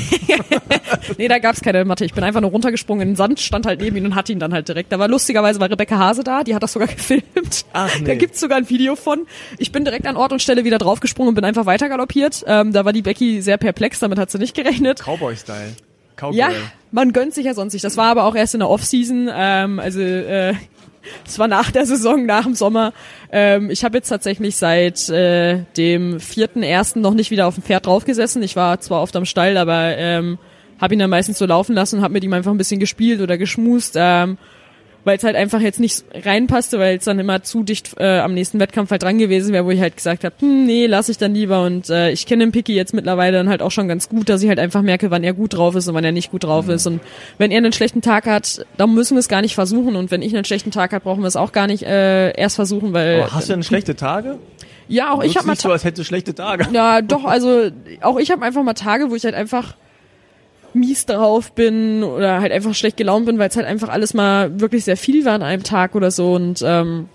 nee 1.18 1.28
da 1.28 1.38
gab's 1.38 1.60
keine 1.60 1.84
Matte. 1.84 2.04
Ich 2.04 2.12
bin 2.12 2.24
einfach 2.24 2.40
nur 2.40 2.50
runtergesprungen 2.50 3.02
in 3.02 3.08
den 3.10 3.16
Sand, 3.16 3.38
stand 3.38 3.66
halt 3.66 3.80
neben 3.80 3.96
ihm 3.96 4.06
und 4.06 4.14
hatte 4.14 4.32
ihn 4.32 4.40
dann 4.40 4.52
halt 4.52 4.68
direkt. 4.68 4.90
Da 4.90 4.98
war 4.98 5.08
lustigerweise 5.08 5.60
war 5.60 5.70
Rebecca 5.70 5.98
Hase 5.98 6.24
da, 6.24 6.42
die 6.42 6.54
hat 6.54 6.62
das 6.62 6.72
sogar 6.72 6.88
gefilmt. 6.94 7.64
Ach, 7.72 7.98
nee. 8.00 8.06
Da 8.06 8.14
gibt's 8.14 8.40
sogar 8.40 8.58
ein 8.58 8.68
Video 8.68 8.96
von. 8.96 9.26
Ich 9.58 9.72
bin 9.72 9.84
direkt 9.84 10.06
an 10.06 10.16
Ort 10.16 10.32
und 10.32 10.42
Stelle 10.42 10.64
wieder 10.64 10.78
draufgesprungen 10.78 11.30
und 11.30 11.34
bin 11.34 11.44
einfach 11.44 11.66
weiter 11.66 11.88
galoppiert. 11.88 12.44
Ähm, 12.46 12.72
da 12.72 12.84
war 12.84 12.92
die 12.92 13.02
Becky 13.02 13.42
sehr 13.42 13.56
perplex, 13.56 14.00
damit 14.00 14.18
hat 14.18 14.30
sie 14.30 14.38
nicht 14.38 14.54
gerechnet. 14.54 15.00
Cowboy-Style. 15.04 15.87
Cowgirl. 16.18 16.38
Ja, 16.38 16.50
man 16.90 17.12
gönnt 17.12 17.34
sich 17.34 17.46
ja 17.46 17.54
sonst 17.54 17.72
nicht. 17.72 17.84
Das 17.84 17.96
war 17.96 18.06
aber 18.06 18.24
auch 18.24 18.34
erst 18.34 18.54
in 18.54 18.60
der 18.60 18.70
Off-Season. 18.70 19.30
Ähm, 19.32 19.78
also 19.78 20.00
äh, 20.00 20.54
es 21.26 21.38
war 21.38 21.48
nach 21.48 21.70
der 21.70 21.86
Saison, 21.86 22.26
nach 22.26 22.44
dem 22.44 22.54
Sommer. 22.54 22.92
Ähm, 23.30 23.70
ich 23.70 23.84
habe 23.84 23.98
jetzt 23.98 24.08
tatsächlich 24.08 24.56
seit 24.56 25.08
äh, 25.08 25.64
dem 25.76 26.20
vierten 26.20 26.62
ersten 26.62 27.00
noch 27.00 27.14
nicht 27.14 27.30
wieder 27.30 27.46
auf 27.46 27.54
dem 27.54 27.62
Pferd 27.62 27.86
draufgesessen. 27.86 28.42
Ich 28.42 28.56
war 28.56 28.80
zwar 28.80 29.02
oft 29.02 29.16
am 29.16 29.24
Stall, 29.24 29.56
aber 29.56 29.96
ähm, 29.96 30.38
habe 30.80 30.94
ihn 30.94 31.00
dann 31.00 31.10
meistens 31.10 31.38
so 31.38 31.46
laufen 31.46 31.74
lassen 31.74 31.96
und 31.96 32.02
habe 32.02 32.12
mit 32.12 32.24
ihm 32.24 32.32
einfach 32.32 32.50
ein 32.50 32.58
bisschen 32.58 32.80
gespielt 32.80 33.20
oder 33.20 33.38
geschmust. 33.38 33.94
Ähm, 33.96 34.38
weil 35.04 35.16
es 35.16 35.24
halt 35.24 35.36
einfach 35.36 35.60
jetzt 35.60 35.80
nicht 35.80 36.04
reinpasste, 36.12 36.78
weil 36.78 36.98
es 36.98 37.04
dann 37.04 37.18
immer 37.18 37.42
zu 37.42 37.62
dicht 37.62 37.94
äh, 37.98 38.18
am 38.18 38.34
nächsten 38.34 38.60
Wettkampf 38.60 38.90
halt 38.90 39.02
dran 39.02 39.18
gewesen 39.18 39.52
wäre, 39.52 39.64
wo 39.64 39.70
ich 39.70 39.80
halt 39.80 39.96
gesagt 39.96 40.24
habe, 40.24 40.34
hm, 40.38 40.66
nee, 40.66 40.86
lass 40.86 41.08
ich 41.08 41.18
dann 41.18 41.34
lieber 41.34 41.62
und 41.62 41.88
äh, 41.88 42.10
ich 42.10 42.26
kenne 42.26 42.44
den 42.44 42.52
Picky 42.52 42.74
jetzt 42.74 42.94
mittlerweile 42.94 43.38
dann 43.38 43.48
halt 43.48 43.62
auch 43.62 43.70
schon 43.70 43.88
ganz 43.88 44.08
gut, 44.08 44.28
dass 44.28 44.42
ich 44.42 44.48
halt 44.48 44.58
einfach 44.58 44.82
merke, 44.82 45.10
wann 45.10 45.24
er 45.24 45.32
gut 45.32 45.54
drauf 45.54 45.74
ist 45.74 45.88
und 45.88 45.94
wann 45.94 46.04
er 46.04 46.12
nicht 46.12 46.30
gut 46.30 46.44
drauf 46.44 46.68
ist 46.68 46.86
und 46.86 47.00
wenn 47.38 47.50
er 47.50 47.58
einen 47.58 47.72
schlechten 47.72 48.02
Tag 48.02 48.26
hat, 48.26 48.66
dann 48.76 48.94
müssen 48.94 49.14
wir 49.14 49.20
es 49.20 49.28
gar 49.28 49.40
nicht 49.40 49.54
versuchen 49.54 49.96
und 49.96 50.10
wenn 50.10 50.22
ich 50.22 50.34
einen 50.34 50.44
schlechten 50.44 50.70
Tag 50.70 50.92
habe, 50.92 51.04
brauchen 51.04 51.22
wir 51.22 51.28
es 51.28 51.36
auch 51.36 51.52
gar 51.52 51.66
nicht 51.66 51.84
äh, 51.84 52.32
erst 52.32 52.56
versuchen, 52.56 52.92
weil 52.92 53.22
Aber 53.22 53.32
hast 53.32 53.48
du 53.48 53.54
denn 53.54 53.62
schlechte 53.62 53.96
Tage? 53.96 54.38
ja 54.88 55.12
auch 55.12 55.18
ich 55.18 55.26
Wirkst 55.26 55.36
habe 55.38 55.46
mal 55.46 55.52
nicht 55.52 55.62
so, 55.62 55.70
als 55.70 55.84
hättest 55.84 56.00
du 56.00 56.04
schlechte 56.04 56.34
Tage. 56.34 56.66
ja, 56.72 57.02
doch, 57.02 57.24
also 57.24 57.70
auch 58.02 58.18
ich 58.18 58.30
habe 58.30 58.44
einfach 58.44 58.62
mal 58.62 58.74
Tage, 58.74 59.10
wo 59.10 59.14
ich 59.14 59.24
halt 59.24 59.34
einfach 59.34 59.74
mies 60.74 61.06
drauf 61.06 61.52
bin 61.52 62.02
oder 62.02 62.40
halt 62.40 62.52
einfach 62.52 62.74
schlecht 62.74 62.96
gelaunt 62.96 63.26
bin, 63.26 63.38
weil 63.38 63.48
es 63.48 63.56
halt 63.56 63.66
einfach 63.66 63.88
alles 63.88 64.14
mal 64.14 64.60
wirklich 64.60 64.84
sehr 64.84 64.96
viel 64.96 65.24
war 65.24 65.34
an 65.34 65.42
einem 65.42 65.62
Tag 65.62 65.94
oder 65.94 66.10
so 66.10 66.34
und 66.34 66.62
ähm, 66.64 67.08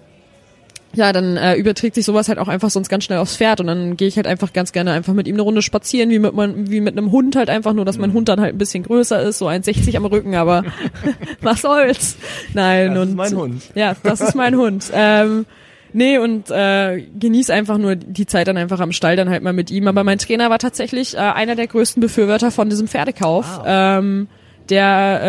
ja, 0.95 1.11
dann 1.11 1.37
äh, 1.37 1.55
überträgt 1.55 1.95
sich 1.95 2.05
sowas 2.05 2.29
halt 2.29 2.37
auch 2.37 2.47
einfach 2.47 2.69
sonst 2.69 2.87
ganz 2.87 3.03
schnell 3.03 3.17
aufs 3.17 3.37
Pferd 3.37 3.59
und 3.59 3.65
dann 3.67 3.97
gehe 3.97 4.07
ich 4.07 4.15
halt 4.15 4.27
einfach 4.27 4.53
ganz 4.53 4.71
gerne 4.71 4.91
einfach 4.91 5.13
mit 5.13 5.27
ihm 5.27 5.33
eine 5.35 5.41
Runde 5.41 5.63
spazieren, 5.63 6.11
wie 6.11 6.19
mit, 6.19 6.35
man, 6.35 6.69
wie 6.69 6.81
mit 6.81 6.95
einem 6.95 7.11
Hund 7.11 7.35
halt 7.35 7.49
einfach, 7.49 7.73
nur 7.73 7.83
dass 7.83 7.97
mein 7.97 8.13
Hund 8.13 8.29
dann 8.29 8.39
halt 8.39 8.53
ein 8.53 8.59
bisschen 8.59 8.83
größer 8.83 9.19
ist, 9.23 9.39
so 9.39 9.47
1,60 9.47 9.97
am 9.97 10.05
Rücken, 10.05 10.35
aber 10.35 10.63
was 11.41 11.61
soll's. 11.61 12.17
Nein, 12.53 12.93
Das 12.93 13.01
und 13.01 13.09
ist 13.09 13.15
mein 13.15 13.35
Hund. 13.35 13.63
ja, 13.73 13.95
das 14.03 14.21
ist 14.21 14.35
mein 14.35 14.55
Hund. 14.55 14.91
Ähm, 14.93 15.45
nee, 15.93 16.17
und 16.17 16.49
äh, 16.49 17.01
genieß 17.19 17.49
einfach 17.49 17.77
nur 17.77 17.95
die 17.95 18.25
Zeit 18.25 18.47
dann 18.47 18.57
einfach 18.57 18.79
am 18.79 18.91
Stall 18.91 19.15
dann 19.15 19.29
halt 19.29 19.43
mal 19.43 19.53
mit 19.53 19.71
ihm. 19.71 19.87
Aber 19.87 20.03
mein 20.03 20.17
Trainer 20.17 20.49
war 20.49 20.59
tatsächlich 20.59 21.15
äh, 21.15 21.19
einer 21.19 21.55
der 21.55 21.67
größten 21.67 22.01
Befürworter 22.01 22.51
von 22.51 22.69
diesem 22.69 22.87
Pferdekauf. 22.87 23.61
Ähm, 23.65 24.27
der 24.69 25.19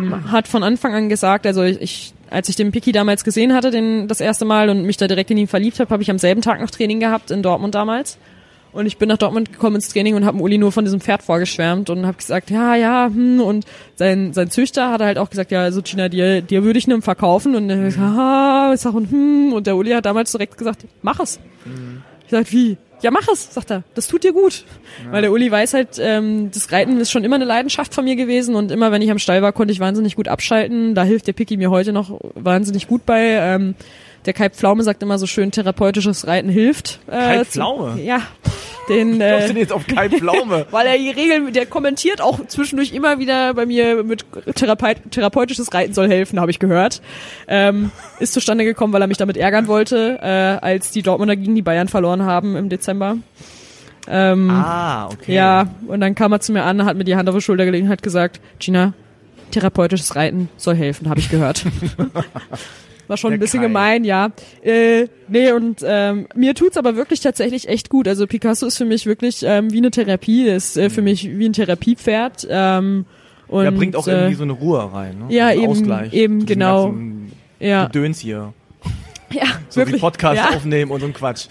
ähm, 0.00 0.30
hat 0.30 0.48
von 0.48 0.62
Anfang 0.62 0.94
an 0.94 1.08
gesagt, 1.08 1.46
also 1.46 1.62
ich, 1.62 1.80
ich 1.80 2.14
als 2.32 2.48
ich 2.48 2.56
den 2.56 2.72
Picky 2.72 2.92
damals 2.92 3.24
gesehen 3.24 3.52
hatte, 3.52 3.70
den 3.70 4.08
das 4.08 4.20
erste 4.20 4.44
Mal 4.44 4.70
und 4.70 4.84
mich 4.84 4.96
da 4.96 5.06
direkt 5.06 5.30
in 5.30 5.36
ihn 5.36 5.46
verliebt 5.46 5.78
habe, 5.80 5.90
habe 5.90 6.02
ich 6.02 6.10
am 6.10 6.18
selben 6.18 6.40
Tag 6.40 6.60
noch 6.60 6.70
Training 6.70 6.98
gehabt 6.98 7.30
in 7.30 7.42
Dortmund 7.42 7.74
damals. 7.74 8.18
Und 8.72 8.86
ich 8.86 8.96
bin 8.96 9.08
nach 9.08 9.18
Dortmund 9.18 9.52
gekommen 9.52 9.76
ins 9.76 9.88
Training 9.88 10.14
und 10.14 10.24
habe 10.24 10.38
Uli 10.38 10.56
nur 10.56 10.72
von 10.72 10.84
diesem 10.84 11.00
Pferd 11.00 11.22
vorgeschwärmt 11.22 11.90
und 11.90 12.06
habe 12.06 12.16
gesagt, 12.16 12.50
ja, 12.50 12.74
ja, 12.74 13.06
hm. 13.06 13.40
und 13.40 13.66
sein 13.96 14.32
sein 14.32 14.50
Züchter 14.50 14.90
hat 14.90 15.02
halt 15.02 15.18
auch 15.18 15.28
gesagt, 15.28 15.50
ja, 15.50 15.62
also 15.62 15.82
Gina, 15.82 16.08
dir 16.08 16.40
dir 16.40 16.64
würde 16.64 16.78
ich 16.78 16.88
einen 16.88 17.02
verkaufen 17.02 17.54
und 17.54 17.68
dann 17.68 17.96
hab 17.96 18.74
ich 18.74 18.80
sag 18.80 18.94
und 18.94 19.10
hm 19.10 19.52
und 19.52 19.66
der 19.66 19.76
Uli 19.76 19.90
hat 19.90 20.06
damals 20.06 20.32
direkt 20.32 20.56
gesagt, 20.56 20.86
mach 21.02 21.20
es. 21.20 21.38
Ich 22.24 22.30
sag, 22.30 22.50
wie? 22.50 22.78
Ja, 23.02 23.10
mach 23.10 23.26
es, 23.28 23.52
sagt 23.52 23.70
er. 23.70 23.82
Das 23.94 24.06
tut 24.06 24.22
dir 24.22 24.32
gut. 24.32 24.64
Weil 25.10 25.22
der 25.22 25.32
Uli 25.32 25.50
weiß 25.50 25.74
halt, 25.74 25.98
ähm, 25.98 26.50
das 26.52 26.70
Reiten 26.70 27.00
ist 27.00 27.10
schon 27.10 27.24
immer 27.24 27.34
eine 27.34 27.44
Leidenschaft 27.44 27.92
von 27.92 28.04
mir 28.04 28.14
gewesen 28.14 28.54
und 28.54 28.70
immer 28.70 28.92
wenn 28.92 29.02
ich 29.02 29.10
am 29.10 29.18
Stall 29.18 29.42
war, 29.42 29.52
konnte 29.52 29.72
ich 29.72 29.80
wahnsinnig 29.80 30.14
gut 30.14 30.28
abschalten. 30.28 30.94
Da 30.94 31.02
hilft 31.02 31.26
der 31.26 31.32
Picky 31.32 31.56
mir 31.56 31.70
heute 31.70 31.92
noch 31.92 32.20
wahnsinnig 32.34 32.86
gut 32.86 33.04
bei. 33.04 33.20
Ähm, 33.20 33.74
der 34.26 34.32
Kai 34.32 34.50
Pflaume 34.50 34.82
sagt 34.82 35.02
immer 35.02 35.18
so 35.18 35.26
schön, 35.26 35.50
therapeutisches 35.50 36.26
Reiten 36.26 36.48
hilft. 36.48 37.00
Äh, 37.06 37.10
Kai 37.10 37.38
zu- 37.44 37.50
Pflaume? 37.52 38.00
Ja. 38.00 38.20
Den, 38.88 39.20
äh, 39.20 39.46
denn 39.46 39.56
jetzt 39.56 39.72
auf 39.72 39.86
Kai 39.86 40.08
Pflaume? 40.08 40.66
weil 40.72 40.86
er 40.88 40.98
die 40.98 41.10
Regeln, 41.10 41.52
der 41.52 41.66
kommentiert 41.66 42.20
auch 42.20 42.44
zwischendurch 42.48 42.92
immer 42.92 43.18
wieder 43.20 43.54
bei 43.54 43.64
mir 43.64 44.02
mit 44.02 44.24
Therapeut, 44.56 44.96
therapeutisches 45.10 45.72
Reiten 45.72 45.94
soll 45.94 46.08
helfen, 46.08 46.40
habe 46.40 46.50
ich 46.50 46.58
gehört. 46.58 47.00
Ähm, 47.46 47.92
ist 48.18 48.32
zustande 48.32 48.64
gekommen, 48.64 48.92
weil 48.92 49.00
er 49.00 49.06
mich 49.06 49.18
damit 49.18 49.36
ärgern 49.36 49.68
wollte, 49.68 50.18
äh, 50.20 50.26
als 50.64 50.90
die 50.90 51.02
Dortmunder 51.02 51.36
gegen 51.36 51.54
die 51.54 51.62
Bayern 51.62 51.86
verloren 51.88 52.24
haben 52.24 52.56
im 52.56 52.68
Dezember. 52.68 53.18
Ähm, 54.08 54.50
ah, 54.50 55.06
okay. 55.06 55.32
Ja, 55.32 55.68
und 55.86 56.00
dann 56.00 56.16
kam 56.16 56.32
er 56.32 56.40
zu 56.40 56.52
mir 56.52 56.64
an, 56.64 56.84
hat 56.84 56.96
mir 56.96 57.04
die 57.04 57.14
Hand 57.14 57.28
auf 57.28 57.36
die 57.36 57.40
Schulter 57.40 57.64
gelegt 57.64 57.84
und 57.84 57.90
hat 57.90 58.02
gesagt, 58.02 58.40
Gina, 58.58 58.94
therapeutisches 59.52 60.16
Reiten 60.16 60.48
soll 60.56 60.74
helfen, 60.74 61.08
habe 61.08 61.20
ich 61.20 61.30
gehört. 61.30 61.64
War 63.08 63.16
schon 63.16 63.30
Der 63.30 63.38
ein 63.38 63.40
bisschen 63.40 63.60
Kai. 63.60 63.66
gemein, 63.66 64.04
ja. 64.04 64.30
Äh, 64.62 65.06
nee, 65.28 65.52
und 65.52 65.80
ähm, 65.84 66.26
mir 66.34 66.54
tut's 66.54 66.76
aber 66.76 66.96
wirklich 66.96 67.20
tatsächlich 67.20 67.68
echt 67.68 67.88
gut. 67.90 68.06
Also 68.08 68.26
Picasso 68.26 68.66
ist 68.66 68.78
für 68.78 68.84
mich 68.84 69.06
wirklich 69.06 69.42
ähm, 69.44 69.72
wie 69.72 69.78
eine 69.78 69.90
Therapie, 69.90 70.46
ist 70.48 70.76
äh, 70.76 70.88
für 70.88 71.02
mich 71.02 71.28
wie 71.28 71.46
ein 71.48 71.52
Therapiepferd. 71.52 72.46
Ähm, 72.48 73.04
und, 73.48 73.64
Er 73.64 73.72
bringt 73.72 73.96
auch 73.96 74.06
äh, 74.06 74.12
irgendwie 74.12 74.34
so 74.36 74.44
eine 74.44 74.52
Ruhe 74.52 74.92
rein. 74.92 75.18
Ne? 75.18 75.34
ja, 75.34 75.48
Einen 75.48 75.60
eben, 75.62 75.70
Ausgleich. 75.72 76.12
eben, 76.14 76.46
genau. 76.46 76.94
ja, 77.60 77.86
Gedöns 77.86 78.18
hier. 78.20 78.54
ja, 79.30 79.44
So 79.68 79.80
wirklich. 79.80 79.96
wie 79.96 80.00
Podcast 80.00 80.36
ja. 80.36 80.56
aufnehmen 80.56 80.90
und 80.90 81.00
so 81.00 81.06
ein 81.06 81.12
Quatsch. 81.12 81.48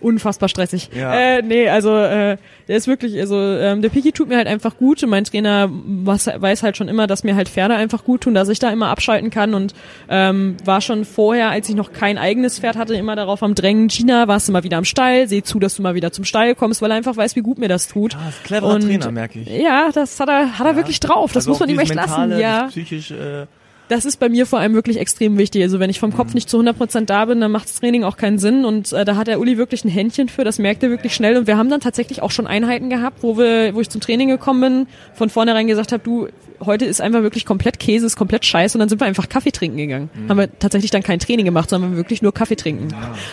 Unfassbar 0.00 0.48
stressig. 0.48 0.90
Ja. 0.94 1.14
Äh, 1.14 1.42
nee, 1.42 1.68
also 1.68 1.96
äh, 1.96 2.36
der 2.68 2.76
ist 2.76 2.86
wirklich, 2.86 3.18
also 3.20 3.36
ähm, 3.40 3.82
der 3.82 3.88
Piki 3.88 4.12
tut 4.12 4.28
mir 4.28 4.36
halt 4.36 4.46
einfach 4.46 4.76
gut 4.76 5.02
und 5.02 5.10
mein 5.10 5.24
Trainer 5.24 5.68
was, 5.70 6.26
weiß 6.26 6.62
halt 6.62 6.76
schon 6.76 6.88
immer, 6.88 7.06
dass 7.06 7.24
mir 7.24 7.34
halt 7.36 7.48
Pferde 7.48 7.74
einfach 7.74 8.04
gut 8.04 8.22
tun, 8.22 8.34
dass 8.34 8.48
ich 8.48 8.58
da 8.58 8.70
immer 8.70 8.88
abschalten 8.88 9.30
kann 9.30 9.54
und 9.54 9.74
ähm, 10.08 10.56
war 10.64 10.80
schon 10.80 11.04
vorher, 11.04 11.50
als 11.50 11.68
ich 11.68 11.74
noch 11.74 11.92
kein 11.92 12.18
eigenes 12.18 12.58
Pferd 12.60 12.76
hatte, 12.76 12.94
immer 12.94 13.16
darauf 13.16 13.42
am 13.42 13.54
Drängen, 13.54 13.88
Gina, 13.88 14.28
warst 14.28 14.48
du 14.48 14.52
mal 14.52 14.64
wieder 14.64 14.76
am 14.78 14.84
Stall, 14.84 15.28
seh 15.28 15.42
zu, 15.42 15.58
dass 15.58 15.76
du 15.76 15.82
mal 15.82 15.94
wieder 15.94 16.12
zum 16.12 16.24
Stall 16.24 16.54
kommst, 16.54 16.82
weil 16.82 16.90
er 16.90 16.96
einfach 16.96 17.16
weiß, 17.16 17.36
wie 17.36 17.40
gut 17.42 17.58
mir 17.58 17.68
das 17.68 17.88
tut. 17.88 18.16
Ah, 18.16 18.28
ist 18.28 18.44
cleverer 18.44 18.74
Und- 18.74 18.82
Trainer, 18.82 19.10
merke 19.10 19.40
ich. 19.40 19.48
Ja, 19.48 19.90
das 19.92 20.18
hat 20.20 20.28
er, 20.28 20.58
hat 20.58 20.66
er 20.66 20.76
wirklich 20.76 21.00
drauf. 21.00 21.32
Das 21.32 21.42
Also 21.46 21.50
muss 21.50 21.60
man 21.60 21.68
ihm 21.68 21.78
echt 21.78 21.94
lassen. 21.94 22.38
Ja, 22.38 22.64
Psychisch, 22.68 23.10
äh, 23.10 23.46
das 23.88 24.04
ist 24.04 24.18
bei 24.18 24.28
mir 24.28 24.46
vor 24.46 24.58
allem 24.58 24.74
wirklich 24.74 24.98
extrem 24.98 25.38
wichtig. 25.38 25.62
Also 25.62 25.78
wenn 25.78 25.90
ich 25.90 26.00
vom 26.00 26.10
Mhm. 26.10 26.14
Kopf 26.14 26.34
nicht 26.34 26.48
zu 26.50 26.58
100% 26.58 27.06
da 27.06 27.24
bin, 27.24 27.40
dann 27.40 27.50
macht 27.52 27.68
das 27.68 27.80
Training 27.80 28.04
auch 28.04 28.16
keinen 28.16 28.38
Sinn. 28.38 28.64
Und 28.64 28.92
äh, 28.92 29.04
da 29.04 29.16
hat 29.16 29.26
der 29.26 29.38
Uli 29.40 29.58
wirklich 29.58 29.84
ein 29.84 29.88
Händchen 29.88 30.28
für. 30.28 30.44
Das 30.44 30.58
merkt 30.58 30.82
er 30.82 30.90
wirklich 30.90 31.14
schnell. 31.14 31.36
Und 31.36 31.46
wir 31.46 31.56
haben 31.56 31.70
dann 31.70 31.80
tatsächlich 31.80 32.22
auch 32.22 32.30
schon 32.30 32.46
Einheiten 32.46 32.90
gehabt, 32.90 33.22
wo 33.22 33.38
wir, 33.38 33.74
wo 33.74 33.80
ich 33.80 33.88
zum 33.90 34.00
Training 34.00 34.28
gekommen 34.28 34.60
bin, 34.60 34.86
von 35.14 35.28
vornherein 35.30 35.66
gesagt 35.66 35.92
habe, 35.92 36.02
du, 36.02 36.28
heute 36.64 36.84
ist 36.86 37.00
einfach 37.00 37.22
wirklich 37.22 37.44
komplett 37.44 37.78
Käse, 37.78 38.06
ist 38.06 38.16
komplett 38.16 38.44
scheiße. 38.44 38.76
Und 38.76 38.80
dann 38.80 38.88
sind 38.88 39.00
wir 39.00 39.06
einfach 39.06 39.28
Kaffee 39.28 39.52
trinken 39.52 39.76
gegangen. 39.76 40.10
Mhm. 40.14 40.28
Haben 40.30 40.38
wir 40.38 40.58
tatsächlich 40.58 40.90
dann 40.90 41.02
kein 41.02 41.18
Training 41.18 41.44
gemacht, 41.44 41.70
sondern 41.70 41.96
wirklich 41.96 42.22
nur 42.22 42.32
Kaffee 42.32 42.56
trinken. 42.56 42.88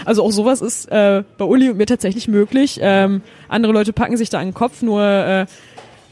Also 0.05 0.23
auch 0.23 0.31
sowas 0.31 0.61
ist 0.61 0.91
äh, 0.91 1.23
bei 1.37 1.45
Uli 1.45 1.69
und 1.69 1.77
mir 1.77 1.85
tatsächlich 1.85 2.27
möglich. 2.27 2.79
Ähm, 2.81 3.21
andere 3.47 3.73
Leute 3.73 3.93
packen 3.93 4.17
sich 4.17 4.29
da 4.29 4.39
an 4.39 4.47
den 4.47 4.53
Kopf, 4.53 4.81
nur 4.81 5.01
äh, 5.03 5.45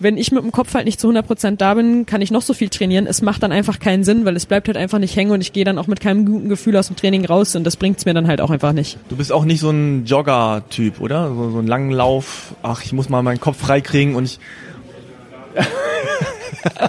wenn 0.01 0.17
ich 0.17 0.31
mit 0.31 0.43
dem 0.43 0.51
Kopf 0.51 0.73
halt 0.73 0.85
nicht 0.85 0.99
zu 0.99 1.09
100% 1.09 1.57
da 1.57 1.75
bin, 1.75 2.05
kann 2.05 2.21
ich 2.21 2.31
noch 2.31 2.41
so 2.41 2.53
viel 2.53 2.69
trainieren. 2.69 3.05
Es 3.07 3.21
macht 3.21 3.43
dann 3.43 3.51
einfach 3.51 3.79
keinen 3.79 4.03
Sinn, 4.03 4.25
weil 4.25 4.35
es 4.35 4.45
bleibt 4.45 4.67
halt 4.67 4.77
einfach 4.77 4.99
nicht 4.99 5.15
hängen 5.15 5.31
und 5.31 5.41
ich 5.41 5.53
gehe 5.53 5.63
dann 5.63 5.77
auch 5.77 5.87
mit 5.87 5.99
keinem 5.99 6.25
guten 6.25 6.49
Gefühl 6.49 6.75
aus 6.77 6.87
dem 6.87 6.95
Training 6.95 7.25
raus 7.25 7.55
und 7.55 7.63
das 7.63 7.77
bringt's 7.77 8.05
mir 8.05 8.13
dann 8.13 8.27
halt 8.27 8.41
auch 8.41 8.49
einfach 8.49 8.73
nicht. 8.73 8.97
du 9.09 9.15
bist 9.15 9.31
auch 9.31 9.45
nicht 9.45 9.59
so 9.59 9.69
ein 9.69 10.05
Jogger-Typ, 10.05 10.99
oder? 10.99 11.29
So, 11.29 11.51
so 11.51 11.59
einen 11.59 11.67
langen 11.67 11.91
Lauf. 11.91 12.55
Ach, 12.63 12.83
ich 12.83 12.93
muss 12.93 13.09
mal 13.09 13.21
meinen 13.21 13.39
Kopf 13.39 13.57
freikriegen 13.57 14.15
und 14.15 14.25
ich. 14.25 14.39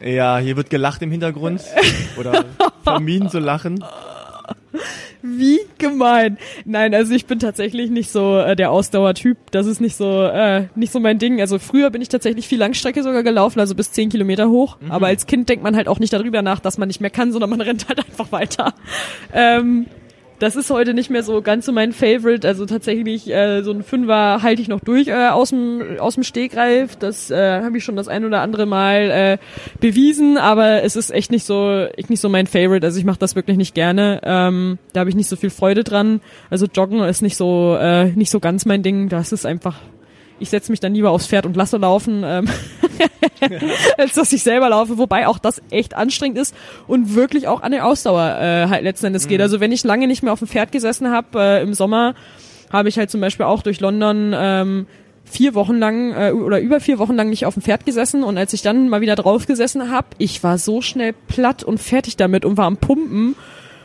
ja, 0.00 0.38
hier 0.38 0.56
wird 0.56 0.70
gelacht 0.70 1.02
im 1.02 1.10
Hintergrund. 1.10 1.62
Oder 2.18 2.44
vermieden 2.82 3.28
zu 3.30 3.38
lachen. 3.38 3.84
Wie 5.22 5.60
gemein. 5.78 6.38
Nein, 6.64 6.94
also 6.94 7.14
ich 7.14 7.26
bin 7.26 7.38
tatsächlich 7.38 7.90
nicht 7.90 8.10
so 8.10 8.38
äh, 8.38 8.56
der 8.56 8.70
Ausdauertyp. 8.70 9.36
Das 9.50 9.66
ist 9.66 9.80
nicht 9.80 9.96
so 9.96 10.22
äh, 10.24 10.66
nicht 10.74 10.92
so 10.92 11.00
mein 11.00 11.18
Ding. 11.18 11.40
Also 11.40 11.58
früher 11.58 11.90
bin 11.90 12.02
ich 12.02 12.08
tatsächlich 12.08 12.48
viel 12.48 12.58
Langstrecke 12.58 13.02
sogar 13.02 13.22
gelaufen, 13.22 13.60
also 13.60 13.74
bis 13.74 13.92
10 13.92 14.10
Kilometer 14.10 14.48
hoch. 14.48 14.78
Aber 14.88 15.06
als 15.06 15.26
Kind 15.26 15.48
denkt 15.48 15.62
man 15.62 15.76
halt 15.76 15.88
auch 15.88 15.98
nicht 15.98 16.12
darüber 16.12 16.42
nach, 16.42 16.60
dass 16.60 16.78
man 16.78 16.88
nicht 16.88 17.00
mehr 17.00 17.10
kann, 17.10 17.32
sondern 17.32 17.50
man 17.50 17.60
rennt 17.60 17.88
halt 17.88 17.98
einfach 18.06 18.32
weiter. 18.32 18.74
Ähm, 19.32 19.86
das 20.44 20.56
ist 20.56 20.70
heute 20.70 20.92
nicht 20.92 21.08
mehr 21.08 21.22
so 21.22 21.40
ganz 21.40 21.64
so 21.64 21.72
mein 21.72 21.92
Favorite. 21.92 22.46
Also 22.46 22.66
tatsächlich 22.66 23.30
äh, 23.30 23.62
so 23.62 23.70
ein 23.72 23.82
Fünfer 23.82 24.42
halte 24.42 24.60
ich 24.60 24.68
noch 24.68 24.80
durch 24.80 25.08
äh, 25.08 25.28
aus 25.28 25.48
dem 25.48 26.22
Stegreif. 26.22 26.96
Das 26.96 27.30
äh, 27.30 27.62
habe 27.62 27.78
ich 27.78 27.84
schon 27.84 27.96
das 27.96 28.08
ein 28.08 28.26
oder 28.26 28.42
andere 28.42 28.66
Mal 28.66 29.10
äh, 29.10 29.38
bewiesen, 29.80 30.36
aber 30.36 30.82
es 30.82 30.96
ist 30.96 31.10
echt 31.10 31.30
nicht 31.30 31.44
so 31.44 31.86
echt 31.96 32.10
nicht 32.10 32.20
so 32.20 32.28
mein 32.28 32.46
Favorite. 32.46 32.86
Also 32.86 32.98
ich 32.98 33.06
mache 33.06 33.18
das 33.18 33.36
wirklich 33.36 33.56
nicht 33.56 33.74
gerne. 33.74 34.20
Ähm, 34.22 34.78
da 34.92 35.00
habe 35.00 35.08
ich 35.08 35.16
nicht 35.16 35.30
so 35.30 35.36
viel 35.36 35.48
Freude 35.48 35.82
dran. 35.82 36.20
Also 36.50 36.66
Joggen 36.66 37.00
ist 37.00 37.22
nicht 37.22 37.38
so 37.38 37.76
äh, 37.80 38.12
nicht 38.12 38.30
so 38.30 38.38
ganz 38.38 38.66
mein 38.66 38.82
Ding. 38.82 39.08
Das 39.08 39.32
ist 39.32 39.46
einfach 39.46 39.80
ich 40.38 40.50
setze 40.50 40.72
mich 40.72 40.80
dann 40.80 40.94
lieber 40.94 41.10
aufs 41.10 41.26
Pferd 41.26 41.46
und 41.46 41.56
lasse 41.56 41.76
laufen, 41.76 42.22
ähm, 42.24 42.48
als 43.98 44.14
dass 44.14 44.32
ich 44.32 44.42
selber 44.42 44.68
laufe, 44.68 44.98
wobei 44.98 45.26
auch 45.26 45.38
das 45.38 45.62
echt 45.70 45.94
anstrengend 45.94 46.38
ist 46.38 46.54
und 46.86 47.14
wirklich 47.14 47.48
auch 47.48 47.62
an 47.62 47.72
der 47.72 47.86
Ausdauer 47.86 48.38
äh, 48.40 48.68
halt 48.68 48.82
letzten 48.84 49.06
Endes 49.06 49.28
geht. 49.28 49.40
Also 49.40 49.60
wenn 49.60 49.72
ich 49.72 49.84
lange 49.84 50.06
nicht 50.06 50.22
mehr 50.22 50.32
auf 50.32 50.38
dem 50.38 50.48
Pferd 50.48 50.72
gesessen 50.72 51.10
habe, 51.10 51.38
äh, 51.40 51.62
im 51.62 51.74
Sommer 51.74 52.14
habe 52.72 52.88
ich 52.88 52.98
halt 52.98 53.10
zum 53.10 53.20
Beispiel 53.20 53.46
auch 53.46 53.62
durch 53.62 53.80
London 53.80 54.34
ähm, 54.36 54.86
vier 55.24 55.54
Wochen 55.54 55.76
lang 55.78 56.12
äh, 56.12 56.32
oder 56.32 56.60
über 56.60 56.80
vier 56.80 56.98
Wochen 56.98 57.14
lang 57.14 57.30
nicht 57.30 57.46
auf 57.46 57.54
dem 57.54 57.62
Pferd 57.62 57.86
gesessen 57.86 58.22
und 58.22 58.36
als 58.38 58.52
ich 58.52 58.62
dann 58.62 58.88
mal 58.88 59.00
wieder 59.00 59.16
drauf 59.16 59.46
gesessen 59.46 59.90
habe, 59.90 60.08
ich 60.18 60.42
war 60.42 60.58
so 60.58 60.80
schnell 60.80 61.14
platt 61.28 61.64
und 61.64 61.78
fertig 61.78 62.16
damit 62.16 62.44
und 62.44 62.56
war 62.56 62.66
am 62.66 62.76
Pumpen. 62.76 63.34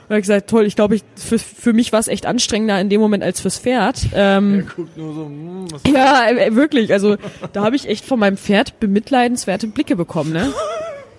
Und 0.09 0.15
hab 0.15 0.21
gesagt, 0.21 0.49
toll, 0.49 0.65
ich 0.65 0.75
glaube, 0.75 0.95
ich, 0.95 1.03
für, 1.15 1.37
für 1.37 1.71
mich 1.71 1.93
war 1.93 1.99
es 1.99 2.07
echt 2.07 2.25
anstrengender 2.25 2.81
in 2.81 2.89
dem 2.89 2.99
Moment 2.99 3.23
als 3.23 3.39
fürs 3.41 3.59
Pferd. 3.59 4.07
Ähm, 4.13 4.65
Guckt 4.75 4.97
nur 4.97 5.13
so, 5.13 5.25
hm, 5.25 5.65
was 5.71 5.81
ja, 5.87 6.27
äh, 6.31 6.55
wirklich. 6.55 6.91
Also 6.91 7.15
da 7.53 7.63
habe 7.63 7.75
ich 7.75 7.87
echt 7.87 8.03
von 8.05 8.17
meinem 8.19 8.35
Pferd 8.37 8.79
bemitleidenswerte 8.79 9.67
Blicke 9.67 9.95
bekommen, 9.95 10.33
ne? 10.33 10.51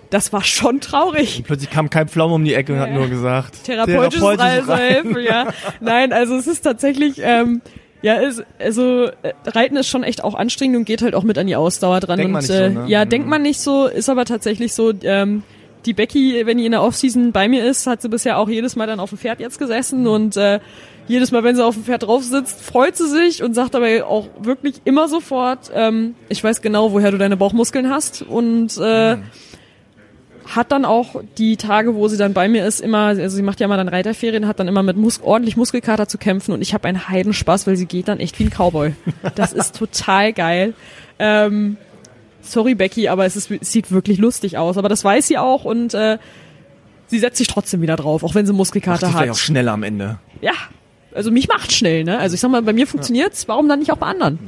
Das 0.09 0.33
war 0.33 0.43
schon 0.43 0.81
traurig. 0.81 1.41
Plötzlich 1.47 1.69
kam 1.69 1.89
kein 1.89 2.09
Pflaum 2.09 2.33
um 2.33 2.43
die 2.43 2.53
Ecke 2.53 2.73
und 2.73 2.79
hat 2.79 2.91
nur 2.91 3.07
gesagt, 3.07 3.63
Therapeutisches 3.63 4.19
therapeutisches 4.19 4.67
Reisen, 4.67 5.17
ja. 5.23 5.47
Nein, 5.79 6.11
also 6.11 6.35
es 6.35 6.47
ist 6.47 6.61
tatsächlich, 6.63 7.21
ähm, 7.23 7.61
ja, 8.01 8.19
es, 8.21 8.43
also 8.59 9.05
äh, 9.05 9.31
Reiten 9.45 9.77
ist 9.77 9.87
schon 9.87 10.03
echt 10.03 10.21
auch 10.21 10.33
anstrengend 10.35 10.75
und 10.75 10.83
geht 10.83 11.01
halt 11.01 11.15
auch 11.15 11.23
mit 11.23 11.37
an 11.37 11.47
die 11.47 11.55
Ausdauer 11.55 12.01
dran. 12.01 12.17
Denkt 12.17 12.27
und 12.27 12.33
man 12.33 12.41
nicht 12.41 12.49
äh, 12.51 12.73
so, 12.73 12.79
ne? 12.81 12.89
ja, 12.89 13.05
Mhm. 13.05 13.09
denkt 13.09 13.27
man 13.29 13.41
nicht 13.41 13.61
so, 13.61 13.85
ist 13.85 14.09
aber 14.09 14.25
tatsächlich 14.25 14.73
so, 14.73 14.91
ähm, 15.03 15.43
die 15.85 15.93
Becky, 15.93 16.45
wenn 16.45 16.57
die 16.57 16.65
in 16.65 16.71
der 16.71 16.83
Offseason 16.83 17.31
bei 17.31 17.47
mir 17.47 17.65
ist, 17.65 17.87
hat 17.87 18.01
sie 18.01 18.09
bisher 18.09 18.37
auch 18.37 18.49
jedes 18.49 18.75
Mal 18.75 18.87
dann 18.87 18.99
auf 18.99 19.09
dem 19.09 19.17
Pferd 19.17 19.39
jetzt 19.39 19.59
gesessen 19.59 20.07
und 20.07 20.37
äh, 20.37 20.59
jedes 21.07 21.31
Mal, 21.31 21.43
wenn 21.43 21.55
sie 21.55 21.65
auf 21.65 21.75
dem 21.75 21.83
Pferd 21.83 22.03
drauf 22.03 22.23
sitzt, 22.23 22.61
freut 22.61 22.95
sie 22.95 23.07
sich 23.07 23.43
und 23.43 23.53
sagt 23.53 23.73
dabei 23.73 24.03
auch 24.03 24.27
wirklich 24.39 24.81
immer 24.85 25.07
sofort, 25.07 25.71
ähm, 25.73 26.15
ich 26.29 26.43
weiß 26.43 26.61
genau, 26.61 26.91
woher 26.91 27.11
du 27.11 27.17
deine 27.17 27.37
Bauchmuskeln 27.37 27.89
hast 27.89 28.21
und 28.21 28.77
äh, 28.77 29.17
hat 30.45 30.71
dann 30.71 30.85
auch 30.85 31.21
die 31.37 31.57
Tage, 31.57 31.95
wo 31.95 32.07
sie 32.07 32.17
dann 32.17 32.33
bei 32.33 32.47
mir 32.47 32.65
ist, 32.65 32.81
immer, 32.81 33.07
also 33.07 33.35
sie 33.35 33.41
macht 33.41 33.59
ja 33.59 33.65
immer 33.65 33.77
dann 33.77 33.87
Reiterferien, 33.87 34.47
hat 34.47 34.59
dann 34.59 34.67
immer 34.67 34.83
mit 34.83 34.97
Mus 34.97 35.21
ordentlich 35.21 35.57
Muskelkater 35.57 36.07
zu 36.07 36.17
kämpfen 36.17 36.53
und 36.53 36.61
ich 36.61 36.73
habe 36.73 36.87
einen 36.87 37.07
Heidenspaß, 37.07 37.67
weil 37.67 37.77
sie 37.77 37.85
geht 37.85 38.07
dann 38.07 38.19
echt 38.19 38.39
wie 38.39 38.45
ein 38.45 38.49
Cowboy. 38.49 38.93
Das 39.35 39.53
ist 39.53 39.75
total 39.77 40.33
geil. 40.33 40.73
Ähm, 41.19 41.77
sorry 42.41 42.75
Becky, 42.75 43.07
aber 43.07 43.25
es, 43.25 43.35
ist, 43.35 43.51
es 43.51 43.71
sieht 43.71 43.91
wirklich 43.91 44.17
lustig 44.17 44.57
aus. 44.57 44.77
Aber 44.77 44.89
das 44.89 45.03
weiß 45.03 45.27
sie 45.27 45.37
auch 45.37 45.65
und 45.65 45.93
äh, 45.93 46.17
sie 47.07 47.19
setzt 47.19 47.37
sich 47.37 47.47
trotzdem 47.47 47.81
wieder 47.81 47.95
drauf, 47.95 48.23
auch 48.23 48.35
wenn 48.35 48.45
sie 48.45 48.51
Macht 48.53 48.57
Muskelkater 48.59 49.07
die 49.07 49.13
vielleicht 49.13 49.31
auch 49.31 49.35
hat. 49.35 49.41
schneller 49.41 49.71
am 49.73 49.83
Ende. 49.83 50.19
Ja, 50.41 50.53
also 51.13 51.31
mich 51.31 51.47
macht 51.47 51.71
schnell, 51.71 52.03
ne? 52.03 52.17
Also 52.19 52.35
ich 52.35 52.41
sag 52.41 52.51
mal, 52.51 52.61
bei 52.61 52.73
mir 52.73 52.87
funktioniert's, 52.87 53.47
warum 53.47 53.67
dann 53.67 53.79
nicht 53.79 53.91
auch 53.91 53.97
bei 53.97 54.07
anderen? 54.07 54.39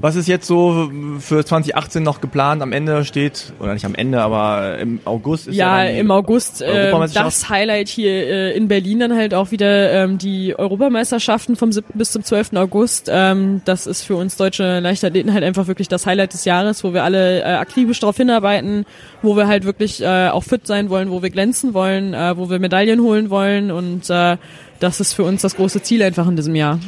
Was 0.00 0.16
ist 0.16 0.28
jetzt 0.28 0.46
so 0.46 0.90
für 1.18 1.44
2018 1.44 2.02
noch 2.02 2.22
geplant? 2.22 2.62
Am 2.62 2.72
Ende 2.72 3.04
steht, 3.04 3.52
oder 3.60 3.74
nicht 3.74 3.84
am 3.84 3.94
Ende, 3.94 4.22
aber 4.22 4.78
im 4.78 4.98
August 5.04 5.48
ist 5.48 5.56
ja, 5.56 5.84
Ja, 5.84 5.90
im 5.90 6.10
August 6.10 6.62
äh, 6.62 6.90
das 7.12 7.50
Highlight 7.50 7.88
hier 7.88 8.10
äh, 8.10 8.56
in 8.56 8.68
Berlin 8.68 9.00
dann 9.00 9.14
halt 9.14 9.34
auch 9.34 9.50
wieder 9.50 9.92
ähm, 9.92 10.16
die 10.16 10.58
Europameisterschaften 10.58 11.54
vom 11.54 11.70
7. 11.70 11.86
bis 11.94 12.12
zum 12.12 12.24
12. 12.24 12.54
August. 12.54 13.10
Ähm, 13.12 13.60
das 13.66 13.86
ist 13.86 14.02
für 14.02 14.16
uns 14.16 14.38
deutsche 14.38 14.80
Leichtathleten 14.80 15.34
halt 15.34 15.44
einfach 15.44 15.66
wirklich 15.66 15.88
das 15.88 16.06
Highlight 16.06 16.32
des 16.32 16.46
Jahres, 16.46 16.82
wo 16.82 16.94
wir 16.94 17.04
alle 17.04 17.40
äh, 17.40 17.44
akribisch 17.44 18.00
darauf 18.00 18.16
hinarbeiten, 18.16 18.86
wo 19.20 19.36
wir 19.36 19.48
halt 19.48 19.64
wirklich 19.64 20.00
äh, 20.00 20.28
auch 20.28 20.44
fit 20.44 20.66
sein 20.66 20.88
wollen, 20.88 21.10
wo 21.10 21.22
wir 21.22 21.28
glänzen 21.28 21.74
wollen, 21.74 22.14
äh, 22.14 22.38
wo 22.38 22.48
wir 22.48 22.58
Medaillen 22.58 23.02
holen 23.02 23.28
wollen 23.28 23.70
und 23.70 24.08
äh, 24.08 24.38
das 24.78 24.98
ist 24.98 25.12
für 25.12 25.24
uns 25.24 25.42
das 25.42 25.56
große 25.56 25.82
Ziel 25.82 26.02
einfach 26.02 26.26
in 26.26 26.36
diesem 26.36 26.54
Jahr. 26.54 26.78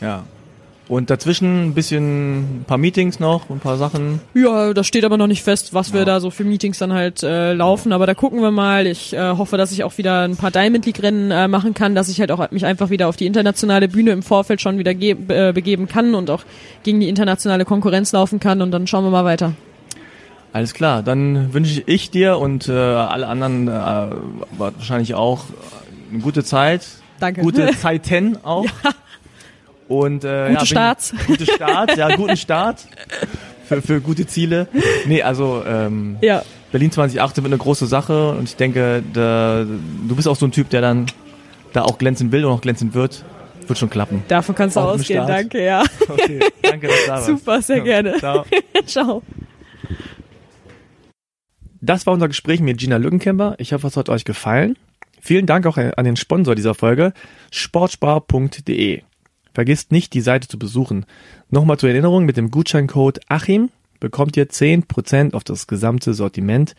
Ja. 0.00 0.24
Und 0.88 1.10
dazwischen 1.10 1.66
ein 1.66 1.74
bisschen 1.74 2.60
ein 2.60 2.64
paar 2.64 2.78
Meetings 2.78 3.18
noch, 3.18 3.50
ein 3.50 3.58
paar 3.58 3.76
Sachen. 3.76 4.20
Ja, 4.34 4.72
das 4.72 4.86
steht 4.86 5.04
aber 5.04 5.16
noch 5.16 5.26
nicht 5.26 5.42
fest, 5.42 5.74
was 5.74 5.92
wir 5.92 6.04
da 6.04 6.20
so 6.20 6.30
für 6.30 6.44
Meetings 6.44 6.78
dann 6.78 6.92
halt 6.92 7.24
äh, 7.24 7.54
laufen. 7.54 7.92
Aber 7.92 8.06
da 8.06 8.14
gucken 8.14 8.40
wir 8.40 8.52
mal. 8.52 8.86
Ich 8.86 9.12
äh, 9.12 9.30
hoffe, 9.36 9.56
dass 9.56 9.72
ich 9.72 9.82
auch 9.82 9.98
wieder 9.98 10.22
ein 10.22 10.36
paar 10.36 10.52
Diamond 10.52 10.86
League 10.86 11.02
Rennen 11.02 11.32
äh, 11.32 11.48
machen 11.48 11.74
kann, 11.74 11.96
dass 11.96 12.08
ich 12.08 12.20
halt 12.20 12.30
auch 12.30 12.50
mich 12.52 12.64
einfach 12.64 12.90
wieder 12.90 13.08
auf 13.08 13.16
die 13.16 13.26
internationale 13.26 13.88
Bühne 13.88 14.12
im 14.12 14.22
Vorfeld 14.22 14.60
schon 14.60 14.78
wieder 14.78 14.92
äh, 14.92 15.52
begeben 15.52 15.88
kann 15.88 16.14
und 16.14 16.30
auch 16.30 16.44
gegen 16.84 17.00
die 17.00 17.08
internationale 17.08 17.64
Konkurrenz 17.64 18.12
laufen 18.12 18.38
kann. 18.38 18.62
Und 18.62 18.70
dann 18.70 18.86
schauen 18.86 19.02
wir 19.02 19.10
mal 19.10 19.24
weiter. 19.24 19.54
Alles 20.52 20.72
klar, 20.72 21.02
dann 21.02 21.52
wünsche 21.52 21.82
ich 21.84 22.10
dir 22.10 22.38
und 22.38 22.68
äh, 22.68 22.72
alle 22.72 23.26
anderen 23.26 23.68
äh, 23.68 23.70
wahrscheinlich 24.56 25.14
auch 25.14 25.44
eine 26.10 26.20
gute 26.20 26.44
Zeit. 26.44 26.86
Danke. 27.18 27.42
Gute 27.42 27.72
Zeiten 27.80 28.38
auch. 28.42 28.64
Und 29.88 30.24
äh, 30.24 30.48
Gute 30.48 30.60
ja, 30.60 30.66
Starts. 30.66 31.14
Gute 31.26 31.46
Start, 31.46 31.96
ja, 31.96 32.14
guten 32.16 32.36
Start. 32.36 32.86
Für, 33.66 33.82
für 33.82 34.00
gute 34.00 34.26
Ziele. 34.26 34.68
Nee, 35.06 35.22
also 35.22 35.62
ähm, 35.66 36.16
Ja, 36.20 36.42
Berlin 36.72 36.90
2018 36.90 37.44
wird 37.44 37.52
eine 37.52 37.58
große 37.62 37.86
Sache 37.86 38.30
und 38.32 38.44
ich 38.44 38.56
denke, 38.56 39.02
da, 39.12 39.64
du 39.64 40.16
bist 40.16 40.28
auch 40.28 40.36
so 40.36 40.46
ein 40.46 40.52
Typ, 40.52 40.68
der 40.70 40.80
dann 40.80 41.06
da 41.72 41.82
auch 41.82 41.98
glänzen 41.98 42.32
will 42.32 42.44
und 42.44 42.52
auch 42.52 42.60
glänzen 42.60 42.94
wird. 42.94 43.24
Wird 43.66 43.78
schon 43.78 43.90
klappen. 43.90 44.22
davon 44.28 44.54
kannst 44.54 44.76
du 44.76 44.80
dem 44.80 44.86
ausgehen. 44.88 45.24
Start. 45.24 45.28
Danke, 45.28 45.64
ja. 45.64 45.84
Okay, 46.08 46.40
danke, 46.62 46.86
dass 46.86 46.96
du 47.00 47.06
da 47.06 47.12
warst. 47.14 47.26
Super, 47.26 47.62
sehr 47.62 47.80
gerne. 47.80 48.14
Ciao. 48.18 48.44
Ciao. 48.86 49.22
Das 51.80 52.06
war 52.06 52.14
unser 52.14 52.28
Gespräch 52.28 52.60
mit 52.60 52.78
Gina 52.78 52.96
Lückenkämper. 52.96 53.56
Ich 53.58 53.72
hoffe, 53.72 53.86
es 53.88 53.96
hat 53.96 54.08
euch 54.08 54.24
gefallen. 54.24 54.76
Vielen 55.20 55.46
Dank 55.46 55.66
auch 55.66 55.76
an 55.76 56.04
den 56.04 56.16
Sponsor 56.16 56.54
dieser 56.54 56.74
Folge, 56.74 57.12
sportspar.de. 57.50 59.02
Vergisst 59.56 59.90
nicht, 59.90 60.12
die 60.12 60.20
Seite 60.20 60.48
zu 60.48 60.58
besuchen. 60.58 61.06
Nochmal 61.48 61.78
zur 61.78 61.88
Erinnerung, 61.88 62.26
mit 62.26 62.36
dem 62.36 62.50
Gutscheincode 62.50 63.20
Achim 63.26 63.70
bekommt 64.00 64.36
ihr 64.36 64.50
10% 64.50 65.32
auf 65.32 65.44
das 65.44 65.66
gesamte 65.66 66.12
Sortiment 66.12 66.74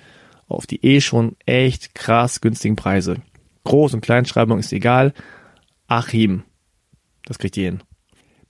auf 0.47 0.67
die 0.67 0.85
eh 0.85 1.01
schon 1.01 1.35
echt 1.47 1.95
krass 1.95 2.39
günstigen 2.39 2.75
Preise. 2.75 3.15
Groß- 3.65 3.95
und 3.95 4.01
Kleinschreibung 4.01 4.59
ist 4.59 4.71
egal. 4.73 5.15
Achim. 5.87 6.43
Das 7.25 7.39
kriegt 7.39 7.57
ihr 7.57 7.65
hin. 7.65 7.79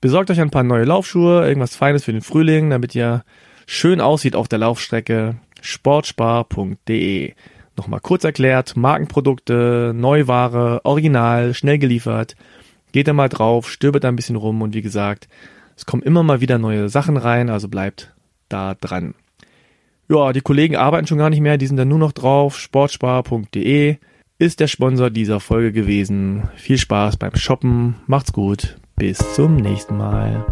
Besorgt 0.01 0.30
euch 0.30 0.41
ein 0.41 0.51
paar 0.51 0.63
neue 0.63 0.84
Laufschuhe, 0.84 1.47
irgendwas 1.47 1.78
Feines 1.78 2.03
für 2.03 2.11
den 2.11 2.19
Frühling, 2.19 2.69
damit 2.69 2.95
ihr 2.95 3.23
schön 3.65 4.01
aussieht 4.01 4.36
auf 4.36 4.49
der 4.49 4.59
Laufstrecke. 4.59 5.38
Sportspar.de. 5.61 7.34
Nochmal 7.78 8.01
kurz 8.01 8.25
erklärt, 8.25 8.75
Markenprodukte, 8.75 9.93
Neuware, 9.95 10.82
original, 10.84 11.53
schnell 11.53 11.78
geliefert. 11.78 12.36
Geht 12.92 13.08
da 13.08 13.14
mal 13.14 13.30
drauf, 13.30 13.70
stöbert 13.70 14.06
ein 14.06 14.16
bisschen 14.16 14.36
rum 14.36 14.62
und 14.62 14.74
wie 14.74 14.82
gesagt, 14.82 15.28
es 15.76 15.86
kommen 15.86 16.04
immer 16.04 16.24
mal 16.24 16.42
wieder 16.42 16.58
neue 16.58 16.90
Sachen 16.90 17.18
rein, 17.18 17.50
also 17.50 17.68
bleibt 17.68 18.14
da 18.50 18.76
dran. 18.76 19.14
Ja, 20.10 20.32
die 20.32 20.42
Kollegen 20.42 20.76
arbeiten 20.76 21.08
schon 21.08 21.18
gar 21.18 21.30
nicht 21.30 21.42
mehr, 21.42 21.58
die 21.58 21.68
sind 21.68 21.78
dann 21.78 21.90
nur 21.90 22.00
noch 22.00 22.14
drauf. 22.14 22.58
Sportspar.de 22.58 23.98
ist 24.40 24.60
der 24.60 24.68
Sponsor 24.68 25.10
dieser 25.10 25.40
Folge 25.40 25.72
gewesen. 25.72 26.50
Viel 26.56 26.78
Spaß 26.78 27.18
beim 27.18 27.36
Shoppen, 27.36 27.96
macht's 28.08 28.34
gut, 28.34 28.78
bis 28.96 29.18
zum 29.36 29.58
nächsten 29.58 29.98
Mal. 29.98 30.46